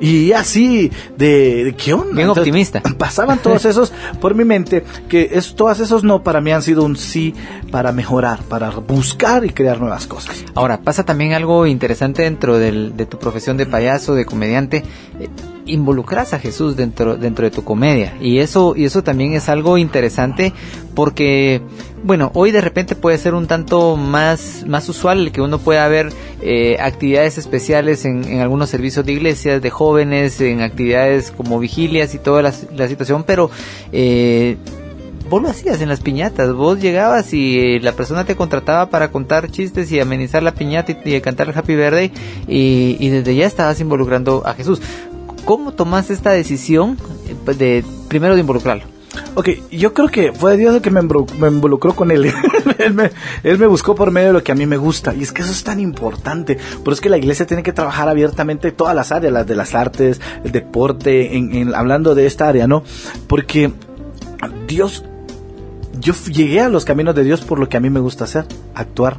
Y 0.00 0.32
así, 0.32 0.90
de, 1.16 1.64
de 1.64 1.74
¿qué 1.76 1.92
onda? 1.94 2.14
Bien 2.16 2.28
optimista. 2.28 2.80
Pasaban 2.98 3.38
todos 3.38 3.64
esos 3.64 3.92
por 4.20 4.34
mi 4.34 4.44
mente, 4.44 4.84
que 5.08 5.30
es, 5.32 5.54
todos 5.54 5.78
esos 5.80 6.02
no 6.02 6.22
para 6.24 6.40
mí 6.40 6.50
han 6.50 6.62
sido 6.62 6.82
un 6.84 6.96
sí 6.96 7.34
para 7.70 7.92
mejorar, 7.92 8.40
para 8.42 8.70
buscar 8.70 9.44
y 9.44 9.50
crear 9.50 9.80
nuevas 9.80 10.06
cosas. 10.08 10.44
Ahora, 10.54 10.80
pasa 10.80 11.04
también 11.04 11.34
algo 11.34 11.66
interesante 11.66 12.22
dentro 12.22 12.58
del- 12.58 12.96
de 12.96 13.06
tu 13.06 13.18
profesión 13.18 13.56
de 13.56 13.66
payaso, 13.66 14.14
de 14.14 14.24
comediante. 14.24 14.82
Involucras 15.66 16.34
a 16.34 16.38
Jesús 16.38 16.76
dentro, 16.76 17.16
dentro 17.16 17.44
de 17.44 17.50
tu 17.50 17.64
comedia. 17.64 18.16
Y 18.20 18.38
eso, 18.38 18.74
y 18.76 18.84
eso 18.84 19.02
también 19.02 19.34
es 19.34 19.48
algo 19.48 19.78
interesante 19.78 20.52
porque, 20.94 21.62
bueno, 22.02 22.30
hoy 22.34 22.50
de 22.50 22.60
repente 22.60 22.94
puede 22.94 23.18
ser 23.18 23.34
un 23.34 23.46
tanto 23.46 23.96
más, 23.96 24.64
más 24.66 24.88
usual 24.88 25.32
que 25.32 25.40
uno 25.40 25.58
pueda 25.58 25.86
ver 25.88 26.10
eh, 26.42 26.76
actividades 26.80 27.38
especiales 27.38 28.04
en, 28.04 28.24
en 28.24 28.40
algunos 28.40 28.70
servicios 28.70 29.06
de 29.06 29.12
iglesias, 29.12 29.62
de 29.62 29.70
jóvenes, 29.70 30.40
en 30.40 30.60
actividades 30.60 31.30
como 31.30 31.58
vigilias 31.58 32.14
y 32.14 32.18
toda 32.18 32.42
la, 32.42 32.52
la 32.76 32.88
situación, 32.88 33.24
pero 33.24 33.50
eh, 33.92 34.56
vos 35.32 35.40
lo 35.40 35.48
hacías 35.48 35.80
en 35.80 35.88
las 35.88 36.00
piñatas, 36.00 36.52
vos 36.52 36.78
llegabas 36.78 37.32
y 37.32 37.58
eh, 37.58 37.80
la 37.80 37.92
persona 37.92 38.26
te 38.26 38.36
contrataba 38.36 38.90
para 38.90 39.10
contar 39.10 39.50
chistes 39.50 39.90
y 39.90 39.98
amenizar 39.98 40.42
la 40.42 40.52
piñata 40.52 40.92
y, 40.92 41.14
y 41.14 41.20
cantar 41.22 41.48
el 41.48 41.56
Happy 41.56 41.74
Birthday 41.74 42.12
y, 42.46 42.98
y 43.00 43.08
desde 43.08 43.34
ya 43.34 43.46
estabas 43.46 43.80
involucrando 43.80 44.42
a 44.44 44.52
Jesús. 44.52 44.82
¿Cómo 45.44 45.72
tomaste 45.72 46.12
esta 46.12 46.30
decisión 46.30 46.96
eh, 47.26 47.34
pues, 47.44 47.58
de 47.58 47.84
primero 48.08 48.34
de 48.34 48.40
involucrarlo? 48.40 48.84
Ok, 49.34 49.48
yo 49.70 49.92
creo 49.92 50.08
que 50.08 50.32
fue 50.32 50.56
Dios 50.56 50.74
el 50.74 50.80
que 50.82 50.90
me, 50.90 51.00
involucró 51.00 51.94
con 51.94 52.10
él. 52.10 52.32
él, 52.78 52.94
me, 52.94 53.10
él 53.42 53.58
me 53.58 53.66
buscó 53.66 53.94
por 53.94 54.10
medio 54.10 54.28
de 54.28 54.32
lo 54.34 54.42
que 54.42 54.52
a 54.52 54.54
mí 54.54 54.66
me 54.66 54.76
gusta. 54.76 55.14
Y 55.14 55.22
es 55.22 55.32
que 55.32 55.42
eso 55.42 55.52
es 55.52 55.64
tan 55.64 55.80
importante. 55.80 56.56
Por 56.56 56.92
eso 56.92 56.98
es 56.98 57.00
que 57.00 57.08
la 57.08 57.18
iglesia 57.18 57.46
tiene 57.46 57.62
que 57.62 57.72
trabajar 57.72 58.08
abiertamente 58.08 58.72
todas 58.72 58.94
las 58.94 59.12
áreas, 59.12 59.32
las 59.32 59.46
de 59.46 59.54
las 59.54 59.74
artes, 59.74 60.20
el 60.44 60.52
deporte, 60.52 61.36
en, 61.36 61.54
en- 61.54 61.74
hablando 61.74 62.14
de 62.14 62.26
esta 62.26 62.48
área, 62.48 62.66
¿no? 62.66 62.84
Porque 63.26 63.72
Dios, 64.66 65.04
yo 66.00 66.14
llegué 66.30 66.60
a 66.60 66.68
los 66.68 66.84
caminos 66.84 67.14
de 67.14 67.24
Dios 67.24 67.42
por 67.42 67.58
lo 67.58 67.68
que 67.68 67.76
a 67.76 67.80
mí 67.80 67.90
me 67.90 68.00
gusta 68.00 68.24
hacer, 68.24 68.46
actuar. 68.74 69.18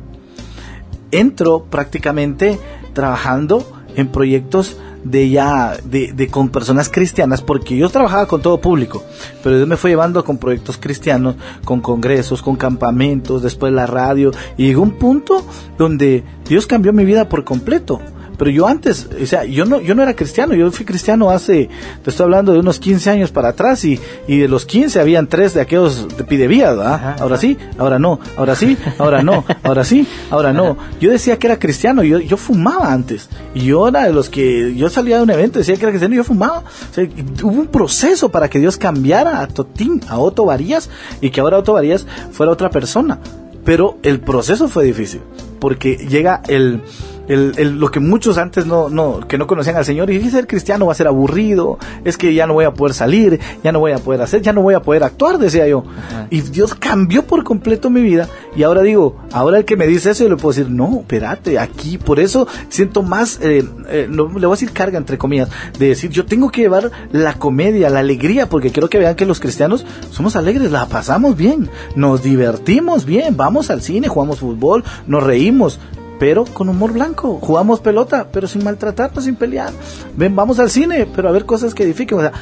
Entro 1.12 1.66
prácticamente 1.66 2.60
trabajando 2.94 3.64
en 3.96 4.08
proyectos 4.08 4.78
de 5.04 5.30
ya 5.30 5.78
de, 5.84 6.14
de 6.14 6.28
con 6.28 6.50
personas 6.50 6.90
cristianas 6.90 7.42
porque 7.42 7.76
yo 7.76 7.90
trabajaba 7.90 8.26
con 8.26 8.42
todo 8.42 8.60
público 8.60 9.04
pero 9.44 9.58
Dios 9.58 9.68
me 9.68 9.78
fue 9.78 9.92
llevando 9.92 10.24
con 10.24 10.38
proyectos 10.38 10.78
cristianos 10.78 11.36
con 11.66 11.82
congresos 11.82 12.42
con 12.42 12.56
campamentos 12.56 13.42
después 13.42 13.74
la 13.74 13.86
radio 13.86 14.32
y 14.58 14.68
llegó 14.68 14.82
un 14.82 14.98
punto 14.98 15.46
donde 15.78 16.24
Dios 16.48 16.68
cambió 16.68 16.94
mi 16.94 17.06
vida 17.06 17.30
por 17.30 17.44
completo 17.44 18.00
pero 18.38 18.50
yo 18.52 18.68
antes, 18.68 19.08
o 19.22 19.26
sea, 19.26 19.46
yo 19.46 19.66
no, 19.66 19.82
yo 19.82 19.96
no 19.96 20.04
era 20.04 20.16
cristiano, 20.16 20.56
yo 20.56 20.72
fui 20.72 20.86
cristiano 20.86 21.30
hace, 21.30 21.70
te 22.04 22.10
estoy 22.10 22.26
hablando 22.26 22.54
de 22.54 22.60
unos 22.60 22.80
15 22.80 23.10
años 23.10 23.32
para 23.32 23.50
atrás 23.50 23.86
y, 23.86 24.00
y 24.28 24.40
de 24.40 24.48
los 24.48 24.66
15 24.66 25.00
habían 25.00 25.28
tres 25.28 25.54
de 25.54 25.62
aquellos 25.62 26.18
de 26.18 26.24
pidevía, 26.24 26.72
¿verdad? 26.72 26.94
Ajá, 26.94 27.16
ahora 27.20 27.38
sí, 27.38 27.58
ahora 27.78 28.00
no, 28.00 28.20
ahora 28.38 28.56
sí, 28.56 28.78
ahora 28.98 29.24
no, 29.24 29.46
ahora 29.64 29.84
sí, 29.84 30.08
ahora 30.30 30.54
no. 30.54 30.78
Yo 31.00 31.12
decía 31.12 31.38
que 31.38 31.48
era 31.48 31.60
cristiano, 31.60 32.04
yo, 32.04 32.20
yo 32.20 32.38
fumaba 32.38 32.92
antes 32.92 33.30
y 33.54 33.66
yo 33.66 33.88
era 33.88 34.06
de 34.06 34.14
los 34.14 34.30
que, 34.30 34.76
yo 34.76 34.90
salía 34.90 35.18
de 35.18 35.24
un 35.24 35.30
evento, 35.30 35.60
decía 35.60 35.76
que 35.76 35.84
era 35.84 35.92
cristiano 35.92 36.16
y 36.16 36.18
yo 36.18 36.24
fumaba. 36.24 36.60
O 36.60 36.94
sea, 36.94 37.08
hubo 37.44 37.62
un 37.62 37.68
proceso 37.68 38.30
para 38.30 38.50
que 38.50 38.60
Dios 38.60 38.78
cambiara 38.78 39.42
a 39.42 39.48
Totín, 39.48 40.02
a 40.08 40.18
Otto 40.18 40.46
Varías 40.46 40.90
y 41.22 41.30
que 41.30 41.42
ahora 41.42 41.60
Otto 41.60 41.74
Varías 41.74 42.06
fuera 42.32 42.52
otra 42.52 42.70
persona. 42.70 43.20
Pero 43.64 43.98
el 44.04 44.20
proceso 44.20 44.68
fue 44.68 44.84
difícil 44.84 45.22
porque 45.60 45.96
llega 45.96 46.42
el, 46.50 46.82
el, 47.28 47.54
el- 47.58 47.80
lo 47.80 47.90
que 47.92 48.00
muchos 48.00 48.38
antes 48.38 48.66
no, 48.66 48.90
no, 48.90 49.28
que 49.28 49.38
no 49.38 49.48
conocían 49.48 49.76
al 49.78 49.86
Señor 49.86 50.10
y 50.10 50.30
ser 50.30 50.48
cristiano 50.48 50.86
va 50.88 50.92
a 50.92 50.96
ser 50.96 51.08
aburrido, 51.08 51.78
es 52.04 52.18
que 52.18 52.34
ya 52.34 52.48
no 52.48 52.54
voy 52.54 52.66
a 52.66 52.74
poder 52.74 52.94
salir, 52.94 53.40
ya 53.64 53.72
no 53.72 53.80
voy 53.80 53.92
a 53.92 53.98
poder 54.00 54.22
hacer, 54.22 54.42
ya 54.42 54.54
no 54.54 54.62
voy 54.62 54.74
a 54.74 54.82
poder 54.82 55.04
actuar, 55.04 55.38
decía 55.38 55.68
yo. 55.68 55.84
Y 56.30 56.42
Dios 56.42 56.74
cambió 56.76 57.24
por 57.24 57.44
completo 57.44 57.90
mi 57.90 58.02
vida 58.02 58.28
y 58.56 58.64
ahora 58.64 58.82
digo, 58.82 59.16
ahora 59.32 59.58
el 59.60 59.66
que 59.66 59.76
me 59.78 59.88
dice 59.88 60.12
eso 60.12 60.24
yo 60.24 60.30
le 60.30 60.36
puedo 60.38 60.56
decir, 60.56 60.70
no, 60.72 61.00
espérate, 61.02 61.60
aquí, 61.60 61.98
por 61.98 62.20
eso 62.20 62.48
siento 62.70 63.04
más, 63.04 63.40
eh, 63.42 63.64
eh, 63.90 64.08
no, 64.10 64.26
le 64.28 64.46
voy 64.46 64.48
a 64.48 64.50
decir 64.52 64.72
carga 64.72 64.98
entre 64.98 65.18
comillas, 65.18 65.50
de 65.78 65.88
decir, 65.90 66.10
yo 66.12 66.26
tengo 66.26 66.50
que 66.50 66.62
llevar 66.62 66.92
la 67.12 67.36
comedia, 67.36 67.90
la 67.90 68.00
alegría, 68.00 68.50
porque 68.50 68.72
quiero 68.72 68.90
que 68.90 68.98
vean 69.00 69.16
que 69.16 69.26
los 69.26 69.40
cristianos 69.40 69.86
somos 70.12 70.36
alegres, 70.36 70.72
la 70.72 70.88
pasamos 70.88 71.36
bien, 71.38 71.70
nos 71.96 72.24
divertimos 72.24 73.06
bien, 73.06 73.36
vamos 73.38 73.70
al 73.70 73.82
cine, 73.82 74.08
jugamos 74.08 74.40
fútbol, 74.40 74.84
nos 75.08 75.24
reímos, 75.24 75.80
pero 76.20 76.46
con 76.46 76.70
humor 76.70 76.94
blanco. 76.94 77.40
Jugamos 77.42 77.80
pelota, 77.80 78.28
pero 78.32 78.48
sin 78.48 78.64
maltratarnos, 78.64 79.24
sin 79.24 79.36
pelear. 79.36 79.72
Ven, 80.16 80.36
vamos 80.36 80.60
al 80.60 80.70
cine, 80.70 81.08
pero 81.16 81.30
a 81.30 81.32
ver 81.32 81.46
cosas 81.46 81.74
que 81.74 81.84
edifiquen. 81.84 82.18
O 82.18 82.22
sea, 82.22 82.34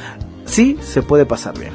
sí 0.44 0.78
se 0.82 1.02
puede 1.02 1.26
pasar 1.26 1.58
bien. 1.58 1.72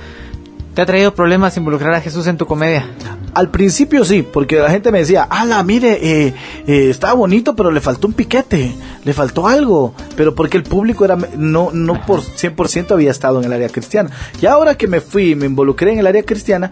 ¿Te 0.77 0.83
ha 0.83 0.85
traído 0.85 1.11
problemas 1.11 1.57
involucrar 1.57 1.95
a 1.95 2.01
Jesús 2.01 2.27
en 2.27 2.37
tu 2.37 2.45
comedia? 2.45 2.85
Al 3.33 3.49
principio 3.49 4.05
sí, 4.05 4.21
porque 4.21 4.57
la 4.57 4.69
gente 4.69 4.91
me 4.91 4.99
decía, 4.99 5.23
ala, 5.23 5.63
mire, 5.63 5.97
eh, 6.01 6.35
eh, 6.67 6.89
estaba 6.91 7.13
bonito, 7.13 7.55
pero 7.55 7.71
le 7.71 7.81
faltó 7.81 8.05
un 8.05 8.13
piquete, 8.13 8.75
le 9.03 9.13
faltó 9.13 9.47
algo, 9.47 9.95
pero 10.15 10.35
porque 10.35 10.55
el 10.55 10.61
público 10.61 11.03
era 11.03 11.17
no 11.35 11.71
no 11.73 12.05
por 12.05 12.21
100% 12.21 12.91
había 12.91 13.09
estado 13.09 13.39
en 13.39 13.45
el 13.45 13.53
área 13.53 13.69
cristiana. 13.69 14.11
Y 14.39 14.45
ahora 14.45 14.75
que 14.75 14.87
me 14.87 15.01
fui, 15.01 15.33
me 15.33 15.47
involucré 15.47 15.93
en 15.93 15.97
el 15.97 16.05
área 16.05 16.21
cristiana, 16.21 16.71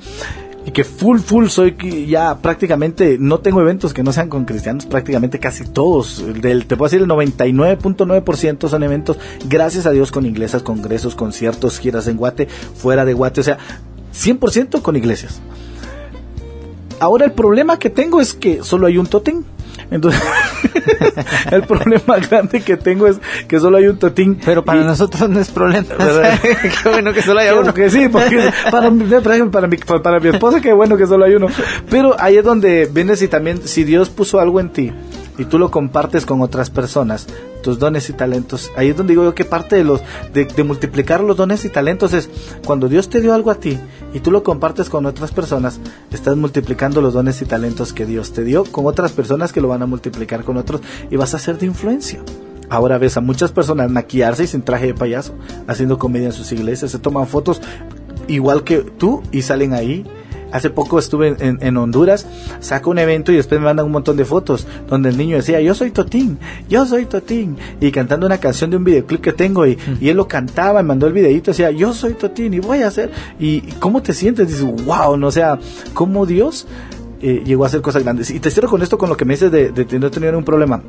y 0.65 0.71
que 0.71 0.83
full, 0.83 1.19
full 1.19 1.47
soy 1.47 1.75
ya 2.07 2.39
prácticamente, 2.39 3.17
no 3.19 3.39
tengo 3.39 3.61
eventos 3.61 3.93
que 3.93 4.03
no 4.03 4.11
sean 4.11 4.29
con 4.29 4.45
cristianos, 4.45 4.85
prácticamente 4.85 5.39
casi 5.39 5.63
todos, 5.63 6.23
del, 6.41 6.65
te 6.65 6.75
puedo 6.75 6.89
decir 6.89 7.01
el 7.01 7.07
99.9% 7.07 8.67
son 8.67 8.83
eventos, 8.83 9.17
gracias 9.47 9.85
a 9.85 9.91
Dios, 9.91 10.11
con 10.11 10.25
iglesias, 10.25 10.63
congresos, 10.63 11.15
conciertos, 11.15 11.79
giras 11.79 12.07
en 12.07 12.17
Guate, 12.17 12.47
fuera 12.47 13.05
de 13.05 13.13
Guate, 13.13 13.41
o 13.41 13.43
sea, 13.43 13.59
100% 14.13 14.81
con 14.81 14.95
iglesias. 14.95 15.39
Ahora 16.99 17.25
el 17.25 17.33
problema 17.33 17.77
que 17.77 17.89
tengo 17.89 18.21
es 18.21 18.33
que 18.33 18.63
solo 18.63 18.87
hay 18.87 18.97
un 18.97 19.05
totem. 19.05 19.43
Entonces, 19.91 20.21
el 21.51 21.63
problema 21.63 22.17
grande 22.29 22.61
que 22.61 22.77
tengo 22.77 23.07
es 23.07 23.17
que 23.47 23.59
solo 23.59 23.77
hay 23.77 23.87
un 23.87 23.97
totín. 23.97 24.39
Pero 24.43 24.63
para 24.65 24.81
Y- 24.81 24.85
nosotros 24.85 25.29
no 25.29 25.39
es 25.39 25.49
problema. 25.49 25.87
qué 26.83 26.89
bueno 26.89 27.13
que 27.13 27.21
solo 27.21 27.39
haya 27.39 27.55
uno. 27.55 27.73
que 27.73 27.89
sí, 27.89 28.07
porque 28.09 28.49
para, 28.71 28.89
mi- 28.89 29.03
para, 29.05 29.37
mi, 29.67 29.77
para 30.01 30.19
mi 30.19 30.29
esposa, 30.29 30.61
qué 30.61 30.73
bueno 30.73 30.97
que 30.97 31.07
solo 31.07 31.25
hay 31.25 31.35
uno. 31.35 31.47
Pero 31.89 32.15
ahí 32.19 32.37
es 32.37 32.43
donde 32.43 32.89
vienes 32.91 33.21
y 33.21 33.27
también, 33.27 33.61
si 33.67 33.83
Dios 33.83 34.09
puso 34.09 34.39
algo 34.39 34.59
en 34.59 34.69
ti 34.69 34.91
y 35.37 35.45
tú 35.45 35.59
lo 35.59 35.69
compartes 35.71 36.25
con 36.25 36.41
otras 36.41 36.69
personas, 36.69 37.27
tus 37.65 37.79
dones 37.79 38.11
y 38.11 38.13
talentos, 38.13 38.71
ahí 38.77 38.89
es 38.89 38.95
donde 38.95 39.13
digo 39.13 39.23
yo 39.23 39.33
que 39.33 39.43
parte 39.43 39.75
de 39.75 39.83
los 39.83 40.01
de, 40.31 40.45
de 40.45 40.63
multiplicar 40.63 41.21
los 41.21 41.35
dones 41.35 41.65
y 41.65 41.69
talentos 41.69 42.13
es 42.13 42.29
cuando 42.63 42.87
Dios 42.87 43.09
te 43.09 43.21
dio 43.21 43.33
algo 43.33 43.49
a 43.49 43.55
ti 43.55 43.79
y 44.13 44.19
tú 44.19 44.29
lo 44.29 44.43
compartes 44.43 44.87
con 44.87 45.07
otras 45.07 45.31
personas, 45.31 45.79
estás 46.11 46.37
multiplicando 46.37 47.01
los 47.01 47.15
dones 47.15 47.41
y 47.41 47.45
talentos 47.45 47.91
que 47.91 48.05
Dios 48.05 48.33
te 48.33 48.43
dio 48.43 48.65
con 48.65 48.85
otras 48.85 49.13
personas 49.13 49.51
que 49.51 49.61
lo 49.61 49.67
van 49.67 49.81
a 49.81 49.87
multiplicar 49.87 50.43
con 50.43 50.57
otros 50.57 50.81
y 51.09 51.15
vas 51.15 51.33
a 51.33 51.39
ser 51.39 51.57
de 51.57 51.65
influencia. 51.65 52.21
Ahora 52.69 52.99
ves 52.99 53.17
a 53.17 53.21
muchas 53.21 53.51
personas 53.51 53.89
maquillarse 53.89 54.43
y 54.43 54.47
sin 54.47 54.61
traje 54.61 54.87
de 54.87 54.93
payaso, 54.93 55.33
haciendo 55.65 55.97
comedia 55.97 56.27
en 56.27 56.33
sus 56.33 56.51
iglesias, 56.51 56.91
se 56.91 56.99
toman 56.99 57.27
fotos 57.27 57.61
igual 58.27 58.63
que 58.63 58.77
tú 58.77 59.23
y 59.31 59.41
salen 59.41 59.73
ahí. 59.73 60.05
Hace 60.55 60.69
poco 60.69 60.99
estuve 60.99 61.35
en, 61.39 61.57
en 61.61 61.77
Honduras, 61.77 62.25
saco 62.61 62.89
un 62.89 62.97
evento 62.99 63.31
y 63.31 63.35
después 63.35 63.59
me 63.59 63.65
mandan 63.65 63.85
un 63.85 63.91
montón 63.91 64.15
de 64.15 64.23
fotos 64.23 64.65
donde 64.87 65.09
el 65.09 65.17
niño 65.17 65.35
decía, 65.35 65.59
yo 65.59 65.75
soy 65.75 65.91
Totín, 65.91 66.39
yo 66.69 66.85
soy 66.85 67.05
Totín, 67.05 67.57
y 67.81 67.91
cantando 67.91 68.25
una 68.25 68.37
canción 68.37 68.69
de 68.69 68.77
un 68.77 68.83
videoclip 68.85 69.19
que 69.21 69.33
tengo 69.33 69.65
y, 69.67 69.77
y 69.99 70.07
él 70.09 70.15
lo 70.15 70.27
cantaba, 70.29 70.81
me 70.81 70.87
mandó 70.87 71.07
el 71.07 71.13
videito, 71.13 71.51
decía, 71.51 71.71
yo 71.71 71.93
soy 71.93 72.13
Totín 72.13 72.53
y 72.53 72.59
voy 72.59 72.83
a 72.83 72.87
hacer, 72.87 73.11
y 73.37 73.61
¿cómo 73.79 74.01
te 74.01 74.13
sientes? 74.13 74.47
Dices, 74.47 74.63
wow, 74.85 75.17
no 75.17 75.27
o 75.27 75.31
sea, 75.31 75.59
cómo 75.93 76.25
Dios 76.25 76.67
eh, 77.21 77.43
llegó 77.45 77.65
a 77.65 77.67
hacer 77.67 77.81
cosas 77.81 78.03
grandes. 78.03 78.29
Y 78.31 78.39
te 78.39 78.49
cierro 78.49 78.69
con 78.69 78.81
esto, 78.81 78.97
con 78.97 79.09
lo 79.09 79.17
que 79.17 79.25
me 79.25 79.33
dices 79.33 79.51
de, 79.51 79.71
de 79.71 79.99
no 79.99 80.09
tener 80.09 80.35
un 80.35 80.45
problema. 80.45 80.81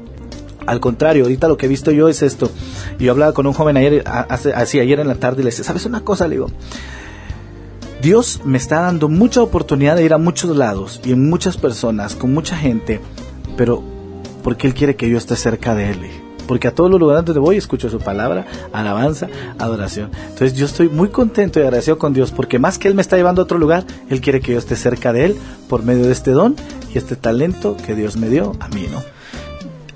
Al 0.67 0.81
contrario, 0.81 1.23
ahorita 1.25 1.49
lo 1.49 1.57
que 1.57 1.67
he 1.67 1.69
visto 1.69 1.91
yo 1.93 2.09
es 2.09 2.23
esto. 2.23 2.51
Y 2.99 3.05
yo 3.05 3.13
hablaba 3.13 3.33
con 3.33 3.47
un 3.47 3.53
joven 3.53 3.77
ayer, 3.77 4.03
hace- 4.07 4.53
así 4.53 4.81
ayer 4.81 4.99
en 5.01 5.09
la 5.09 5.15
tarde, 5.15 5.41
y 5.41 5.45
le 5.45 5.51
decía, 5.51 5.65
¿sabes 5.65 5.87
una 5.87 6.01
cosa? 6.01 6.27
Le 6.29 6.35
digo, 6.37 6.49
Dios 8.03 8.41
me 8.45 8.59
está 8.59 8.83
dando 8.83 9.09
mucha 9.09 9.43
oportunidad 9.43 9.97
de 9.97 10.05
ir 10.05 10.13
a 10.13 10.19
muchos 10.19 10.55
lados 10.55 11.01
y 11.05 11.13
en 11.13 11.29
muchas 11.29 11.57
personas, 11.57 12.15
con 12.15 12.33
mucha 12.35 12.57
gente, 12.57 13.01
pero 13.57 13.83
porque 14.43 14.67
Él 14.67 14.75
quiere 14.75 14.97
que 14.97 15.09
yo 15.09 15.19
esté 15.19 15.35
cerca 15.35 15.75
de 15.75 15.91
Él. 15.91 16.11
Porque 16.47 16.69
a 16.69 16.75
todos 16.75 16.89
los 16.89 17.01
lugares 17.01 17.25
donde 17.25 17.41
voy 17.41 17.57
escucho 17.57 17.91
su 17.91 17.99
palabra, 17.99 18.47
alabanza, 18.73 19.29
adoración. 19.59 20.11
Entonces 20.29 20.55
yo 20.55 20.67
estoy 20.67 20.89
muy 20.89 21.09
contento 21.09 21.59
y 21.59 21.63
agradecido 21.63 21.99
con 21.99 22.13
Dios 22.13 22.31
porque 22.31 22.61
más 22.61 22.79
que 22.79 22.87
Él 22.87 22.95
me 22.95 23.03
está 23.03 23.17
llevando 23.17 23.43
a 23.43 23.45
otro 23.45 23.59
lugar, 23.59 23.85
Él 24.09 24.21
quiere 24.21 24.41
que 24.41 24.53
yo 24.53 24.59
esté 24.59 24.77
cerca 24.77 25.13
de 25.13 25.25
Él 25.25 25.37
por 25.69 25.83
medio 25.83 26.05
de 26.05 26.13
este 26.13 26.31
don 26.31 26.55
y 26.95 26.99
este 26.99 27.17
talento 27.17 27.77
que 27.77 27.97
Dios 27.97 28.17
me 28.17 28.29
dio 28.29 28.53
a 28.61 28.69
mí, 28.69 28.87
¿no? 28.89 29.03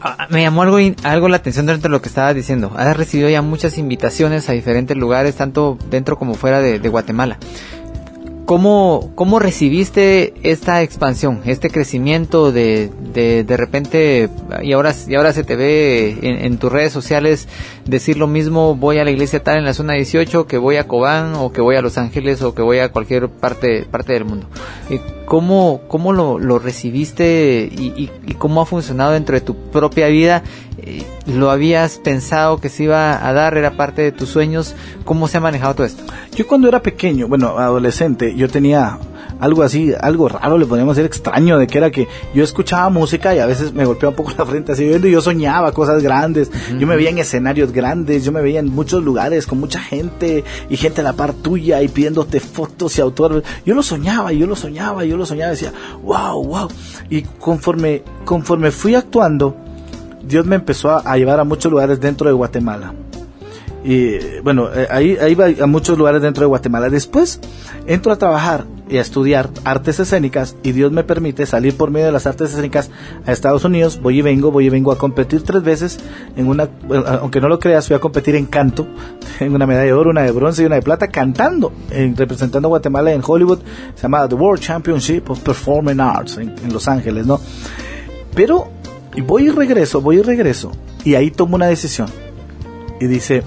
Ah, 0.00 0.26
Me 0.30 0.42
llamó 0.42 0.62
algo, 0.62 0.78
algo 1.04 1.28
la 1.28 1.36
atención 1.36 1.66
dentro 1.66 1.88
de 1.88 1.92
lo 1.92 2.02
que 2.02 2.08
estaba 2.08 2.34
diciendo. 2.34 2.72
Has 2.74 2.96
recibido 2.96 3.28
ya 3.28 3.42
muchas 3.42 3.78
invitaciones 3.78 4.48
a 4.48 4.52
diferentes 4.52 4.96
lugares, 4.96 5.36
tanto 5.36 5.78
dentro 5.90 6.18
como 6.18 6.34
fuera 6.34 6.60
de 6.60 6.88
Guatemala. 6.88 7.38
¿Cómo, 8.50 9.12
¿Cómo 9.14 9.38
recibiste 9.38 10.34
esta 10.42 10.82
expansión, 10.82 11.40
este 11.44 11.70
crecimiento 11.70 12.50
de, 12.50 12.90
de, 13.14 13.44
de 13.44 13.56
repente, 13.56 14.28
y 14.64 14.72
ahora, 14.72 14.92
y 15.06 15.14
ahora 15.14 15.32
se 15.32 15.44
te 15.44 15.54
ve 15.54 16.18
en, 16.20 16.58
tus 16.58 16.72
redes 16.72 16.92
sociales 16.92 17.46
decir 17.84 18.16
lo 18.16 18.26
mismo, 18.26 18.74
voy 18.74 18.98
a 18.98 19.04
la 19.04 19.12
iglesia 19.12 19.40
tal 19.40 19.58
en 19.58 19.64
la 19.64 19.72
zona 19.72 19.94
18, 19.94 20.48
que 20.48 20.58
voy 20.58 20.78
a 20.78 20.88
Cobán, 20.88 21.36
o 21.36 21.52
que 21.52 21.60
voy 21.60 21.76
a 21.76 21.80
Los 21.80 21.96
Ángeles, 21.96 22.42
o 22.42 22.52
que 22.52 22.62
voy 22.62 22.80
a 22.80 22.88
cualquier 22.88 23.28
parte, 23.28 23.84
parte 23.88 24.14
del 24.14 24.24
mundo? 24.24 24.48
¿Cómo, 25.30 25.82
cómo 25.86 26.12
lo, 26.12 26.40
lo 26.40 26.58
recibiste 26.58 27.70
y, 27.70 27.92
y- 27.96 28.10
y 28.26 28.34
cómo 28.34 28.62
ha 28.62 28.66
funcionado 28.66 29.12
dentro 29.12 29.36
de 29.36 29.40
tu 29.40 29.54
propia 29.54 30.08
vida? 30.08 30.42
Eh, 30.78 31.04
¿Lo 31.26 31.52
habías 31.52 31.98
pensado 31.98 32.58
que 32.60 32.68
se 32.68 32.82
iba 32.82 33.24
a 33.24 33.32
dar? 33.32 33.56
¿Era 33.56 33.76
parte 33.76 34.02
de 34.02 34.10
tus 34.10 34.28
sueños? 34.28 34.74
¿Cómo 35.04 35.28
se 35.28 35.36
ha 35.36 35.40
manejado 35.40 35.74
todo 35.76 35.86
esto? 35.86 36.02
Yo 36.34 36.48
cuando 36.48 36.66
era 36.66 36.82
pequeño, 36.82 37.28
bueno, 37.28 37.58
adolescente, 37.60 38.34
yo 38.34 38.48
tenía 38.48 38.98
algo 39.40 39.62
así, 39.62 39.92
algo 39.98 40.28
raro, 40.28 40.58
le 40.58 40.66
podríamos 40.66 40.96
decir 40.96 41.06
extraño, 41.06 41.58
de 41.58 41.66
que 41.66 41.78
era 41.78 41.90
que 41.90 42.08
yo 42.34 42.44
escuchaba 42.44 42.90
música 42.90 43.34
y 43.34 43.38
a 43.38 43.46
veces 43.46 43.72
me 43.72 43.84
golpeaba 43.84 44.10
un 44.10 44.16
poco 44.16 44.32
la 44.38 44.46
frente 44.46 44.72
así, 44.72 44.86
viendo 44.86 45.08
y 45.08 45.12
yo 45.12 45.20
soñaba 45.20 45.72
cosas 45.72 46.02
grandes, 46.02 46.50
yo 46.78 46.86
me 46.86 46.96
veía 46.96 47.10
en 47.10 47.18
escenarios 47.18 47.72
grandes, 47.72 48.24
yo 48.24 48.32
me 48.32 48.42
veía 48.42 48.60
en 48.60 48.68
muchos 48.68 49.02
lugares 49.02 49.46
con 49.46 49.58
mucha 49.58 49.80
gente 49.80 50.44
y 50.68 50.76
gente 50.76 51.00
a 51.00 51.04
la 51.04 51.14
par 51.14 51.32
tuya 51.32 51.82
y 51.82 51.88
pidiéndote 51.88 52.40
fotos 52.40 52.96
y 52.98 53.00
autor. 53.00 53.42
Yo 53.64 53.74
lo 53.74 53.82
soñaba, 53.82 54.32
yo 54.32 54.46
lo 54.46 54.56
soñaba, 54.56 55.04
yo 55.04 55.16
lo 55.16 55.26
soñaba, 55.26 55.50
decía, 55.52 55.72
wow, 56.02 56.44
wow. 56.44 56.68
Y 57.08 57.22
conforme, 57.22 58.02
conforme 58.24 58.70
fui 58.70 58.94
actuando, 58.94 59.56
Dios 60.22 60.46
me 60.46 60.56
empezó 60.56 60.90
a, 60.90 61.00
a 61.00 61.16
llevar 61.16 61.40
a 61.40 61.44
muchos 61.44 61.70
lugares 61.72 62.00
dentro 62.00 62.28
de 62.28 62.34
Guatemala. 62.34 62.94
Y 63.84 64.40
bueno, 64.40 64.68
eh, 64.74 64.86
ahí, 64.90 65.16
ahí 65.20 65.32
iba 65.32 65.46
a 65.46 65.66
muchos 65.66 65.96
lugares 65.96 66.20
dentro 66.20 66.42
de 66.42 66.48
Guatemala. 66.48 66.90
Después 66.90 67.40
entro 67.86 68.12
a 68.12 68.16
trabajar 68.16 68.66
y 68.90 68.98
a 68.98 69.00
estudiar 69.00 69.48
artes 69.64 70.00
escénicas 70.00 70.56
y 70.64 70.72
Dios 70.72 70.90
me 70.90 71.04
permite 71.04 71.46
salir 71.46 71.76
por 71.76 71.90
medio 71.92 72.06
de 72.06 72.12
las 72.12 72.26
artes 72.26 72.50
escénicas 72.50 72.90
a 73.24 73.30
Estados 73.30 73.64
Unidos. 73.64 74.00
Voy 74.02 74.18
y 74.18 74.22
vengo, 74.22 74.50
voy 74.50 74.66
y 74.66 74.68
vengo 74.68 74.90
a 74.90 74.98
competir 74.98 75.42
tres 75.42 75.62
veces 75.62 76.00
en 76.36 76.48
una, 76.48 76.68
bueno, 76.86 77.04
aunque 77.20 77.40
no 77.40 77.48
lo 77.48 77.60
creas, 77.60 77.86
fui 77.86 77.94
a 77.94 78.00
competir 78.00 78.34
en 78.34 78.46
canto, 78.46 78.88
en 79.40 79.54
una 79.54 79.66
medalla 79.66 79.86
de 79.86 79.92
oro, 79.92 80.10
una 80.10 80.22
de 80.22 80.32
bronce 80.32 80.62
y 80.62 80.66
una 80.66 80.74
de 80.74 80.82
plata, 80.82 81.06
cantando, 81.08 81.72
en- 81.90 82.16
representando 82.16 82.66
a 82.66 82.70
Guatemala 82.70 83.12
en 83.12 83.22
Hollywood. 83.24 83.60
Se 83.94 84.02
llama 84.02 84.28
The 84.28 84.34
World 84.34 84.60
Championship 84.60 85.30
of 85.30 85.38
Performing 85.40 86.00
Arts 86.00 86.38
en, 86.38 86.50
en 86.62 86.72
Los 86.72 86.88
Ángeles, 86.88 87.26
¿no? 87.26 87.40
Pero 88.34 88.68
voy 89.24 89.44
y 89.46 89.50
regreso, 89.50 90.00
voy 90.00 90.18
y 90.18 90.22
regreso 90.22 90.72
y 91.04 91.14
ahí 91.14 91.30
tomo 91.30 91.54
una 91.56 91.66
decisión 91.66 92.08
y 93.00 93.06
dice, 93.06 93.42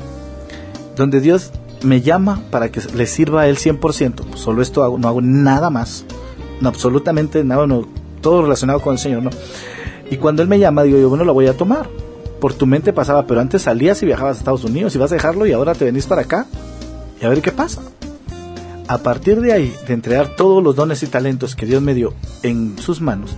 donde 0.95 1.19
Dios 1.21 1.51
me 1.83 2.01
llama 2.01 2.41
para 2.49 2.71
que 2.71 2.81
le 2.95 3.05
sirva 3.05 3.47
Él 3.47 3.57
100%, 3.57 4.13
pues 4.15 4.39
solo 4.39 4.61
esto 4.61 4.83
hago, 4.83 4.97
no 4.97 5.07
hago 5.07 5.21
nada 5.21 5.69
más, 5.69 6.05
no, 6.61 6.69
absolutamente 6.69 7.43
nada, 7.43 7.67
no, 7.67 7.87
todo 8.21 8.41
relacionado 8.41 8.79
con 8.79 8.93
el 8.93 8.99
Señor, 8.99 9.23
¿no? 9.23 9.29
Y 10.09 10.17
cuando 10.17 10.41
Él 10.41 10.47
me 10.47 10.59
llama, 10.59 10.83
digo 10.83 10.97
yo, 10.97 11.09
bueno, 11.09 11.23
lo 11.25 11.33
voy 11.33 11.47
a 11.47 11.57
tomar. 11.57 11.89
Por 12.39 12.53
tu 12.53 12.65
mente 12.65 12.91
pasaba, 12.91 13.25
pero 13.25 13.39
antes 13.39 13.61
salías 13.61 14.03
y 14.03 14.05
viajabas 14.05 14.37
a 14.37 14.39
Estados 14.39 14.63
Unidos 14.63 14.93
y 14.95 14.97
vas 14.97 15.11
a 15.11 15.15
dejarlo 15.15 15.45
y 15.45 15.53
ahora 15.53 15.75
te 15.75 15.85
venís 15.85 16.05
para 16.07 16.23
acá 16.23 16.45
y 17.21 17.25
a 17.25 17.29
ver 17.29 17.41
qué 17.41 17.51
pasa. 17.51 17.81
A 18.87 18.97
partir 18.97 19.39
de 19.39 19.53
ahí, 19.53 19.73
de 19.87 19.93
entregar 19.93 20.35
todos 20.35 20.61
los 20.61 20.75
dones 20.75 21.01
y 21.03 21.07
talentos 21.07 21.55
que 21.55 21.65
Dios 21.65 21.81
me 21.81 21.93
dio 21.93 22.13
en 22.43 22.77
sus 22.77 22.99
manos, 22.99 23.37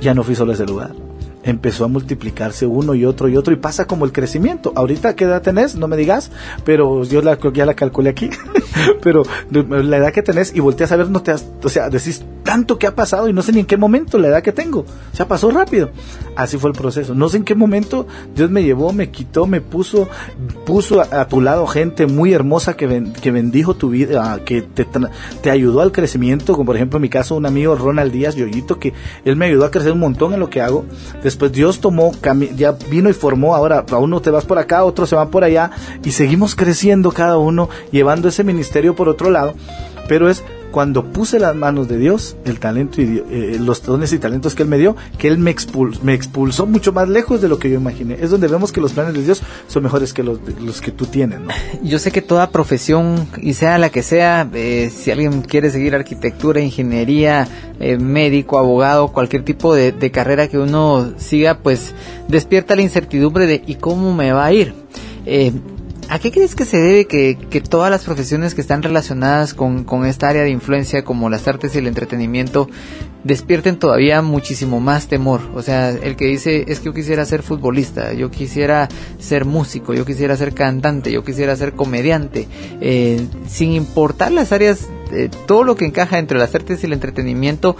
ya 0.00 0.14
no 0.14 0.24
fui 0.24 0.34
solo 0.34 0.50
a 0.50 0.54
ese 0.54 0.66
lugar. 0.66 1.07
Empezó 1.48 1.86
a 1.86 1.88
multiplicarse 1.88 2.66
uno 2.66 2.94
y 2.94 3.06
otro 3.06 3.26
y 3.26 3.38
otro 3.38 3.54
y 3.54 3.56
pasa 3.56 3.86
como 3.86 4.04
el 4.04 4.12
crecimiento. 4.12 4.70
Ahorita, 4.76 5.16
¿qué 5.16 5.24
edad 5.24 5.40
tenés? 5.40 5.76
No 5.76 5.88
me 5.88 5.96
digas, 5.96 6.30
pero 6.66 7.04
yo 7.04 7.22
la, 7.22 7.38
ya 7.54 7.64
la 7.64 7.72
calculé 7.72 8.10
aquí. 8.10 8.28
pero 9.02 9.22
la 9.50 9.96
edad 9.96 10.12
que 10.12 10.22
tenés 10.22 10.54
y 10.54 10.60
volteas 10.60 10.92
a 10.92 10.96
ver, 10.96 11.10
no 11.10 11.22
te 11.22 11.30
has, 11.30 11.46
o 11.62 11.68
sea, 11.68 11.88
decís 11.88 12.22
tanto 12.42 12.78
que 12.78 12.86
ha 12.86 12.94
pasado 12.94 13.28
y 13.28 13.32
no 13.32 13.42
sé 13.42 13.52
ni 13.52 13.60
en 13.60 13.66
qué 13.66 13.76
momento 13.76 14.18
la 14.18 14.28
edad 14.28 14.42
que 14.42 14.52
tengo. 14.52 14.80
O 14.80 15.16
sea, 15.16 15.28
pasó 15.28 15.50
rápido. 15.50 15.90
Así 16.34 16.56
fue 16.56 16.70
el 16.70 16.76
proceso. 16.76 17.14
No 17.14 17.28
sé 17.28 17.36
en 17.38 17.44
qué 17.44 17.54
momento 17.54 18.06
Dios 18.34 18.50
me 18.50 18.62
llevó, 18.62 18.92
me 18.92 19.10
quitó, 19.10 19.46
me 19.46 19.60
puso, 19.60 20.08
puso 20.64 21.00
a, 21.02 21.20
a 21.20 21.28
tu 21.28 21.40
lado 21.40 21.66
gente 21.66 22.06
muy 22.06 22.32
hermosa 22.32 22.74
que, 22.74 22.86
ben- 22.86 23.12
que 23.12 23.30
bendijo 23.30 23.74
tu 23.74 23.90
vida, 23.90 24.32
ah, 24.32 24.38
que 24.44 24.62
te, 24.62 24.86
te 25.42 25.50
ayudó 25.50 25.80
al 25.82 25.92
crecimiento, 25.92 26.54
como 26.54 26.66
por 26.66 26.76
ejemplo 26.76 26.96
en 26.96 27.02
mi 27.02 27.08
caso 27.10 27.34
un 27.34 27.44
amigo 27.44 27.74
Ronald 27.76 28.12
Díaz 28.12 28.34
Yoyito, 28.34 28.78
que 28.78 28.94
él 29.24 29.36
me 29.36 29.46
ayudó 29.46 29.64
a 29.66 29.70
crecer 29.70 29.92
un 29.92 30.00
montón 30.00 30.32
en 30.32 30.40
lo 30.40 30.48
que 30.48 30.60
hago. 30.62 30.86
Después 31.22 31.52
Dios 31.52 31.80
tomó, 31.80 32.12
ya 32.56 32.72
vino 32.90 33.10
y 33.10 33.12
formó, 33.12 33.54
ahora 33.54 33.84
a 33.90 33.98
uno 33.98 34.22
te 34.22 34.30
vas 34.30 34.44
por 34.46 34.58
acá, 34.58 34.84
otro 34.84 35.06
se 35.06 35.16
va 35.16 35.30
por 35.30 35.44
allá, 35.44 35.70
y 36.02 36.12
seguimos 36.12 36.54
creciendo 36.54 37.10
cada 37.12 37.36
uno, 37.36 37.68
llevando 37.90 38.28
ese 38.28 38.44
ministerio 38.44 38.57
por 38.96 39.08
otro 39.08 39.30
lado. 39.30 39.54
pero 40.08 40.30
es 40.30 40.42
cuando 40.70 41.04
puse 41.12 41.38
las 41.38 41.56
manos 41.56 41.88
de 41.88 41.98
Dios, 41.98 42.36
el 42.44 42.58
talento 42.58 43.00
y 43.00 43.22
eh, 43.30 43.56
los 43.58 43.82
dones 43.82 44.12
y 44.12 44.18
talentos 44.18 44.54
que 44.54 44.62
Él 44.62 44.68
me 44.68 44.78
dio, 44.78 44.96
que 45.16 45.28
Él 45.28 45.38
me, 45.38 45.50
expul 45.50 45.98
me 46.02 46.14
expulsó 46.14 46.66
mucho 46.66 46.92
más 46.92 47.08
lejos 47.08 47.40
de 47.40 47.48
lo 47.48 47.58
que 47.58 47.70
yo 47.70 47.76
imaginé. 47.76 48.18
Es 48.20 48.30
donde 48.30 48.48
vemos 48.48 48.70
que 48.70 48.80
los 48.80 48.92
planes 48.92 49.14
de 49.14 49.22
Dios 49.22 49.42
son 49.66 49.82
mejores 49.82 50.12
que 50.12 50.22
los, 50.22 50.38
los 50.60 50.80
que 50.80 50.90
tú 50.90 51.06
tienes. 51.06 51.40
¿no? 51.40 51.48
Yo 51.82 51.98
sé 51.98 52.10
que 52.10 52.22
toda 52.22 52.50
profesión, 52.50 53.28
y 53.40 53.54
sea 53.54 53.78
la 53.78 53.90
que 53.90 54.02
sea, 54.02 54.48
eh, 54.52 54.90
si 54.94 55.10
alguien 55.10 55.42
quiere 55.42 55.70
seguir 55.70 55.94
arquitectura, 55.94 56.60
ingeniería, 56.60 57.48
eh, 57.80 57.96
médico, 57.96 58.58
abogado, 58.58 59.08
cualquier 59.08 59.44
tipo 59.44 59.74
de, 59.74 60.10
carrera 60.10 60.48
que 60.48 60.58
uno 60.58 61.12
siga, 61.16 61.58
pues 61.58 61.94
despierta 62.28 62.74
la 62.74 62.82
incertidumbre 62.82 63.46
de 63.46 63.62
¿y 63.66 63.74
cómo 63.76 64.14
me 64.14 64.32
va 64.32 64.46
a 64.46 64.52
ir? 64.52 64.74
Eh, 65.26 65.52
¿A 66.10 66.18
qué 66.18 66.32
crees 66.32 66.54
que 66.54 66.64
se 66.64 66.78
debe 66.78 67.06
que, 67.06 67.36
que 67.36 67.60
todas 67.60 67.90
las 67.90 68.04
profesiones 68.04 68.54
que 68.54 68.62
están 68.62 68.82
relacionadas 68.82 69.52
con, 69.52 69.84
con, 69.84 70.06
esta 70.06 70.30
área 70.30 70.42
de 70.42 70.50
influencia, 70.50 71.04
como 71.04 71.28
las 71.28 71.46
artes 71.46 71.74
y 71.74 71.78
el 71.78 71.86
entretenimiento, 71.86 72.66
despierten 73.24 73.78
todavía 73.78 74.22
muchísimo 74.22 74.80
más 74.80 75.08
temor? 75.08 75.42
O 75.54 75.60
sea, 75.60 75.90
el 75.90 76.16
que 76.16 76.24
dice, 76.24 76.64
es 76.68 76.78
que 76.78 76.86
yo 76.86 76.94
quisiera 76.94 77.26
ser 77.26 77.42
futbolista, 77.42 78.14
yo 78.14 78.30
quisiera 78.30 78.88
ser 79.18 79.44
músico, 79.44 79.92
yo 79.92 80.06
quisiera 80.06 80.34
ser 80.36 80.54
cantante, 80.54 81.12
yo 81.12 81.22
quisiera 81.24 81.54
ser 81.56 81.74
comediante, 81.74 82.48
eh, 82.80 83.26
sin 83.46 83.72
importar 83.72 84.32
las 84.32 84.50
áreas, 84.50 84.88
eh, 85.12 85.28
todo 85.46 85.62
lo 85.62 85.76
que 85.76 85.84
encaja 85.84 86.18
entre 86.18 86.38
las 86.38 86.54
artes 86.54 86.82
y 86.82 86.86
el 86.86 86.94
entretenimiento, 86.94 87.76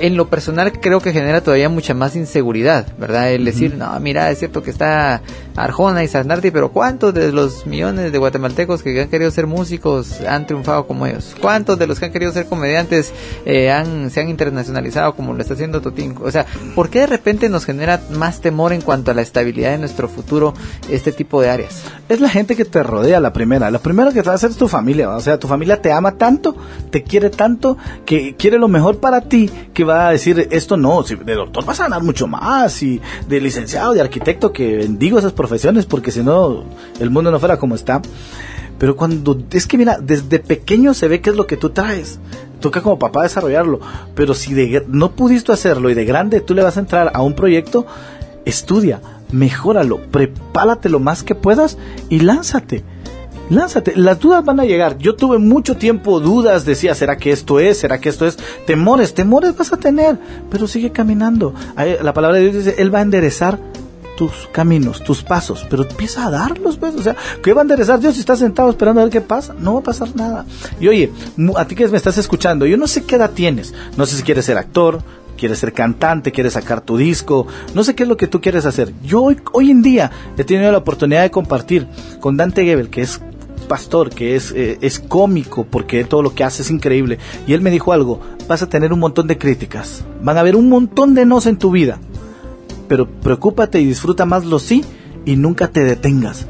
en 0.00 0.16
lo 0.16 0.28
personal 0.28 0.72
creo 0.80 1.00
que 1.00 1.12
genera 1.12 1.40
todavía 1.40 1.68
mucha 1.68 1.94
más 1.94 2.16
inseguridad, 2.16 2.86
¿verdad? 2.98 3.32
El 3.32 3.44
decir, 3.44 3.76
no, 3.76 3.98
mira, 4.00 4.30
es 4.30 4.38
cierto 4.38 4.62
que 4.62 4.70
está 4.70 5.22
Arjona 5.56 6.04
y 6.04 6.08
Sanardi, 6.08 6.50
pero 6.50 6.70
¿cuántos 6.70 7.14
de 7.14 7.32
los 7.32 7.66
millones 7.66 8.12
de 8.12 8.18
guatemaltecos 8.18 8.82
que 8.82 9.00
han 9.00 9.08
querido 9.08 9.30
ser 9.30 9.46
músicos 9.46 10.20
han 10.20 10.46
triunfado 10.46 10.86
como 10.86 11.06
ellos? 11.06 11.34
¿Cuántos 11.40 11.78
de 11.78 11.86
los 11.86 11.98
que 11.98 12.06
han 12.06 12.12
querido 12.12 12.32
ser 12.32 12.46
comediantes 12.46 13.12
eh, 13.44 13.72
se 14.10 14.20
han 14.20 14.28
internacionalizado 14.28 15.14
como 15.14 15.32
lo 15.32 15.40
está 15.40 15.54
haciendo 15.54 15.80
Totín? 15.80 16.14
O 16.22 16.30
sea, 16.30 16.46
¿por 16.74 16.90
qué 16.90 17.00
de 17.00 17.06
repente 17.06 17.48
nos 17.48 17.64
genera 17.64 18.00
más 18.10 18.40
temor 18.40 18.72
en 18.72 18.82
cuanto 18.82 19.10
a 19.10 19.14
la 19.14 19.22
estabilidad 19.22 19.70
de 19.70 19.78
nuestro 19.78 20.08
futuro 20.08 20.54
este 20.90 21.12
tipo 21.12 21.40
de 21.40 21.50
áreas? 21.50 21.82
Es 22.08 22.20
la 22.20 22.28
gente 22.28 22.54
que 22.54 22.64
te 22.64 22.82
rodea, 22.82 23.20
la 23.20 23.32
primera. 23.32 23.70
La 23.70 23.78
primera 23.78 24.12
que 24.12 24.22
te 24.22 24.26
va 24.26 24.32
a 24.32 24.36
hacer 24.36 24.50
es 24.50 24.56
tu 24.56 24.68
familia, 24.68 25.10
o 25.10 25.20
sea, 25.20 25.38
tu 25.38 25.48
familia 25.48 25.80
te 25.80 25.92
ama 25.92 26.12
tanto, 26.12 26.54
te 26.90 27.02
quiere 27.02 27.30
tanto, 27.30 27.76
que 28.04 28.36
quiere 28.36 28.58
lo 28.58 28.68
mejor 28.68 28.98
para 28.98 29.22
ti, 29.22 29.50
que 29.72 29.84
va 29.84 30.08
a 30.08 30.12
decir 30.12 30.48
esto 30.50 30.76
no, 30.76 31.02
si 31.02 31.16
de 31.16 31.34
doctor 31.34 31.64
vas 31.64 31.80
a 31.80 31.84
ganar 31.84 32.02
mucho 32.02 32.26
más 32.26 32.82
y 32.82 33.00
de 33.28 33.40
licenciado, 33.40 33.94
de 33.94 34.00
arquitecto, 34.00 34.52
que 34.52 34.76
bendigo 34.76 35.18
esas 35.18 35.32
profesiones 35.46 35.86
porque 35.86 36.10
si 36.10 36.22
no 36.22 36.64
el 36.98 37.10
mundo 37.10 37.30
no 37.30 37.38
fuera 37.38 37.58
como 37.58 37.74
está. 37.74 38.02
Pero 38.78 38.96
cuando 38.96 39.38
es 39.52 39.66
que 39.66 39.78
mira, 39.78 39.98
desde 40.00 40.38
pequeño 40.38 40.92
se 40.92 41.08
ve 41.08 41.20
qué 41.20 41.30
es 41.30 41.36
lo 41.36 41.46
que 41.46 41.56
tú 41.56 41.70
traes. 41.70 42.18
Toca 42.60 42.82
como 42.82 42.98
papá 42.98 43.22
desarrollarlo. 43.22 43.80
Pero 44.14 44.34
si 44.34 44.54
no 44.88 45.12
pudiste 45.12 45.52
hacerlo 45.52 45.88
y 45.88 45.94
de 45.94 46.04
grande 46.04 46.40
tú 46.40 46.54
le 46.54 46.62
vas 46.62 46.76
a 46.76 46.80
entrar 46.80 47.12
a 47.14 47.22
un 47.22 47.34
proyecto, 47.34 47.86
estudia, 48.44 49.00
mejóralo, 49.30 49.98
prepárate 50.10 50.88
lo 50.88 51.00
más 51.00 51.22
que 51.22 51.34
puedas 51.34 51.78
y 52.08 52.20
lánzate 52.20 52.84
lánzate. 53.50 53.94
Las 53.96 54.18
dudas 54.18 54.44
van 54.44 54.60
a 54.60 54.64
llegar. 54.64 54.98
Yo 54.98 55.14
tuve 55.14 55.38
mucho 55.38 55.76
tiempo 55.76 56.20
dudas, 56.20 56.64
decía, 56.64 56.94
¿será 56.94 57.16
que 57.16 57.30
esto 57.30 57.60
es? 57.60 57.78
¿Será 57.78 58.00
que 58.00 58.08
esto 58.08 58.26
es? 58.26 58.36
Temores, 58.66 59.14
temores 59.14 59.56
vas 59.56 59.72
a 59.72 59.76
tener, 59.76 60.18
pero 60.50 60.66
sigue 60.66 60.90
caminando. 60.90 61.54
La 62.02 62.12
palabra 62.12 62.38
de 62.38 62.50
Dios 62.50 62.64
dice, 62.64 62.76
Él 62.78 62.94
va 62.94 63.00
a 63.00 63.02
enderezar 63.02 63.58
tus 64.16 64.48
caminos, 64.50 65.04
tus 65.04 65.22
pasos, 65.22 65.66
pero 65.68 65.82
empieza 65.82 66.26
a 66.26 66.30
darlos, 66.30 66.76
pues, 66.76 66.94
o 66.94 67.02
sea, 67.02 67.16
¿qué 67.42 67.52
va 67.52 67.60
a 67.60 67.62
enderezar 67.62 68.00
Dios 68.00 68.14
si 68.14 68.20
estás 68.20 68.38
sentado 68.38 68.70
esperando 68.70 69.00
a 69.00 69.04
ver 69.04 69.12
qué 69.12 69.20
pasa? 69.20 69.54
No 69.58 69.74
va 69.74 69.80
a 69.80 69.84
pasar 69.84 70.14
nada. 70.16 70.44
Y 70.80 70.88
oye, 70.88 71.12
a 71.56 71.64
ti 71.66 71.74
que 71.74 71.86
me 71.88 71.96
estás 71.96 72.18
escuchando, 72.18 72.66
yo 72.66 72.76
no 72.76 72.86
sé 72.86 73.04
qué 73.04 73.16
edad 73.16 73.30
tienes, 73.30 73.74
no 73.96 74.06
sé 74.06 74.16
si 74.16 74.22
quieres 74.22 74.46
ser 74.46 74.58
actor, 74.58 75.02
quieres 75.36 75.58
ser 75.58 75.72
cantante, 75.72 76.32
quieres 76.32 76.54
sacar 76.54 76.80
tu 76.80 76.96
disco, 76.96 77.46
no 77.74 77.84
sé 77.84 77.94
qué 77.94 78.02
es 78.02 78.08
lo 78.08 78.16
que 78.16 78.26
tú 78.26 78.40
quieres 78.40 78.66
hacer. 78.66 78.92
Yo 79.04 79.28
hoy, 79.52 79.70
en 79.70 79.82
día 79.82 80.10
he 80.36 80.44
tenido 80.44 80.72
la 80.72 80.78
oportunidad 80.78 81.22
de 81.22 81.30
compartir 81.30 81.86
con 82.20 82.36
Dante 82.36 82.64
Gebel, 82.64 82.90
que 82.90 83.02
es 83.02 83.20
pastor 83.68 84.10
que 84.10 84.36
es, 84.36 84.52
eh, 84.52 84.78
es 84.80 85.00
cómico 85.00 85.66
porque 85.68 86.04
todo 86.04 86.22
lo 86.22 86.34
que 86.34 86.44
hace 86.44 86.62
es 86.62 86.70
increíble. 86.70 87.18
Y 87.46 87.52
él 87.52 87.60
me 87.60 87.70
dijo 87.70 87.92
algo, 87.92 88.20
vas 88.48 88.62
a 88.62 88.68
tener 88.68 88.92
un 88.92 89.00
montón 89.00 89.26
de 89.26 89.38
críticas, 89.38 90.04
van 90.22 90.36
a 90.36 90.40
haber 90.40 90.56
un 90.56 90.68
montón 90.68 91.14
de 91.14 91.26
nos 91.26 91.46
en 91.46 91.58
tu 91.58 91.70
vida, 91.70 91.98
pero 92.88 93.08
preocúpate 93.08 93.80
y 93.80 93.86
disfruta 93.86 94.24
más 94.24 94.44
los 94.44 94.62
sí 94.62 94.84
y 95.24 95.36
nunca 95.36 95.68
te 95.68 95.84
detengas. 95.84 96.46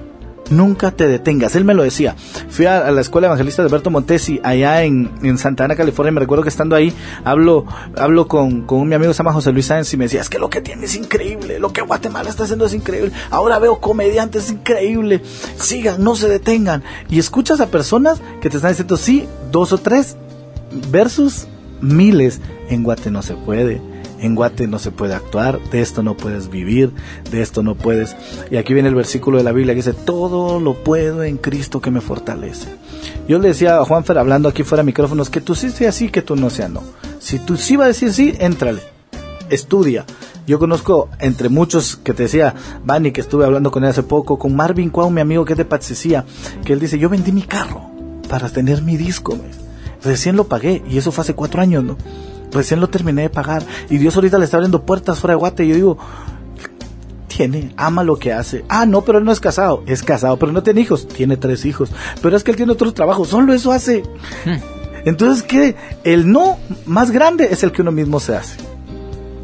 Nunca 0.50 0.92
te 0.92 1.08
detengas. 1.08 1.56
Él 1.56 1.64
me 1.64 1.74
lo 1.74 1.82
decía. 1.82 2.14
Fui 2.48 2.66
a, 2.66 2.90
la 2.92 3.00
escuela 3.00 3.26
evangelista 3.26 3.62
de 3.62 3.68
Alberto 3.68 3.90
Montesi 3.90 4.40
allá 4.44 4.84
en, 4.84 5.10
en, 5.22 5.38
Santa 5.38 5.64
Ana, 5.64 5.74
California. 5.74 6.12
Me 6.12 6.20
recuerdo 6.20 6.44
que 6.44 6.48
estando 6.48 6.76
ahí, 6.76 6.92
hablo, 7.24 7.66
hablo 7.96 8.28
con, 8.28 8.62
con 8.62 8.88
mi 8.88 8.94
amigo 8.94 9.12
se 9.12 9.18
llama 9.18 9.32
José 9.32 9.50
Luis 9.50 9.66
Sáenz 9.66 9.92
y 9.92 9.96
me 9.96 10.04
decía, 10.04 10.20
es 10.20 10.28
que 10.28 10.38
lo 10.38 10.48
que 10.48 10.60
tiene 10.60 10.84
es 10.84 10.94
increíble. 10.94 11.58
Lo 11.58 11.72
que 11.72 11.82
Guatemala 11.82 12.30
está 12.30 12.44
haciendo 12.44 12.66
es 12.66 12.74
increíble. 12.74 13.10
Ahora 13.30 13.58
veo 13.58 13.80
comediantes 13.80 14.44
es 14.44 14.50
increíble. 14.52 15.20
Sigan, 15.56 16.02
no 16.04 16.14
se 16.14 16.28
detengan. 16.28 16.84
Y 17.08 17.18
escuchas 17.18 17.60
a 17.60 17.66
personas 17.66 18.20
que 18.40 18.48
te 18.48 18.58
están 18.58 18.70
diciendo, 18.70 18.96
sí, 18.96 19.26
dos 19.50 19.72
o 19.72 19.78
tres 19.78 20.16
versus 20.90 21.48
miles. 21.80 22.40
En 22.68 22.84
Guate 22.84 23.10
no 23.10 23.22
se 23.22 23.34
puede 23.34 23.80
en 24.20 24.34
Guate 24.34 24.66
no 24.66 24.78
se 24.78 24.90
puede 24.90 25.14
actuar, 25.14 25.60
de 25.70 25.80
esto 25.80 26.02
no 26.02 26.16
puedes 26.16 26.48
vivir, 26.48 26.92
de 27.30 27.42
esto 27.42 27.62
no 27.62 27.74
puedes. 27.74 28.16
Y 28.50 28.56
aquí 28.56 28.74
viene 28.74 28.88
el 28.88 28.94
versículo 28.94 29.38
de 29.38 29.44
la 29.44 29.52
Biblia 29.52 29.74
que 29.74 29.82
dice, 29.82 29.92
todo 29.92 30.60
lo 30.60 30.74
puedo 30.74 31.22
en 31.22 31.36
Cristo 31.36 31.80
que 31.80 31.90
me 31.90 32.00
fortalece. 32.00 32.68
Yo 33.28 33.38
le 33.38 33.48
decía 33.48 33.78
a 33.78 33.84
Juanfer 33.84 34.18
hablando 34.18 34.48
aquí 34.48 34.62
fuera 34.62 34.82
de 34.82 34.86
micrófonos 34.86 35.30
que 35.30 35.40
tú 35.40 35.54
sí 35.54 35.70
seas 35.70 35.94
sí, 35.94 36.08
que 36.08 36.22
tú 36.22 36.36
no 36.36 36.50
seas 36.50 36.70
no. 36.70 36.82
Si 37.18 37.38
tú 37.38 37.56
sí 37.56 37.76
vas 37.76 37.84
a 37.84 37.88
decir 37.88 38.12
sí, 38.12 38.34
éntrale, 38.38 38.82
estudia. 39.50 40.04
Yo 40.46 40.60
conozco 40.60 41.08
entre 41.18 41.48
muchos 41.48 41.96
que 41.96 42.14
te 42.14 42.24
decía, 42.24 42.54
Bani, 42.84 43.10
que 43.10 43.20
estuve 43.20 43.44
hablando 43.44 43.72
con 43.72 43.82
él 43.82 43.90
hace 43.90 44.04
poco, 44.04 44.38
con 44.38 44.54
Marvin 44.54 44.90
Cuau, 44.90 45.10
mi 45.10 45.20
amigo 45.20 45.44
que 45.44 45.54
es 45.54 45.56
de 45.56 45.64
Patsicía, 45.64 46.24
que 46.64 46.72
él 46.72 46.78
dice, 46.78 46.98
yo 46.98 47.08
vendí 47.08 47.32
mi 47.32 47.42
carro 47.42 47.90
para 48.28 48.48
tener 48.48 48.82
mi 48.82 48.96
disco. 48.96 49.36
Recién 50.04 50.36
lo 50.36 50.46
pagué 50.46 50.84
y 50.88 50.98
eso 50.98 51.10
fue 51.10 51.22
hace 51.22 51.34
cuatro 51.34 51.60
años, 51.60 51.82
¿no? 51.82 51.96
Recién 52.52 52.80
lo 52.80 52.88
terminé 52.88 53.22
de 53.22 53.30
pagar. 53.30 53.62
Y 53.90 53.98
Dios 53.98 54.14
ahorita 54.16 54.38
le 54.38 54.44
está 54.44 54.56
abriendo 54.56 54.82
puertas 54.82 55.18
fuera 55.18 55.34
de 55.34 55.38
Guate. 55.38 55.64
Y 55.64 55.68
yo 55.68 55.74
digo, 55.74 55.98
tiene, 57.28 57.72
ama 57.76 58.02
lo 58.02 58.16
que 58.16 58.32
hace. 58.32 58.64
Ah, 58.68 58.86
no, 58.86 59.02
pero 59.02 59.18
él 59.18 59.24
no 59.24 59.32
es 59.32 59.40
casado. 59.40 59.82
Es 59.86 60.02
casado, 60.02 60.38
pero 60.38 60.52
no 60.52 60.62
tiene 60.62 60.80
hijos. 60.80 61.06
Tiene 61.08 61.36
tres 61.36 61.64
hijos. 61.64 61.90
Pero 62.22 62.36
es 62.36 62.44
que 62.44 62.50
él 62.52 62.56
tiene 62.56 62.72
otro 62.72 62.92
trabajo. 62.92 63.24
Solo 63.24 63.52
eso 63.52 63.72
hace. 63.72 64.02
Hmm. 64.44 64.60
Entonces, 65.04 65.42
¿qué? 65.42 65.76
El 66.02 66.30
no 66.30 66.58
más 66.86 67.10
grande 67.10 67.48
es 67.50 67.62
el 67.62 67.72
que 67.72 67.82
uno 67.82 67.92
mismo 67.92 68.20
se 68.20 68.36
hace. 68.36 68.56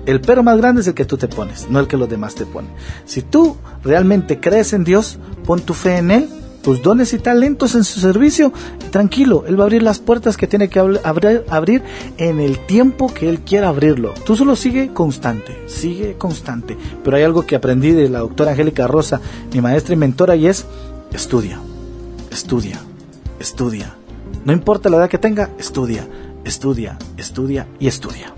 El 0.06 0.20
pero 0.20 0.42
más 0.42 0.58
grande 0.58 0.80
es 0.80 0.88
el 0.88 0.94
que 0.94 1.04
tú 1.04 1.16
te 1.16 1.28
pones, 1.28 1.70
no 1.70 1.78
el 1.78 1.86
que 1.86 1.96
los 1.96 2.08
demás 2.08 2.34
te 2.34 2.44
ponen. 2.44 2.72
Si 3.04 3.22
tú 3.22 3.56
realmente 3.84 4.40
crees 4.40 4.72
en 4.72 4.82
Dios, 4.82 5.18
pon 5.46 5.60
tu 5.60 5.74
fe 5.74 5.98
en 5.98 6.10
Él 6.10 6.28
tus 6.62 6.82
dones 6.82 7.12
y 7.12 7.18
talentos 7.18 7.74
en 7.74 7.84
su 7.84 8.00
servicio, 8.00 8.52
tranquilo, 8.90 9.44
Él 9.46 9.58
va 9.58 9.64
a 9.64 9.66
abrir 9.66 9.82
las 9.82 9.98
puertas 9.98 10.36
que 10.36 10.46
tiene 10.46 10.68
que 10.68 10.78
abrir, 10.78 11.44
abrir 11.48 11.82
en 12.18 12.40
el 12.40 12.58
tiempo 12.66 13.12
que 13.12 13.28
Él 13.28 13.40
quiera 13.40 13.68
abrirlo. 13.68 14.14
Tú 14.24 14.36
solo 14.36 14.56
sigue 14.56 14.92
constante, 14.92 15.56
sigue 15.66 16.14
constante. 16.14 16.76
Pero 17.02 17.16
hay 17.16 17.22
algo 17.22 17.44
que 17.46 17.56
aprendí 17.56 17.90
de 17.90 18.08
la 18.08 18.20
doctora 18.20 18.52
Angélica 18.52 18.86
Rosa, 18.86 19.20
mi 19.52 19.60
maestra 19.60 19.94
y 19.94 19.98
mentora, 19.98 20.36
y 20.36 20.46
es 20.46 20.66
estudia, 21.12 21.58
estudia, 22.30 22.80
estudia. 23.38 23.94
No 24.44 24.52
importa 24.52 24.88
la 24.88 24.96
edad 24.96 25.10
que 25.10 25.18
tenga, 25.18 25.50
estudia, 25.58 26.06
estudia, 26.44 26.98
estudia 27.16 27.66
y 27.78 27.86
estudia. 27.86 28.34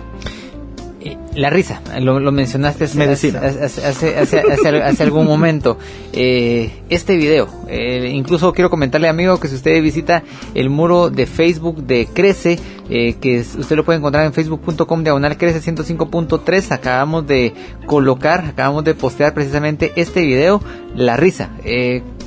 La 1.35 1.51
risa, 1.51 1.81
lo, 2.01 2.21
mencionaste 2.31 2.85
hace, 2.85 4.17
hace, 4.17 4.17
hace, 4.17 5.03
algún 5.03 5.27
momento. 5.27 5.79
Eh, 6.13 6.71
este 6.89 7.17
video, 7.17 7.49
eh, 7.69 8.13
incluso 8.15 8.53
quiero 8.53 8.71
comentarle, 8.71 9.09
amigo, 9.09 9.41
que 9.41 9.49
si 9.49 9.57
usted 9.57 9.83
visita 9.83 10.23
el 10.55 10.71
muro 10.71 11.11
de 11.11 11.27
Facebook 11.27 11.83
de 11.83 12.07
Crece, 12.07 12.61
eh, 12.89 13.15
que 13.21 13.41
usted 13.41 13.75
lo 13.75 13.85
puede 13.85 13.99
encontrar 13.99 14.27
en 14.27 14.33
facebook.com 14.33 15.03
diagonal 15.03 15.37
crece 15.37 15.61
105.3, 15.61 16.71
acabamos 16.71 17.27
de 17.27 17.53
colocar, 17.87 18.45
acabamos 18.45 18.85
de 18.85 18.95
postear 18.95 19.35
precisamente 19.35 19.93
este 19.97 20.21
video, 20.25 20.61
La 20.95 21.17
risa. 21.17 21.51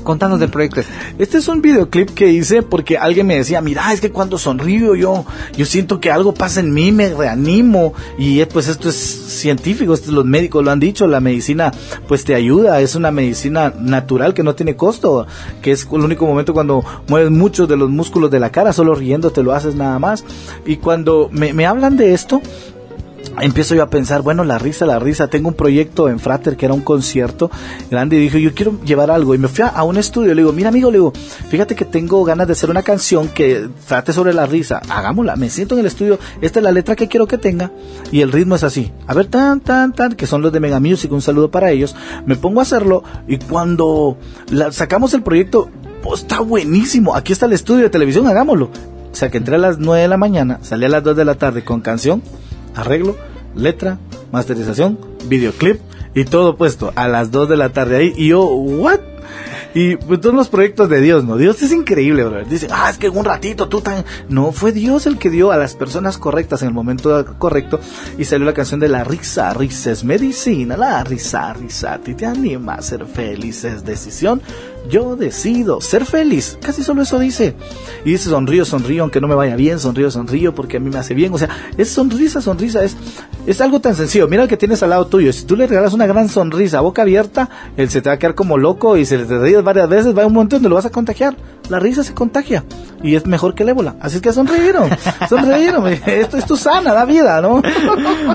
Contanos 0.07 0.39
del 0.39 0.49
proyecto 0.49 0.79
este. 0.79 0.93
Este 1.19 1.37
es 1.39 1.49
un 1.49 1.61
videoclip 1.61 2.11
que 2.11 2.29
hice 2.29 2.63
porque 2.63 2.97
alguien 2.97 3.27
me 3.27 3.35
decía, 3.35 3.59
mira, 3.59 3.91
es 3.91 3.99
que 3.99 4.09
cuando 4.09 4.37
sonrío 4.37 4.95
yo, 4.95 5.25
yo 5.57 5.65
siento 5.65 5.99
que 5.99 6.09
algo 6.09 6.33
pasa 6.33 6.61
en 6.61 6.73
mí, 6.73 6.93
me 6.93 7.13
reanimo. 7.13 7.93
Y 8.17 8.39
eh, 8.39 8.47
pues 8.47 8.69
esto 8.69 8.87
es 8.87 8.95
científico, 8.95 9.93
esto 9.93 10.13
los 10.13 10.23
médicos 10.23 10.63
lo 10.63 10.71
han 10.71 10.79
dicho, 10.79 11.07
la 11.07 11.19
medicina 11.19 11.73
pues 12.07 12.23
te 12.23 12.35
ayuda, 12.35 12.79
es 12.79 12.95
una 12.95 13.11
medicina 13.11 13.73
natural 13.77 14.33
que 14.33 14.43
no 14.43 14.55
tiene 14.55 14.77
costo, 14.77 15.27
que 15.61 15.71
es 15.71 15.85
el 15.91 15.99
único 15.99 16.25
momento 16.25 16.53
cuando 16.53 16.85
mueves 17.09 17.29
muchos 17.29 17.67
de 17.67 17.75
los 17.75 17.89
músculos 17.89 18.31
de 18.31 18.39
la 18.39 18.49
cara, 18.49 18.71
solo 18.71 18.95
riendo 18.95 19.31
te 19.31 19.43
lo 19.43 19.51
haces 19.51 19.75
nada 19.75 19.99
más. 19.99 20.23
Y 20.65 20.77
cuando 20.77 21.27
me, 21.33 21.51
me 21.51 21.65
hablan 21.65 21.97
de 21.97 22.13
esto, 22.13 22.41
empiezo 23.41 23.75
yo 23.75 23.83
a 23.83 23.89
pensar, 23.89 24.21
bueno, 24.21 24.43
la 24.43 24.57
risa, 24.57 24.85
la 24.85 24.99
risa, 24.99 25.27
tengo 25.27 25.49
un 25.49 25.55
proyecto 25.55 26.09
en 26.09 26.19
Frater 26.19 26.57
que 26.57 26.65
era 26.65 26.73
un 26.73 26.81
concierto 26.81 27.49
grande 27.89 28.17
y 28.17 28.19
dije, 28.19 28.41
yo 28.41 28.53
quiero 28.53 28.79
llevar 28.83 29.11
algo. 29.11 29.35
Y 29.35 29.37
me 29.37 29.47
fui 29.47 29.63
a, 29.63 29.83
un 29.83 29.97
estudio, 29.97 30.33
le 30.33 30.41
digo, 30.41 30.53
mira 30.53 30.69
amigo, 30.69 30.91
le 30.91 30.97
digo, 30.97 31.13
fíjate 31.49 31.75
que 31.75 31.85
tengo 31.85 32.23
ganas 32.23 32.47
de 32.47 32.53
hacer 32.53 32.69
una 32.69 32.83
canción 32.83 33.27
que 33.29 33.69
trate 33.87 34.13
sobre 34.13 34.33
la 34.33 34.45
risa, 34.45 34.81
hagámosla, 34.89 35.35
me 35.35 35.49
siento 35.49 35.75
en 35.75 35.81
el 35.81 35.85
estudio, 35.85 36.19
esta 36.41 36.59
es 36.59 36.63
la 36.63 36.71
letra 36.71 36.95
que 36.95 37.07
quiero 37.07 37.27
que 37.27 37.37
tenga 37.37 37.71
y 38.11 38.21
el 38.21 38.31
ritmo 38.31 38.55
es 38.55 38.63
así. 38.63 38.91
A 39.07 39.13
ver, 39.13 39.27
tan, 39.27 39.59
tan, 39.61 39.93
tan, 39.93 40.13
que 40.13 40.27
son 40.27 40.41
los 40.41 40.51
de 40.51 40.59
Mega 40.59 40.79
Music, 40.79 41.11
un 41.11 41.21
saludo 41.21 41.51
para 41.51 41.71
ellos. 41.71 41.95
Me 42.25 42.35
pongo 42.35 42.59
a 42.59 42.63
hacerlo 42.63 43.03
y 43.27 43.37
cuando 43.37 44.17
sacamos 44.71 45.13
el 45.13 45.23
proyecto, 45.23 45.69
pues 46.03 46.21
está 46.21 46.39
buenísimo, 46.39 47.15
aquí 47.15 47.33
está 47.33 47.45
el 47.45 47.53
estudio 47.53 47.83
de 47.83 47.89
televisión, 47.89 48.27
hagámoslo. 48.27 48.69
O 49.11 49.15
sea 49.15 49.29
que 49.29 49.37
entré 49.37 49.55
a 49.55 49.59
las 49.59 49.79
9 49.79 50.03
de 50.03 50.07
la 50.07 50.17
mañana, 50.17 50.59
salí 50.61 50.85
a 50.85 50.89
las 50.89 51.03
2 51.03 51.17
de 51.17 51.25
la 51.25 51.35
tarde 51.35 51.63
con 51.63 51.81
canción, 51.81 52.21
arreglo, 52.77 53.15
letra, 53.55 53.99
masterización, 54.31 54.97
videoclip 55.25 55.79
y 56.13 56.25
todo 56.25 56.55
puesto 56.57 56.93
a 56.95 57.07
las 57.07 57.31
2 57.31 57.49
de 57.49 57.57
la 57.57 57.69
tarde 57.69 57.97
ahí. 57.97 58.13
Y 58.15 58.29
yo, 58.29 58.45
¿what? 58.45 58.99
Y 59.73 59.95
pues, 59.97 60.21
todos 60.21 60.33
los 60.33 60.49
proyectos 60.49 60.89
de 60.89 61.01
Dios, 61.01 61.23
¿no? 61.23 61.37
Dios 61.37 61.61
es 61.61 61.71
increíble, 61.71 62.23
bro. 62.23 62.43
Dicen, 62.45 62.69
ah, 62.73 62.89
es 62.89 62.97
que 62.97 63.07
en 63.07 63.17
un 63.17 63.25
ratito 63.25 63.69
tú 63.69 63.81
tan... 63.81 64.05
No, 64.27 64.51
fue 64.51 64.71
Dios 64.71 65.05
el 65.05 65.19
que 65.19 65.29
dio 65.29 65.51
a 65.51 65.57
las 65.57 65.75
personas 65.75 66.17
correctas 66.17 66.63
en 66.63 66.69
el 66.69 66.73
momento 66.73 67.25
correcto 67.37 67.79
y 68.17 68.25
salió 68.25 68.45
la 68.45 68.55
canción 68.55 68.79
de 68.79 68.89
la 68.89 69.03
risa. 69.03 69.53
Risa 69.53 69.91
es 69.91 70.03
medicina, 70.03 70.77
la 70.77 71.03
risa, 71.03 71.53
risa. 71.53 71.99
Ti 71.99 72.15
te 72.15 72.25
anima 72.25 72.73
a 72.73 72.81
ser 72.81 73.05
feliz, 73.05 73.63
es 73.65 73.85
decisión. 73.85 74.41
Yo 74.89 75.15
decido 75.15 75.81
ser 75.81 76.05
feliz. 76.05 76.57
Casi 76.61 76.83
solo 76.83 77.01
eso 77.01 77.19
dice. 77.19 77.55
Y 78.05 78.11
dice, 78.11 78.29
sonrío, 78.29 78.63
sonrío, 78.63 79.03
aunque 79.03 79.19
no 79.19 79.27
me 79.27 79.35
vaya 79.35 79.55
bien, 79.55 79.79
sonrío, 79.79 80.09
sonrío, 80.09 80.55
porque 80.55 80.77
a 80.77 80.79
mí 80.79 80.89
me 80.89 80.97
hace 80.97 81.13
bien. 81.13 81.33
O 81.33 81.37
sea, 81.37 81.49
es 81.77 81.89
sonrisa, 81.89 82.41
sonrisa, 82.41 82.83
es, 82.83 82.95
es 83.45 83.59
algo 83.59 83.81
tan 83.81 83.95
sencillo. 83.95 84.27
Mira 84.27 84.43
el 84.43 84.49
que 84.49 84.57
tienes 84.57 84.81
al 84.83 84.91
lado 84.91 85.07
tuyo. 85.07 85.33
Si 85.33 85.45
tú 85.45 85.55
le 85.55 85.67
regalas 85.67 85.93
una 85.93 86.07
gran 86.07 86.29
sonrisa, 86.29 86.79
boca 86.79 87.01
abierta, 87.01 87.49
él 87.75 87.89
se 87.89 88.01
te 88.01 88.09
va 88.09 88.15
a 88.15 88.19
quedar 88.19 88.35
como 88.35 88.57
loco 88.57 88.97
y 88.97 89.05
se 89.05 89.17
le 89.17 89.25
te 89.25 89.37
ríes 89.37 89.63
varias 89.63 89.89
veces, 89.89 90.17
va 90.17 90.23
a 90.23 90.27
un 90.27 90.33
momento 90.33 90.55
donde 90.55 90.69
lo 90.69 90.75
vas 90.75 90.85
a 90.85 90.89
contagiar. 90.89 91.35
La 91.69 91.79
risa 91.79 92.03
se 92.03 92.13
contagia 92.13 92.63
y 93.03 93.15
es 93.15 93.25
mejor 93.25 93.53
que 93.53 93.63
el 93.63 93.69
ébola. 93.69 93.95
Así 93.99 94.17
es 94.17 94.21
que 94.21 94.33
sonrieron, 94.33 94.89
sonrieron. 95.29 95.87
Esto, 95.87 96.37
esto 96.37 96.55
sana, 96.55 96.93
da 96.93 97.05
vida, 97.05 97.41
¿no? 97.41 97.61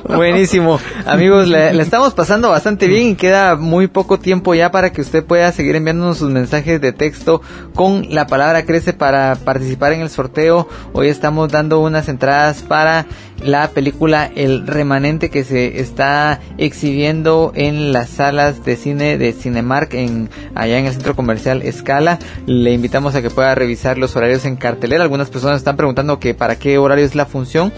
Buenísimo. 0.09 0.79
Amigos, 1.07 1.49
le, 1.49 1.73
le 1.73 1.83
estamos 1.83 2.15
pasando 2.15 2.51
bastante 2.51 2.87
bien 2.87 3.09
y 3.09 3.15
queda 3.15 3.57
muy 3.57 3.87
poco 3.87 4.19
tiempo 4.19 4.55
ya 4.55 4.71
para 4.71 4.93
que 4.93 5.01
usted 5.01 5.25
pueda 5.25 5.51
seguir 5.53 5.77
enviándonos 5.77 6.19
sus 6.19 6.31
mensajes 6.31 6.81
de 6.81 6.93
texto 6.93 7.43
con 7.75 8.07
la 8.11 8.27
palabra 8.27 8.65
crece 8.65 8.93
para 8.93 9.37
participar 9.37 9.93
en 9.93 10.03
el 10.03 10.11
sorteo. 10.11 10.69
Hoy 10.93 11.09
estamos 11.09 11.51
dando 11.51 11.81
unas 11.81 12.09
entradas 12.09 12.63
para 12.63 13.07
la 13.45 13.69
película 13.71 14.31
El 14.35 14.67
Remanente 14.67 15.31
que 15.31 15.45
se 15.45 15.81
está 15.81 16.41
exhibiendo 16.59 17.53
en 17.55 17.93
las 17.93 18.09
salas 18.09 18.65
de 18.65 18.77
cine 18.77 19.19
de 19.19 19.33
Cinemark 19.33 19.95
en 19.95 20.31
allá 20.55 20.79
en 20.79 20.87
el 20.87 20.93
centro 20.93 21.17
comercial 21.17 21.63
Escala. 21.63 22.19
Le 22.47 22.73
invitamos 22.73 23.15
a 23.15 23.22
que 23.23 23.31
pueda 23.31 23.55
revisar 23.55 23.99
los 23.99 24.15
horarios 24.17 24.45
en 24.45 24.57
cartelera. 24.57 25.03
Algunas 25.03 25.31
personas 25.31 25.59
están 25.59 25.77
preguntando 25.77 26.19
que 26.19 26.35
para 26.35 26.57
qué 26.57 26.79
horario 26.79 27.05
es 27.05 27.15
la 27.15 27.27
función 27.27 27.73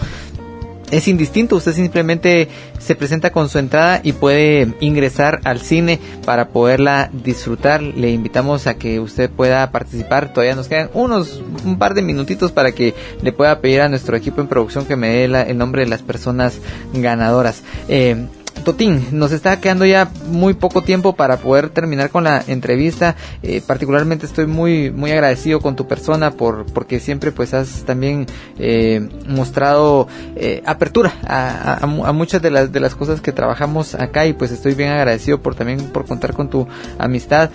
es 0.91 1.07
indistinto, 1.07 1.55
usted 1.55 1.73
simplemente 1.73 2.47
se 2.79 2.95
presenta 2.95 3.31
con 3.31 3.49
su 3.49 3.57
entrada 3.57 4.01
y 4.03 4.13
puede 4.13 4.73
ingresar 4.79 5.41
al 5.43 5.59
cine 5.59 5.99
para 6.25 6.49
poderla 6.49 7.09
disfrutar. 7.11 7.81
Le 7.81 8.11
invitamos 8.11 8.67
a 8.67 8.75
que 8.75 8.99
usted 8.99 9.29
pueda 9.29 9.71
participar. 9.71 10.31
Todavía 10.31 10.55
nos 10.55 10.67
quedan 10.67 10.89
unos 10.93 11.41
un 11.63 11.79
par 11.79 11.95
de 11.95 12.01
minutitos 12.01 12.51
para 12.51 12.71
que 12.71 12.93
le 13.21 13.31
pueda 13.31 13.59
pedir 13.59 13.81
a 13.81 13.89
nuestro 13.89 14.15
equipo 14.15 14.41
en 14.41 14.47
producción 14.47 14.85
que 14.85 14.95
me 14.95 15.09
dé 15.09 15.25
el 15.25 15.57
nombre 15.57 15.83
de 15.83 15.89
las 15.89 16.01
personas 16.01 16.59
ganadoras. 16.93 17.63
Eh, 17.87 18.27
Totín, 18.63 19.05
nos 19.11 19.31
está 19.31 19.59
quedando 19.59 19.85
ya 19.85 20.09
muy 20.27 20.55
poco 20.55 20.81
tiempo 20.81 21.13
para 21.15 21.37
poder 21.37 21.69
terminar 21.69 22.09
con 22.09 22.23
la 22.23 22.43
entrevista. 22.47 23.15
Eh, 23.43 23.61
particularmente 23.65 24.25
estoy 24.25 24.47
muy 24.47 24.89
muy 24.89 25.11
agradecido 25.11 25.59
con 25.59 25.75
tu 25.75 25.87
persona 25.87 26.31
por 26.31 26.65
porque 26.73 26.99
siempre 26.99 27.31
pues 27.31 27.53
has 27.53 27.83
también 27.85 28.25
eh, 28.57 29.07
mostrado 29.27 30.07
eh, 30.35 30.63
apertura 30.65 31.13
a, 31.27 31.73
a- 31.73 31.83
a 31.83 31.85
mu- 31.85 32.05
a 32.07 32.11
muchas 32.13 32.41
de 32.41 32.49
las 32.49 32.71
de 32.71 32.79
las 32.79 32.95
cosas 32.95 33.21
que 33.21 33.31
trabajamos 33.31 33.93
acá 33.93 34.25
y 34.25 34.33
pues 34.33 34.49
estoy 34.51 34.73
bien 34.73 34.89
agradecido 34.89 35.39
por 35.41 35.53
también 35.53 35.79
por 35.91 36.05
contar 36.05 36.33
con 36.33 36.49
tu 36.49 36.67
amistad. 36.97 37.51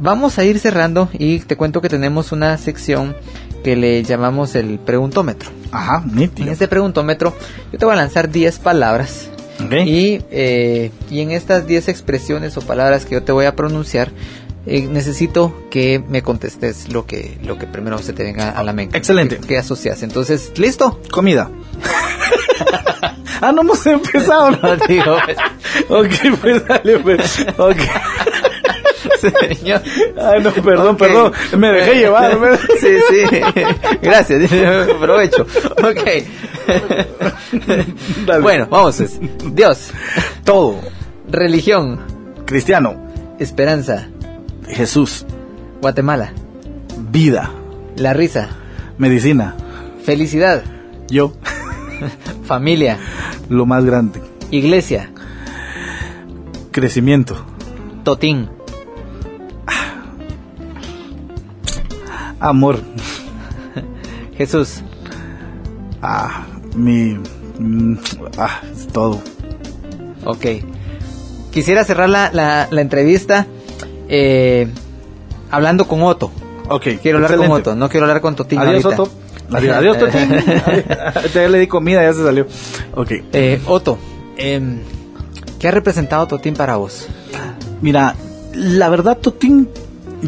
Vamos 0.00 0.38
a 0.38 0.44
ir 0.44 0.58
cerrando 0.60 1.10
y 1.12 1.40
te 1.40 1.56
cuento 1.56 1.82
que 1.82 1.90
tenemos 1.90 2.32
una 2.32 2.56
sección 2.56 3.14
que 3.62 3.76
le 3.76 4.02
llamamos 4.02 4.54
el 4.54 4.78
preguntómetro. 4.78 5.50
Ajá, 5.72 6.02
En 6.06 6.14
nítido. 6.14 6.50
este 6.50 6.68
preguntómetro 6.68 7.34
yo 7.70 7.78
te 7.78 7.84
voy 7.84 7.92
a 7.92 7.96
lanzar 7.98 8.30
10 8.30 8.60
palabras 8.60 9.28
Ok. 9.64 9.72
y, 9.84 10.20
eh, 10.30 10.90
y 11.10 11.20
en 11.20 11.32
estas 11.32 11.66
10 11.66 11.88
expresiones 11.88 12.56
o 12.56 12.60
palabras 12.60 13.04
que 13.04 13.14
yo 13.14 13.22
te 13.22 13.32
voy 13.32 13.46
a 13.46 13.56
pronunciar, 13.56 14.12
eh, 14.66 14.82
necesito 14.82 15.54
que 15.70 16.02
me 16.08 16.22
contestes 16.22 16.92
lo 16.92 17.06
que, 17.06 17.38
lo 17.42 17.58
que 17.58 17.66
primero 17.66 17.98
se 17.98 18.12
te 18.12 18.22
venga 18.22 18.50
a 18.50 18.62
la 18.62 18.72
mente. 18.72 18.98
Excelente. 18.98 19.38
Que 19.38 19.56
asocias. 19.56 20.02
Entonces, 20.02 20.52
¿listo? 20.56 21.00
Comida. 21.10 21.50
ah, 23.40 23.50
no 23.52 23.62
hemos 23.62 23.86
empezado. 23.86 24.50
¿no? 24.62 24.76
Digo, 24.86 25.16
ok, 25.88 26.40
pues 26.40 26.66
dale, 26.66 26.98
pues. 26.98 27.46
Ok. 27.56 27.78
señor. 29.20 29.82
Ay, 30.20 30.42
no, 30.42 30.50
perdón, 30.52 30.96
perdón. 30.96 31.32
Me 31.56 31.68
dejé 31.72 31.94
llevar. 32.00 32.38
me- 32.38 32.56
Sí, 32.56 32.96
sí. 33.08 33.40
Gracias. 34.02 34.50
Aprovecho. 34.94 35.42
Ok. 35.78 36.08
Dale. 38.26 38.42
Bueno, 38.42 38.66
vamos. 38.70 38.96
pues. 38.96 39.18
Dios, 39.52 39.90
Todo. 40.44 40.80
religión, 41.30 42.00
Cristiano. 42.46 42.96
esperanza, 43.38 44.08
Jesús. 44.68 45.24
Guatemala, 45.80 46.32
Vida. 47.10 47.50
la 47.96 48.12
risa, 48.12 48.48
Medicina. 48.98 49.54
felicidad, 50.04 50.62
Yo. 51.08 51.32
familia, 52.44 52.98
Lo 53.48 53.64
más 53.66 53.84
grande. 53.84 54.20
iglesia, 54.50 55.10
Crecimiento. 56.72 57.36
totín, 58.04 58.48
Amor. 62.40 62.80
Jesús, 64.36 64.82
Ah, 66.00 66.46
mi. 66.76 67.18
mm, 67.58 67.96
Ah, 68.38 68.60
es 68.72 68.86
todo. 68.88 69.20
ok. 70.24 70.46
Quisiera 71.50 71.84
cerrar 71.84 72.08
la, 72.08 72.30
la, 72.32 72.68
la 72.70 72.80
entrevista 72.80 73.46
eh, 74.08 74.68
hablando 75.50 75.88
con 75.88 76.02
Otto. 76.02 76.30
Ok. 76.68 76.86
Quiero 77.02 77.18
hablar 77.18 77.36
con. 77.36 77.50
Otto, 77.50 77.74
no 77.74 77.88
quiero 77.88 78.06
hablar 78.06 78.20
con 78.20 78.36
Totín 78.36 78.58
Adiós, 78.60 78.84
ahorita. 78.84 79.02
Otto. 79.02 79.12
Adiós, 79.56 79.76
adiós, 79.78 79.98
Totín. 79.98 80.28
ya 81.34 81.48
le 81.48 81.58
di 81.58 81.66
comida, 81.66 82.02
ya 82.02 82.12
se 82.12 82.22
salió. 82.22 82.46
Ok. 82.94 83.10
Eh, 83.32 83.60
Otto, 83.66 83.98
em, 84.36 84.80
¿qué 85.58 85.68
ha 85.68 85.70
representado 85.72 86.26
Totín 86.28 86.54
para 86.54 86.76
vos? 86.76 87.08
Mira, 87.80 88.14
la 88.54 88.88
verdad, 88.88 89.16
Totín 89.18 89.68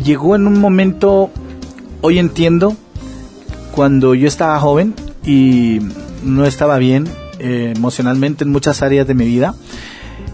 llegó 0.02 0.34
en 0.34 0.46
un 0.48 0.58
momento, 0.58 1.30
hoy 2.02 2.18
entiendo, 2.18 2.76
cuando 3.72 4.14
yo 4.14 4.26
estaba 4.26 4.58
joven 4.58 4.94
y 5.24 5.80
no 6.24 6.44
estaba 6.44 6.78
bien 6.78 7.06
eh, 7.38 7.72
emocionalmente 7.76 8.44
en 8.44 8.50
muchas 8.50 8.82
áreas 8.82 9.06
de 9.06 9.14
mi 9.14 9.24
vida 9.26 9.54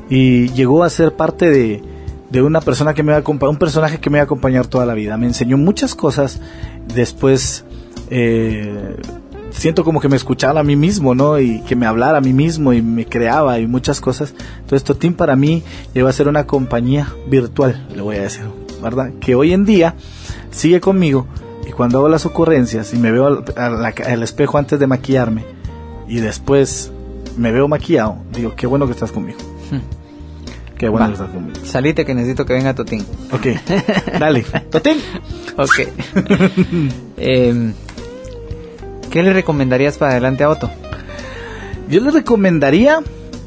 y 0.09 0.49
llegó 0.51 0.85
a 0.85 0.91
ser 0.91 1.15
parte 1.15 1.51
de, 1.51 1.83
de 2.31 2.43
una 2.43 2.61
persona 2.61 2.95
que 2.95 3.03
me 3.03 3.13
va 3.13 3.19
a 3.19 3.49
un 3.49 3.57
personaje 3.57 3.99
que 3.99 4.11
me 4.11 4.19
va 4.19 4.23
a 4.23 4.25
acompañar 4.25 4.67
toda 4.67 4.87
la 4.87 4.95
vida. 4.95 5.17
Me 5.17 5.27
enseñó 5.27 5.57
muchas 5.57 5.95
cosas, 5.95 6.41
después 6.95 7.65
eh, 8.11 8.97
siento 9.51 9.85
como 9.85 10.01
que 10.01 10.09
me 10.09 10.17
escuchaba 10.17 10.61
a 10.61 10.65
mí 10.65 10.77
mismo, 10.77 11.15
¿no? 11.15 11.41
Y 11.41 11.61
que 11.63 11.75
me 11.75 11.87
hablara 11.87 12.19
a 12.19 12.21
mí 12.21 12.33
mismo 12.33 12.73
y 12.73 12.83
me 12.83 13.07
creaba 13.07 13.59
y 13.59 13.67
muchas 13.67 14.01
cosas. 14.01 14.35
Entonces 14.61 14.85
Totín 14.85 15.15
para 15.15 15.35
mí 15.35 15.63
llegó 15.95 16.09
a 16.09 16.13
ser 16.13 16.29
una 16.29 16.47
compañía 16.47 17.13
virtual, 17.29 17.87
le 17.95 18.03
voy 18.03 18.17
a 18.17 18.23
decir, 18.23 18.45
¿verdad? 18.83 19.13
Que 19.21 19.35
hoy 19.35 19.53
en 19.53 19.65
día 19.65 19.95
sigue 20.51 20.81
conmigo 20.81 21.27
y 21.67 21.73
cuando 21.73 21.99
hago 21.99 22.09
las 22.09 22.25
ocurrencias 22.27 22.95
y 22.95 22.97
me 22.97 23.11
veo 23.11 23.45
al, 23.57 24.23
espejo 24.23 24.57
antes 24.57 24.79
de 24.79 24.87
maquillarme 24.87 25.45
y 26.07 26.21
después 26.21 26.93
me 27.37 27.51
veo 27.51 27.67
maquillado, 27.67 28.19
digo, 28.33 28.55
qué 28.55 28.67
bueno 28.67 28.87
que 28.87 28.93
estás 28.93 29.13
conmigo. 29.13 29.39
Qué 30.79 30.91
bueno 30.91 31.05
Va. 31.05 31.09
que 31.09 31.15
estás 31.15 31.31
conmigo. 31.31 31.59
Salite 31.65 32.05
que 32.05 32.15
necesito 32.15 32.45
que 32.45 32.53
venga 32.53 32.75
Totín. 32.75 33.03
Ok, 33.33 33.47
dale. 34.21 34.45
Totín. 34.71 34.99
Ok. 35.57 35.89
Em, 37.17 37.73
¿Qué 39.11 39.23
le 39.23 39.33
recomendarías 39.33 39.97
para 39.97 40.13
adelante 40.13 40.45
a 40.45 40.51
Otto? 40.51 40.71
Yo 41.89 42.03
le 42.03 42.11
recomendaría 42.11 43.01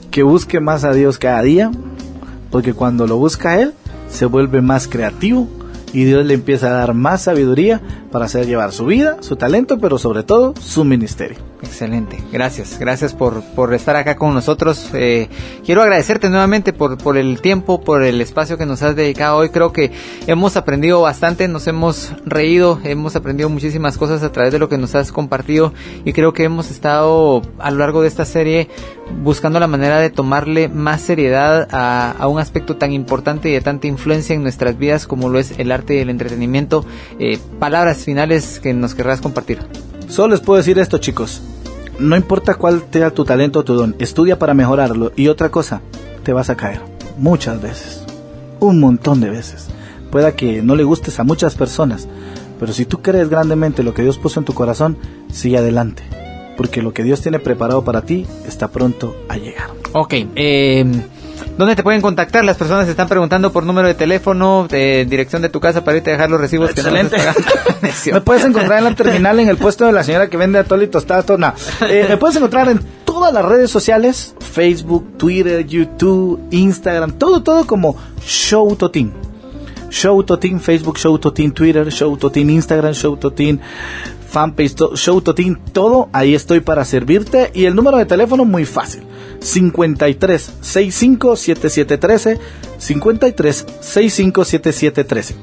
que 0.09 0.23
busque 0.23 0.59
más 0.59 0.83
a 0.85 0.93
Dios 0.93 1.19
cada 1.19 1.43
día, 1.43 1.69
porque 2.49 2.73
cuando 2.73 3.05
lo 3.05 3.17
busca 3.17 3.51
a 3.51 3.61
Él, 3.61 3.73
se 4.09 4.25
vuelve 4.25 4.63
más 4.63 4.87
creativo 4.87 5.47
y 5.93 6.05
Dios 6.05 6.25
le 6.25 6.35
empieza 6.35 6.67
a 6.67 6.79
dar 6.79 6.93
más 6.93 7.23
sabiduría 7.23 7.81
para 8.11 8.25
hacer 8.25 8.45
llevar 8.45 8.71
su 8.71 8.85
vida, 8.85 9.17
su 9.21 9.35
talento, 9.35 9.79
pero 9.79 9.97
sobre 9.97 10.23
todo 10.23 10.53
su 10.59 10.83
ministerio. 10.83 11.48
Excelente, 11.79 12.21
gracias, 12.29 12.77
gracias 12.77 13.13
por, 13.13 13.41
por 13.55 13.73
estar 13.73 13.95
acá 13.95 14.17
con 14.17 14.33
nosotros. 14.33 14.89
Eh, 14.93 15.29
quiero 15.65 15.81
agradecerte 15.81 16.29
nuevamente 16.29 16.73
por, 16.73 16.97
por 16.97 17.15
el 17.15 17.39
tiempo, 17.39 17.79
por 17.79 18.03
el 18.03 18.19
espacio 18.19 18.57
que 18.57 18.65
nos 18.65 18.83
has 18.83 18.97
dedicado 18.97 19.37
hoy. 19.37 19.47
Creo 19.47 19.71
que 19.71 19.93
hemos 20.27 20.57
aprendido 20.57 20.99
bastante, 20.99 21.47
nos 21.47 21.67
hemos 21.67 22.11
reído, 22.25 22.81
hemos 22.83 23.15
aprendido 23.15 23.47
muchísimas 23.47 23.97
cosas 23.97 24.23
a 24.23 24.31
través 24.33 24.51
de 24.51 24.59
lo 24.59 24.67
que 24.67 24.77
nos 24.77 24.93
has 24.93 25.13
compartido 25.13 25.73
y 26.03 26.11
creo 26.11 26.33
que 26.33 26.43
hemos 26.43 26.69
estado 26.69 27.43
a 27.59 27.71
lo 27.71 27.77
largo 27.77 28.01
de 28.01 28.09
esta 28.09 28.25
serie 28.25 28.67
buscando 29.23 29.57
la 29.61 29.67
manera 29.67 29.99
de 29.99 30.09
tomarle 30.09 30.67
más 30.67 30.99
seriedad 30.99 31.65
a, 31.71 32.11
a 32.11 32.27
un 32.27 32.39
aspecto 32.41 32.75
tan 32.75 32.91
importante 32.91 33.47
y 33.47 33.53
de 33.53 33.61
tanta 33.61 33.87
influencia 33.87 34.35
en 34.35 34.43
nuestras 34.43 34.77
vidas 34.77 35.07
como 35.07 35.29
lo 35.29 35.39
es 35.39 35.57
el 35.57 35.71
arte 35.71 35.95
y 35.95 35.99
el 35.99 36.09
entretenimiento. 36.09 36.83
Eh, 37.19 37.39
palabras 37.57 38.03
finales 38.03 38.59
que 38.59 38.73
nos 38.73 38.95
querrás 38.95 39.21
compartir. 39.21 39.59
Solo 40.09 40.33
les 40.33 40.41
puedo 40.41 40.57
decir 40.57 40.77
esto, 40.77 40.97
chicos. 40.97 41.41
No 41.99 42.15
importa 42.15 42.55
cuál 42.55 42.83
sea 42.91 43.11
tu 43.11 43.25
talento 43.25 43.59
o 43.59 43.63
tu 43.63 43.73
don, 43.73 43.95
estudia 43.99 44.39
para 44.39 44.53
mejorarlo. 44.53 45.11
Y 45.15 45.27
otra 45.27 45.49
cosa, 45.49 45.81
te 46.23 46.31
vas 46.33 46.49
a 46.49 46.55
caer. 46.55 46.81
Muchas 47.17 47.61
veces. 47.61 48.03
Un 48.59 48.79
montón 48.79 49.19
de 49.19 49.29
veces. 49.29 49.67
Pueda 50.09 50.35
que 50.35 50.61
no 50.61 50.75
le 50.75 50.83
gustes 50.83 51.19
a 51.19 51.23
muchas 51.23 51.55
personas, 51.55 52.07
pero 52.59 52.73
si 52.73 52.85
tú 52.85 53.01
crees 53.01 53.29
grandemente 53.29 53.83
lo 53.83 53.93
que 53.93 54.01
Dios 54.01 54.17
puso 54.17 54.39
en 54.39 54.45
tu 54.45 54.53
corazón, 54.53 54.97
sigue 55.31 55.57
adelante. 55.57 56.03
Porque 56.57 56.81
lo 56.81 56.93
que 56.93 57.03
Dios 57.03 57.21
tiene 57.21 57.39
preparado 57.39 57.83
para 57.83 58.01
ti 58.01 58.25
está 58.47 58.69
pronto 58.69 59.15
a 59.29 59.37
llegar. 59.37 59.69
Ok, 59.93 60.13
eh, 60.35 60.85
¿dónde 61.57 61.75
te 61.75 61.83
pueden 61.83 62.01
contactar? 62.01 62.43
Las 62.45 62.57
personas 62.57 62.85
se 62.85 62.91
están 62.91 63.07
preguntando 63.07 63.51
por 63.51 63.65
número 63.65 63.87
de 63.87 63.93
teléfono, 63.93 64.67
de 64.69 65.05
dirección 65.09 65.41
de 65.41 65.49
tu 65.49 65.59
casa 65.59 65.83
para 65.83 65.97
irte 65.97 66.09
a 66.11 66.13
dejar 66.13 66.29
los 66.29 66.39
recibos 66.41 66.69
Excelente. 66.71 67.17
que 67.17 67.23
no. 67.23 68.13
Me 68.13 68.21
puedes 68.21 68.43
encontrar 68.45 68.79
en 68.79 68.83
la 68.85 68.95
terminal 68.95 69.39
en 69.39 69.49
el 69.49 69.57
puesto 69.57 69.85
de 69.85 69.91
la 69.91 70.03
señora 70.03 70.29
que 70.29 70.37
vende 70.37 70.59
atole 70.59 70.85
y 70.85 70.87
tostada. 70.87 71.23
No. 71.37 71.53
Eh, 71.87 72.05
me 72.07 72.17
puedes 72.17 72.35
encontrar 72.37 72.69
en 72.69 72.79
todas 73.05 73.33
las 73.33 73.43
redes 73.45 73.69
sociales, 73.71 74.35
Facebook, 74.39 75.17
Twitter, 75.17 75.65
YouTube, 75.65 76.39
Instagram, 76.51 77.13
todo, 77.13 77.41
todo 77.43 77.65
como 77.65 77.95
Show 78.25 78.75
Totín. 78.75 79.13
Show 79.89 80.23
Totín, 80.23 80.59
Facebook, 80.59 80.97
Show 80.97 81.17
Totín, 81.17 81.51
Twitter, 81.51 81.89
Show 81.91 82.15
Totín, 82.17 82.49
Instagram, 82.51 82.93
Show 82.93 83.17
Totín, 83.17 83.59
fanpage, 84.29 84.75
to- 84.75 84.95
Show 84.95 85.19
Totín, 85.21 85.57
todo, 85.73 86.09
ahí 86.13 86.35
estoy 86.35 86.59
para 86.59 86.85
servirte. 86.85 87.49
Y 87.55 87.65
el 87.65 87.75
número 87.75 87.97
de 87.97 88.05
teléfono 88.05 88.45
muy 88.45 88.65
fácil, 88.65 89.01
53 89.39 90.51
65 90.61 91.35
7713, 91.35 92.39
53 92.77 93.65
65 93.81 94.45
7713. 94.45 95.35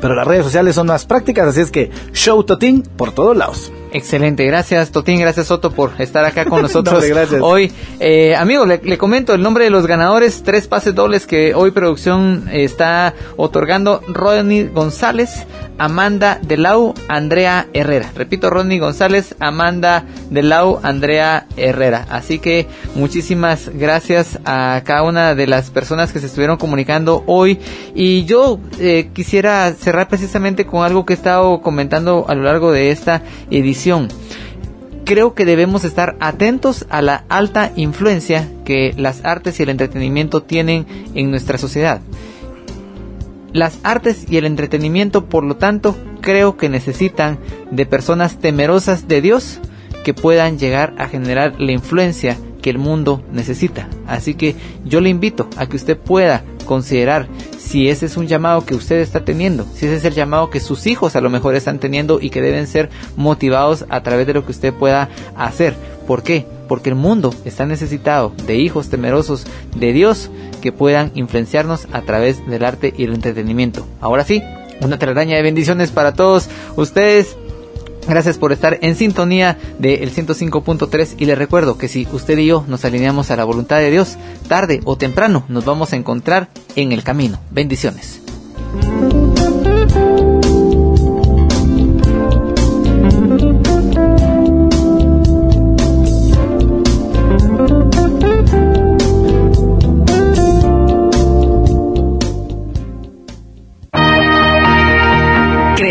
Pero 0.00 0.14
las 0.14 0.26
redes 0.26 0.44
sociales 0.44 0.74
son 0.74 0.88
más 0.88 1.06
prácticas, 1.06 1.48
así 1.48 1.60
es 1.60 1.70
que 1.70 1.90
Show 2.12 2.44
Totín 2.44 2.82
por 2.82 3.12
todos 3.12 3.36
lados. 3.36 3.72
Excelente, 3.96 4.44
gracias 4.44 4.90
Totín, 4.90 5.18
gracias 5.18 5.46
Soto 5.46 5.70
por 5.70 5.92
estar 5.98 6.22
acá 6.26 6.44
con 6.44 6.60
nosotros 6.66 7.02
No, 7.32 7.46
hoy. 7.46 7.72
Eh, 7.98 8.36
amigo, 8.36 8.66
le, 8.66 8.78
le 8.84 8.98
comento 8.98 9.32
el 9.32 9.40
nombre 9.40 9.64
de 9.64 9.70
los 9.70 9.86
ganadores, 9.86 10.42
tres 10.42 10.68
pases 10.68 10.94
dobles 10.94 11.26
que 11.26 11.54
hoy 11.54 11.70
producción 11.70 12.46
eh, 12.52 12.64
está 12.64 13.14
otorgando 13.38 14.02
Rodney 14.06 14.68
González, 14.68 15.46
Amanda 15.78 16.38
Delau, 16.42 16.92
Andrea 17.08 17.68
Herrera. 17.72 18.10
Repito, 18.14 18.50
Rodney 18.50 18.78
González, 18.78 19.34
Amanda 19.40 20.04
Delau, 20.30 20.78
Andrea 20.82 21.46
Herrera. 21.56 22.06
Así 22.10 22.38
que 22.38 22.66
muchísimas 22.94 23.70
gracias 23.72 24.38
a 24.44 24.82
cada 24.84 25.04
una 25.04 25.34
de 25.34 25.46
las 25.46 25.70
personas 25.70 26.12
que 26.12 26.20
se 26.20 26.26
estuvieron 26.26 26.58
comunicando 26.58 27.24
hoy. 27.26 27.58
Y 27.94 28.26
yo 28.26 28.60
eh, 28.78 29.08
quisiera 29.14 29.72
cerrar 29.72 30.08
precisamente 30.08 30.66
con 30.66 30.84
algo 30.84 31.06
que 31.06 31.14
he 31.14 31.16
estado 31.16 31.62
comentando 31.62 32.26
a 32.28 32.34
lo 32.34 32.42
largo 32.42 32.72
de 32.72 32.90
esta 32.90 33.22
edición. 33.50 33.85
Creo 35.04 35.34
que 35.34 35.44
debemos 35.44 35.84
estar 35.84 36.16
atentos 36.18 36.86
a 36.90 37.00
la 37.00 37.24
alta 37.28 37.72
influencia 37.76 38.48
que 38.64 38.92
las 38.96 39.24
artes 39.24 39.60
y 39.60 39.62
el 39.62 39.68
entretenimiento 39.68 40.42
tienen 40.42 40.86
en 41.14 41.30
nuestra 41.30 41.58
sociedad. 41.58 42.00
Las 43.52 43.78
artes 43.84 44.26
y 44.28 44.36
el 44.36 44.44
entretenimiento, 44.44 45.26
por 45.26 45.44
lo 45.44 45.56
tanto, 45.56 45.96
creo 46.20 46.56
que 46.56 46.68
necesitan 46.68 47.38
de 47.70 47.86
personas 47.86 48.38
temerosas 48.40 49.06
de 49.06 49.20
Dios 49.20 49.60
que 50.04 50.12
puedan 50.12 50.58
llegar 50.58 50.92
a 50.98 51.06
generar 51.06 51.60
la 51.60 51.70
influencia 51.70 52.36
que 52.60 52.70
el 52.70 52.78
mundo 52.78 53.22
necesita. 53.32 53.88
Así 54.08 54.34
que 54.34 54.56
yo 54.84 55.00
le 55.00 55.08
invito 55.08 55.48
a 55.56 55.66
que 55.66 55.76
usted 55.76 55.96
pueda 55.96 56.42
considerar 56.66 57.28
si 57.66 57.88
ese 57.88 58.06
es 58.06 58.16
un 58.16 58.28
llamado 58.28 58.64
que 58.64 58.76
usted 58.76 59.00
está 59.00 59.24
teniendo, 59.24 59.66
si 59.74 59.86
ese 59.86 59.96
es 59.96 60.04
el 60.04 60.14
llamado 60.14 60.50
que 60.50 60.60
sus 60.60 60.86
hijos 60.86 61.16
a 61.16 61.20
lo 61.20 61.30
mejor 61.30 61.56
están 61.56 61.80
teniendo 61.80 62.20
y 62.20 62.30
que 62.30 62.40
deben 62.40 62.68
ser 62.68 62.90
motivados 63.16 63.84
a 63.88 64.02
través 64.02 64.26
de 64.26 64.34
lo 64.34 64.44
que 64.44 64.52
usted 64.52 64.72
pueda 64.72 65.08
hacer. 65.36 65.74
¿Por 66.06 66.22
qué? 66.22 66.46
Porque 66.68 66.90
el 66.90 66.94
mundo 66.94 67.34
está 67.44 67.66
necesitado 67.66 68.32
de 68.46 68.56
hijos 68.56 68.88
temerosos 68.88 69.46
de 69.74 69.92
Dios 69.92 70.30
que 70.62 70.70
puedan 70.70 71.10
influenciarnos 71.14 71.88
a 71.92 72.02
través 72.02 72.46
del 72.46 72.64
arte 72.64 72.94
y 72.96 73.04
el 73.04 73.14
entretenimiento. 73.14 73.84
Ahora 74.00 74.24
sí, 74.24 74.42
una 74.80 74.98
telaraña 74.98 75.36
de 75.36 75.42
bendiciones 75.42 75.90
para 75.90 76.14
todos 76.14 76.48
ustedes. 76.76 77.36
Gracias 78.08 78.38
por 78.38 78.52
estar 78.52 78.78
en 78.82 78.94
sintonía 78.94 79.58
del 79.78 80.12
105.3 80.12 81.14
y 81.18 81.24
les 81.24 81.36
recuerdo 81.36 81.76
que 81.76 81.88
si 81.88 82.06
usted 82.12 82.38
y 82.38 82.46
yo 82.46 82.64
nos 82.68 82.84
alineamos 82.84 83.30
a 83.30 83.36
la 83.36 83.44
voluntad 83.44 83.78
de 83.78 83.90
Dios, 83.90 84.16
tarde 84.48 84.80
o 84.84 84.96
temprano 84.96 85.44
nos 85.48 85.64
vamos 85.64 85.92
a 85.92 85.96
encontrar 85.96 86.48
en 86.76 86.92
el 86.92 87.02
camino. 87.02 87.38
Bendiciones. 87.50 88.20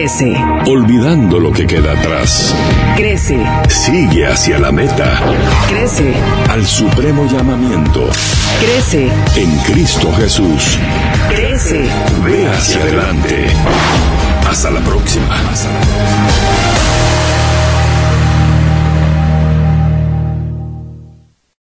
Crece, 0.05 0.35
Olvidando 0.67 1.39
lo 1.39 1.51
que 1.51 1.65
queda 1.65 1.93
atrás. 1.93 2.53
crece, 2.95 3.43
Sigue 3.67 4.27
hacia 4.27 4.59
la 4.59 4.71
meta. 4.71 5.19
crece, 5.67 6.13
Al 6.47 6.63
supremo 6.63 7.25
llamamiento. 7.25 8.07
crece, 8.59 9.09
En 9.35 9.57
Cristo 9.61 10.13
Jesús. 10.13 10.77
crece. 11.29 11.89
Ve 12.23 12.47
hacia 12.47 12.81
adelante. 12.83 13.47
Hasta 14.47 14.69
la 14.69 14.79
próxima. 14.81 15.25